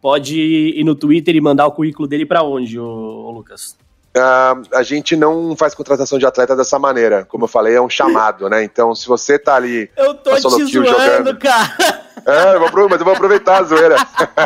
pode 0.01 0.39
ir 0.39 0.83
no 0.83 0.95
Twitter 0.95 1.35
e 1.35 1.41
mandar 1.41 1.67
o 1.67 1.71
currículo 1.71 2.07
dele 2.07 2.25
para 2.25 2.43
onde, 2.43 2.79
ô, 2.79 2.85
ô 2.85 3.31
Lucas? 3.31 3.75
Uh, 4.15 4.63
a 4.73 4.81
gente 4.81 5.13
não 5.13 5.57
faz 5.57 5.75
contratação 5.75 6.17
de 6.17 6.25
atleta 6.25 6.55
dessa 6.55 6.79
maneira. 6.79 7.25
Como 7.25 7.43
eu 7.43 7.47
falei, 7.49 7.75
é 7.75 7.81
um 7.81 7.89
chamado, 7.89 8.49
né? 8.49 8.63
Então, 8.63 8.95
se 8.95 9.05
você 9.05 9.37
tá 9.37 9.55
ali. 9.55 9.89
Eu 9.97 10.13
tô 10.13 10.33
te 10.35 10.41
zoando, 10.41 10.69
jogando, 10.69 11.37
cara. 11.37 12.05
É, 12.25 12.55
eu 12.55 12.71
vou, 12.71 12.89
mas 12.89 12.99
eu 12.99 13.05
vou 13.05 13.13
aproveitar 13.13 13.59
a 13.59 13.63
zoeira. 13.63 13.97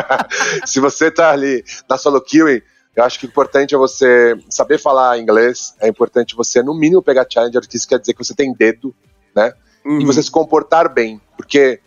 se 0.66 0.80
você 0.80 1.08
tá 1.08 1.30
ali 1.30 1.64
na 1.88 1.96
solo 1.96 2.20
queuing, 2.20 2.60
eu 2.94 3.04
acho 3.04 3.18
que 3.18 3.26
o 3.26 3.28
importante 3.28 3.74
é 3.74 3.78
você 3.78 4.36
saber 4.48 4.78
falar 4.78 5.18
inglês, 5.18 5.74
é 5.80 5.88
importante 5.88 6.34
você, 6.34 6.62
no 6.62 6.74
mínimo, 6.74 7.02
pegar 7.02 7.26
challenger, 7.28 7.66
que 7.66 7.76
isso 7.76 7.88
quer 7.88 7.98
dizer 7.98 8.14
que 8.14 8.24
você 8.24 8.34
tem 8.34 8.52
dedo, 8.52 8.94
né? 9.34 9.52
Uhum. 9.84 10.00
E 10.00 10.04
você 10.04 10.22
se 10.22 10.30
comportar 10.30 10.92
bem, 10.92 11.20
porque 11.36 11.80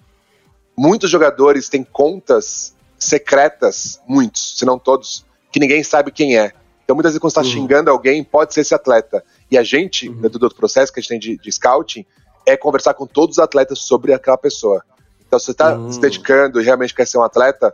muitos 0.77 1.09
jogadores 1.09 1.69
têm 1.69 1.83
contas 1.83 2.73
secretas, 2.97 3.99
muitos, 4.07 4.57
se 4.57 4.65
não 4.65 4.79
todos, 4.79 5.25
que 5.51 5.59
ninguém 5.59 5.83
sabe 5.83 6.11
quem 6.11 6.37
é. 6.37 6.53
Então, 6.83 6.95
muitas 6.95 7.11
vezes, 7.11 7.19
quando 7.19 7.33
você 7.33 7.39
está 7.39 7.47
uhum. 7.47 7.61
xingando 7.61 7.89
alguém, 7.89 8.23
pode 8.23 8.53
ser 8.53 8.61
esse 8.61 8.73
atleta. 8.73 9.23
E 9.51 9.57
a 9.57 9.63
gente, 9.63 10.09
uhum. 10.09 10.21
dentro 10.21 10.39
do 10.39 10.43
outro 10.43 10.57
processo 10.57 10.91
que 10.91 10.99
a 10.99 11.01
gente 11.01 11.09
tem 11.09 11.19
de, 11.19 11.37
de, 11.37 11.51
scouting, 11.51 12.05
é 12.45 12.57
conversar 12.57 12.93
com 12.93 13.05
todos 13.05 13.37
os 13.37 13.43
atletas 13.43 13.79
sobre 13.79 14.13
aquela 14.13 14.37
pessoa. 14.37 14.83
Então, 15.25 15.37
se 15.39 15.45
você 15.45 15.51
está 15.51 15.75
uhum. 15.75 15.91
se 15.91 15.99
dedicando 15.99 16.59
e 16.59 16.63
realmente 16.63 16.93
quer 16.93 17.07
ser 17.07 17.17
um 17.17 17.23
atleta, 17.23 17.73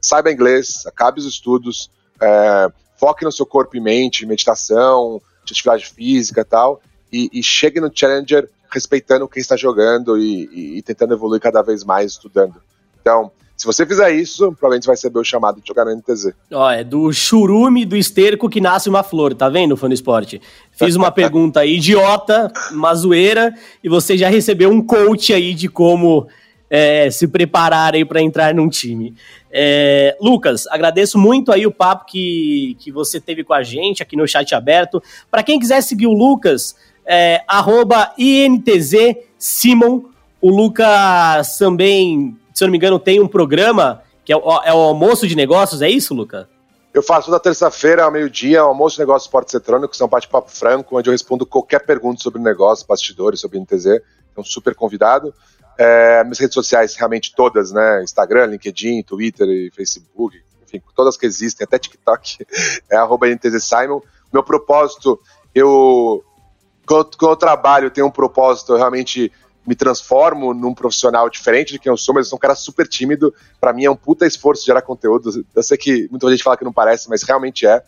saiba 0.00 0.30
inglês, 0.30 0.86
acabe 0.86 1.18
os 1.20 1.26
estudos, 1.26 1.90
é, 2.20 2.68
foque 2.96 3.24
no 3.24 3.32
seu 3.32 3.46
corpo 3.46 3.76
e 3.76 3.80
mente, 3.80 4.26
meditação, 4.26 5.20
atividade 5.42 5.86
física 5.86 6.40
e 6.40 6.44
tal, 6.44 6.80
e, 7.12 7.30
e 7.32 7.42
chegue 7.42 7.80
no 7.80 7.90
Challenger 7.92 8.48
respeitando 8.70 9.28
quem 9.28 9.40
está 9.40 9.56
jogando 9.56 10.18
e, 10.18 10.44
e, 10.52 10.78
e, 10.78 10.82
tentando 10.82 11.14
evoluir 11.14 11.40
cada 11.40 11.62
vez 11.62 11.84
mais 11.84 12.12
estudando. 12.12 12.56
Então, 13.00 13.30
se 13.56 13.66
você 13.66 13.84
fizer 13.86 14.10
isso, 14.10 14.52
provavelmente 14.52 14.84
você 14.84 14.88
vai 14.88 14.94
receber 14.94 15.18
o 15.18 15.24
chamado 15.24 15.60
de 15.60 15.66
jogar 15.66 15.84
no 15.84 15.96
NTZ. 15.96 16.32
Ó, 16.52 16.70
é 16.70 16.84
do 16.84 17.12
churume 17.12 17.84
do 17.84 17.96
esterco 17.96 18.48
que 18.48 18.60
nasce 18.60 18.88
uma 18.88 19.02
flor, 19.02 19.34
tá 19.34 19.48
vendo, 19.48 19.76
fã 19.76 19.88
do 19.88 19.94
esporte? 19.94 20.40
Fiz 20.72 20.94
uma 20.94 21.10
pergunta 21.12 21.64
idiota, 21.64 22.52
uma 22.70 22.94
zoeira, 22.94 23.52
e 23.82 23.88
você 23.88 24.16
já 24.16 24.28
recebeu 24.28 24.70
um 24.70 24.80
coach 24.80 25.32
aí 25.32 25.54
de 25.54 25.68
como 25.68 26.28
é, 26.70 27.10
se 27.10 27.26
preparar 27.26 27.94
aí 27.94 28.04
para 28.04 28.20
entrar 28.20 28.54
num 28.54 28.68
time. 28.68 29.14
É, 29.50 30.16
Lucas, 30.20 30.66
agradeço 30.66 31.18
muito 31.18 31.50
aí 31.52 31.66
o 31.66 31.72
papo 31.72 32.04
que, 32.06 32.76
que 32.78 32.92
você 32.92 33.20
teve 33.20 33.44
com 33.44 33.54
a 33.54 33.62
gente 33.62 34.02
aqui 34.02 34.16
no 34.16 34.26
chat 34.26 34.54
aberto. 34.54 35.02
Para 35.30 35.42
quem 35.42 35.58
quiser 35.58 35.82
seguir 35.82 36.06
o 36.06 36.12
Lucas, 36.12 36.76
é, 37.06 37.42
INTZ 38.18 39.16
Simon. 39.38 40.02
O 40.40 40.50
Lucas 40.50 41.56
também, 41.56 42.36
se 42.52 42.62
eu 42.62 42.66
não 42.66 42.72
me 42.72 42.78
engano, 42.78 42.98
tem 42.98 43.20
um 43.20 43.26
programa 43.26 44.02
que 44.24 44.32
é 44.32 44.36
o, 44.36 44.62
é 44.62 44.74
o 44.74 44.78
almoço 44.78 45.26
de 45.26 45.34
negócios, 45.34 45.80
é 45.80 45.88
isso, 45.88 46.14
Lucas? 46.14 46.46
Eu 46.92 47.02
faço 47.02 47.26
toda 47.26 47.40
terça-feira, 47.40 48.04
ao 48.04 48.10
meio-dia, 48.10 48.60
almoço 48.60 48.96
de 48.96 49.00
negócios 49.00 49.24
esportes 49.24 49.54
eletrônicos, 49.54 50.00
é 50.00 50.04
um 50.04 50.08
bate-papo 50.08 50.50
franco, 50.50 50.98
onde 50.98 51.08
eu 51.08 51.12
respondo 51.12 51.46
qualquer 51.46 51.84
pergunta 51.84 52.20
sobre 52.20 52.40
negócio, 52.40 52.86
bastidores, 52.86 53.40
sobre 53.40 53.58
NTZ. 53.58 54.00
Então, 54.32 54.44
super 54.44 54.74
convidado. 54.74 55.34
É, 55.78 56.24
minhas 56.24 56.40
redes 56.40 56.54
sociais, 56.54 56.96
realmente 56.96 57.32
todas, 57.34 57.70
né? 57.70 58.02
Instagram, 58.02 58.46
LinkedIn, 58.46 59.02
Twitter 59.04 59.48
e 59.48 59.70
Facebook, 59.70 60.36
enfim, 60.64 60.82
todas 60.94 61.16
que 61.16 61.24
existem, 61.24 61.64
até 61.64 61.78
TikTok, 61.78 62.44
é 62.90 62.96
arroba. 62.96 63.26
Meu 64.32 64.42
propósito, 64.42 65.18
eu, 65.54 66.24
quando, 66.86 67.10
eu 67.22 67.36
trabalho, 67.36 67.90
tenho 67.90 68.08
um 68.08 68.10
propósito, 68.10 68.72
eu 68.72 68.76
realmente 68.76 69.32
me 69.66 69.74
transformo 69.74 70.54
num 70.54 70.74
profissional 70.74 71.28
diferente 71.28 71.72
de 71.72 71.78
quem 71.78 71.90
eu 71.90 71.96
sou, 71.96 72.14
mas 72.14 72.26
eu 72.26 72.30
sou 72.30 72.36
um 72.38 72.40
cara 72.40 72.54
super 72.54 72.88
tímido. 72.88 73.34
Para 73.60 73.72
mim 73.72 73.84
é 73.84 73.90
um 73.90 73.96
puta 73.96 74.26
esforço 74.26 74.64
gerar 74.64 74.80
conteúdo. 74.80 75.44
Eu 75.54 75.62
sei 75.62 75.76
que 75.76 76.08
muita 76.10 76.30
gente 76.30 76.42
fala 76.42 76.56
que 76.56 76.64
não 76.64 76.72
parece, 76.72 77.08
mas 77.08 77.22
realmente 77.22 77.66
é. 77.66 77.82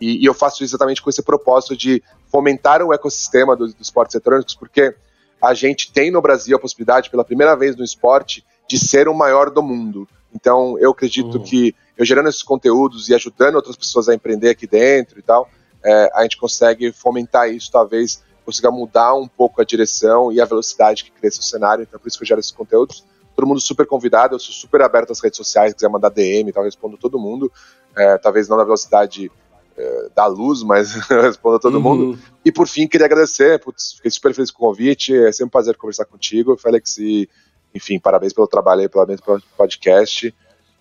E, 0.00 0.22
e 0.22 0.24
eu 0.24 0.32
faço 0.32 0.64
isso 0.64 0.74
exatamente 0.74 1.02
com 1.02 1.10
esse 1.10 1.22
propósito 1.22 1.76
de 1.76 2.02
fomentar 2.30 2.82
o 2.82 2.92
ecossistema 2.92 3.54
dos, 3.54 3.74
dos 3.74 3.86
esportes 3.86 4.14
eletrônicos, 4.14 4.54
porque 4.54 4.94
a 5.40 5.54
gente 5.54 5.92
tem 5.92 6.10
no 6.10 6.22
Brasil 6.22 6.56
a 6.56 6.60
possibilidade, 6.60 7.10
pela 7.10 7.24
primeira 7.24 7.54
vez 7.56 7.76
no 7.76 7.84
esporte, 7.84 8.44
de 8.68 8.78
ser 8.78 9.08
o 9.08 9.14
maior 9.14 9.50
do 9.50 9.62
mundo. 9.62 10.08
Então, 10.34 10.78
eu 10.78 10.90
acredito 10.90 11.38
uhum. 11.38 11.42
que 11.42 11.74
eu 11.96 12.04
gerando 12.04 12.28
esses 12.28 12.42
conteúdos 12.42 13.08
e 13.08 13.14
ajudando 13.14 13.56
outras 13.56 13.76
pessoas 13.76 14.08
a 14.08 14.14
empreender 14.14 14.50
aqui 14.50 14.66
dentro 14.66 15.18
e 15.18 15.22
tal, 15.22 15.48
é, 15.84 16.10
a 16.14 16.22
gente 16.22 16.36
consegue 16.36 16.92
fomentar 16.92 17.50
isso, 17.50 17.70
talvez 17.70 18.22
consiga 18.44 18.70
mudar 18.70 19.14
um 19.14 19.26
pouco 19.26 19.60
a 19.60 19.64
direção 19.64 20.30
e 20.30 20.40
a 20.40 20.44
velocidade 20.44 21.04
que 21.04 21.10
cresce 21.10 21.40
o 21.40 21.42
cenário. 21.42 21.82
Então, 21.82 21.98
por 21.98 22.06
isso 22.06 22.16
que 22.16 22.24
eu 22.24 22.28
gero 22.28 22.40
esses 22.40 22.52
conteúdos. 22.52 23.04
Todo 23.34 23.46
mundo 23.46 23.60
super 23.60 23.86
convidado, 23.86 24.34
eu 24.34 24.38
sou 24.38 24.54
super 24.54 24.80
aberto 24.82 25.10
às 25.10 25.20
redes 25.20 25.36
sociais, 25.36 25.74
quiser 25.74 25.88
mandar 25.88 26.10
DM 26.10 26.48
e 26.48 26.52
tal, 26.52 26.64
respondo 26.64 26.96
todo 26.96 27.18
mundo. 27.18 27.52
É, 27.96 28.18
talvez 28.18 28.48
não 28.48 28.56
na 28.56 28.64
velocidade 28.64 29.30
é, 29.76 30.08
da 30.14 30.26
luz, 30.26 30.62
mas 30.62 30.94
eu 31.10 31.22
respondo 31.22 31.56
a 31.56 31.60
todo 31.60 31.74
uhum. 31.76 31.82
mundo. 31.82 32.18
E 32.44 32.50
por 32.50 32.66
fim, 32.66 32.86
queria 32.86 33.06
agradecer, 33.06 33.60
putz, 33.60 33.94
fiquei 33.94 34.10
super 34.10 34.34
feliz 34.34 34.50
com 34.50 34.64
o 34.64 34.68
convite, 34.68 35.14
é 35.14 35.30
sempre 35.32 35.46
um 35.46 35.50
prazer 35.50 35.76
conversar 35.76 36.04
contigo, 36.04 36.56
Félix, 36.56 36.98
e 36.98 37.28
enfim, 37.74 37.98
parabéns 37.98 38.32
pelo 38.32 38.46
trabalho 38.46 38.82
aí, 38.82 38.88
pelo 38.88 39.42
podcast, 39.56 40.34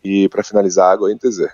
e 0.04 0.30
para 0.30 0.44
finalizar, 0.44 0.92
água 0.92 1.14
NTZ. 1.14 1.48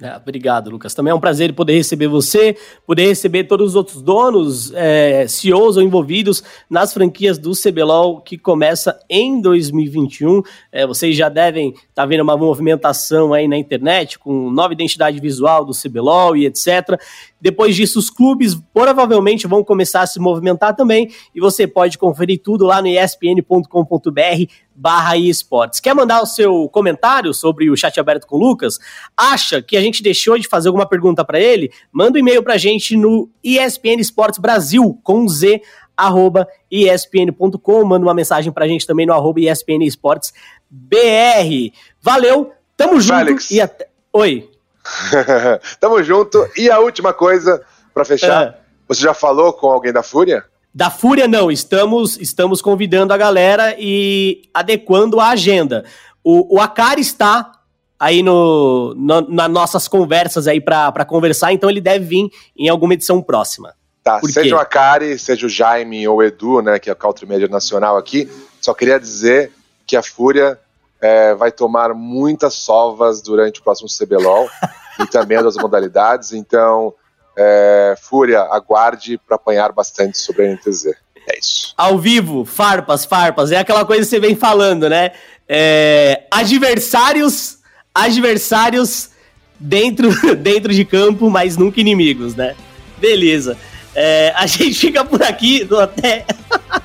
É, 0.00 0.16
obrigado, 0.16 0.68
Lucas. 0.68 0.94
Também 0.94 1.12
é 1.12 1.14
um 1.14 1.20
prazer 1.20 1.52
poder 1.52 1.74
receber 1.74 2.08
você, 2.08 2.56
poder 2.84 3.06
receber 3.06 3.44
todos 3.44 3.68
os 3.70 3.76
outros 3.76 4.02
donos, 4.02 4.72
é, 4.74 5.28
CEOs 5.28 5.76
ou 5.76 5.82
envolvidos 5.82 6.42
nas 6.68 6.92
franquias 6.92 7.38
do 7.38 7.52
CBLOL 7.52 8.20
que 8.20 8.36
começa 8.36 8.98
em 9.08 9.40
2021. 9.40 10.42
É, 10.72 10.84
vocês 10.86 11.16
já 11.16 11.28
devem 11.28 11.70
estar 11.70 11.84
tá 11.94 12.06
vendo 12.06 12.22
uma 12.22 12.36
movimentação 12.36 13.32
aí 13.32 13.46
na 13.46 13.56
internet 13.56 14.18
com 14.18 14.50
nova 14.50 14.72
identidade 14.72 15.20
visual 15.20 15.64
do 15.64 15.72
CBLOL 15.72 16.36
e 16.36 16.46
etc. 16.46 17.00
Depois 17.40 17.76
disso, 17.76 17.98
os 17.98 18.10
clubes 18.10 18.56
provavelmente 18.74 19.46
vão 19.46 19.62
começar 19.62 20.02
a 20.02 20.06
se 20.06 20.18
movimentar 20.18 20.74
também 20.74 21.10
e 21.32 21.40
você 21.40 21.66
pode 21.66 21.96
conferir 21.96 22.40
tudo 22.42 22.64
lá 22.64 22.82
no 22.82 22.88
espn.com.br 22.88 24.52
barra 24.82 25.16
esportes. 25.16 25.78
Quer 25.78 25.94
mandar 25.94 26.20
o 26.20 26.26
seu 26.26 26.68
comentário 26.68 27.32
sobre 27.32 27.70
o 27.70 27.76
chat 27.76 28.00
aberto 28.00 28.26
com 28.26 28.36
o 28.36 28.40
Lucas? 28.40 28.80
Acha 29.16 29.62
que 29.62 29.76
a 29.76 29.80
gente 29.80 30.02
deixou 30.02 30.36
de 30.36 30.48
fazer 30.48 30.68
alguma 30.68 30.88
pergunta 30.88 31.24
para 31.24 31.38
ele? 31.38 31.70
Manda 31.92 32.18
um 32.18 32.20
e-mail 32.20 32.42
para 32.42 32.54
a 32.54 32.58
gente 32.58 32.96
no 32.96 33.30
ESPN 33.44 34.00
Esportes 34.00 34.40
Brasil 34.40 34.98
com 35.04 35.28
Z 35.28 35.62
arroba 35.96 36.48
espn.com, 36.70 37.84
manda 37.84 38.04
uma 38.04 38.14
mensagem 38.14 38.50
para 38.50 38.64
a 38.64 38.68
gente 38.68 38.86
também 38.86 39.06
no 39.06 39.12
arroba 39.12 39.38
ESPN 39.40 39.84
Esportes 39.84 40.32
BR. 40.68 41.72
Valeu, 42.00 42.52
tamo 42.76 43.00
junto 43.00 43.18
Félix. 43.18 43.50
e 43.52 43.60
até... 43.60 43.86
Oi. 44.12 44.50
Tamo 45.78 46.02
junto. 46.02 46.44
E 46.56 46.68
a 46.68 46.80
última 46.80 47.12
coisa, 47.12 47.62
para 47.94 48.04
fechar, 48.04 48.42
é. 48.48 48.54
você 48.88 49.00
já 49.00 49.14
falou 49.14 49.52
com 49.52 49.68
alguém 49.68 49.92
da 49.92 50.02
Fúria? 50.02 50.44
Da 50.74 50.90
Fúria, 50.90 51.28
não. 51.28 51.50
Estamos, 51.50 52.18
estamos 52.18 52.62
convidando 52.62 53.12
a 53.12 53.16
galera 53.16 53.76
e 53.78 54.42
adequando 54.54 55.20
a 55.20 55.28
agenda. 55.28 55.84
O, 56.24 56.56
o 56.56 56.60
Akari 56.60 57.00
está 57.00 57.52
aí 57.98 58.22
no, 58.22 58.94
no, 58.96 59.20
nas 59.20 59.50
nossas 59.50 59.86
conversas 59.86 60.48
aí 60.48 60.60
para 60.60 61.04
conversar, 61.04 61.52
então 61.52 61.70
ele 61.70 61.80
deve 61.80 62.04
vir 62.04 62.30
em 62.56 62.68
alguma 62.68 62.94
edição 62.94 63.22
próxima. 63.22 63.74
Tá, 64.02 64.18
Por 64.18 64.28
seja 64.28 64.48
quê? 64.48 64.54
o 64.54 64.58
Akari, 64.58 65.18
seja 65.18 65.46
o 65.46 65.48
Jaime 65.48 66.08
ou 66.08 66.16
o 66.16 66.22
Edu, 66.22 66.60
né, 66.60 66.80
que 66.80 66.90
é 66.90 66.92
o 66.92 66.96
Country 66.96 67.26
Media 67.26 67.46
Nacional 67.46 67.96
aqui, 67.96 68.28
só 68.60 68.74
queria 68.74 68.98
dizer 68.98 69.52
que 69.86 69.96
a 69.96 70.02
Fúria 70.02 70.58
é, 71.00 71.34
vai 71.34 71.52
tomar 71.52 71.94
muitas 71.94 72.54
sovas 72.54 73.20
durante 73.22 73.60
o 73.60 73.62
próximo 73.62 73.88
CBLOL 73.88 74.48
e 74.98 75.06
também 75.06 75.40
das 75.42 75.56
modalidades. 75.56 76.32
Então, 76.32 76.94
é, 77.36 77.94
Fúria, 78.00 78.40
aguarde 78.40 79.18
para 79.18 79.36
apanhar 79.36 79.72
bastante 79.72 80.18
sobre 80.18 80.46
a 80.46 80.54
NTZ. 80.54 80.94
É 81.28 81.38
isso. 81.38 81.72
Ao 81.76 81.98
vivo, 81.98 82.44
farpas, 82.44 83.04
farpas. 83.04 83.52
É 83.52 83.58
aquela 83.58 83.84
coisa 83.84 84.02
que 84.02 84.08
você 84.08 84.20
vem 84.20 84.34
falando, 84.34 84.88
né? 84.88 85.12
É, 85.48 86.24
adversários, 86.30 87.58
adversários 87.94 89.10
dentro, 89.58 90.10
dentro 90.36 90.72
de 90.72 90.84
campo, 90.84 91.30
mas 91.30 91.56
nunca 91.56 91.80
inimigos, 91.80 92.34
né? 92.34 92.54
Beleza. 92.98 93.56
É, 93.94 94.32
a 94.36 94.46
gente 94.46 94.74
fica 94.74 95.04
por 95.04 95.22
aqui, 95.22 95.68
até. 95.80 96.24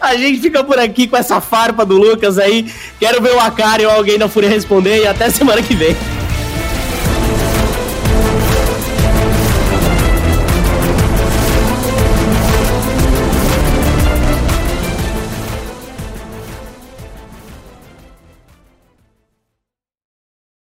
A 0.00 0.16
gente 0.16 0.40
fica 0.40 0.64
por 0.64 0.80
aqui 0.80 1.06
com 1.06 1.16
essa 1.16 1.40
farpa 1.40 1.84
do 1.84 1.96
Lucas 1.96 2.38
aí. 2.38 2.68
Quero 2.98 3.22
ver 3.22 3.34
o 3.34 3.38
Akari 3.38 3.86
ou 3.86 3.92
alguém 3.92 4.18
da 4.18 4.28
Fúria 4.28 4.48
responder 4.48 5.02
e 5.02 5.06
até 5.06 5.30
semana 5.30 5.62
que 5.62 5.76
vem. 5.76 5.94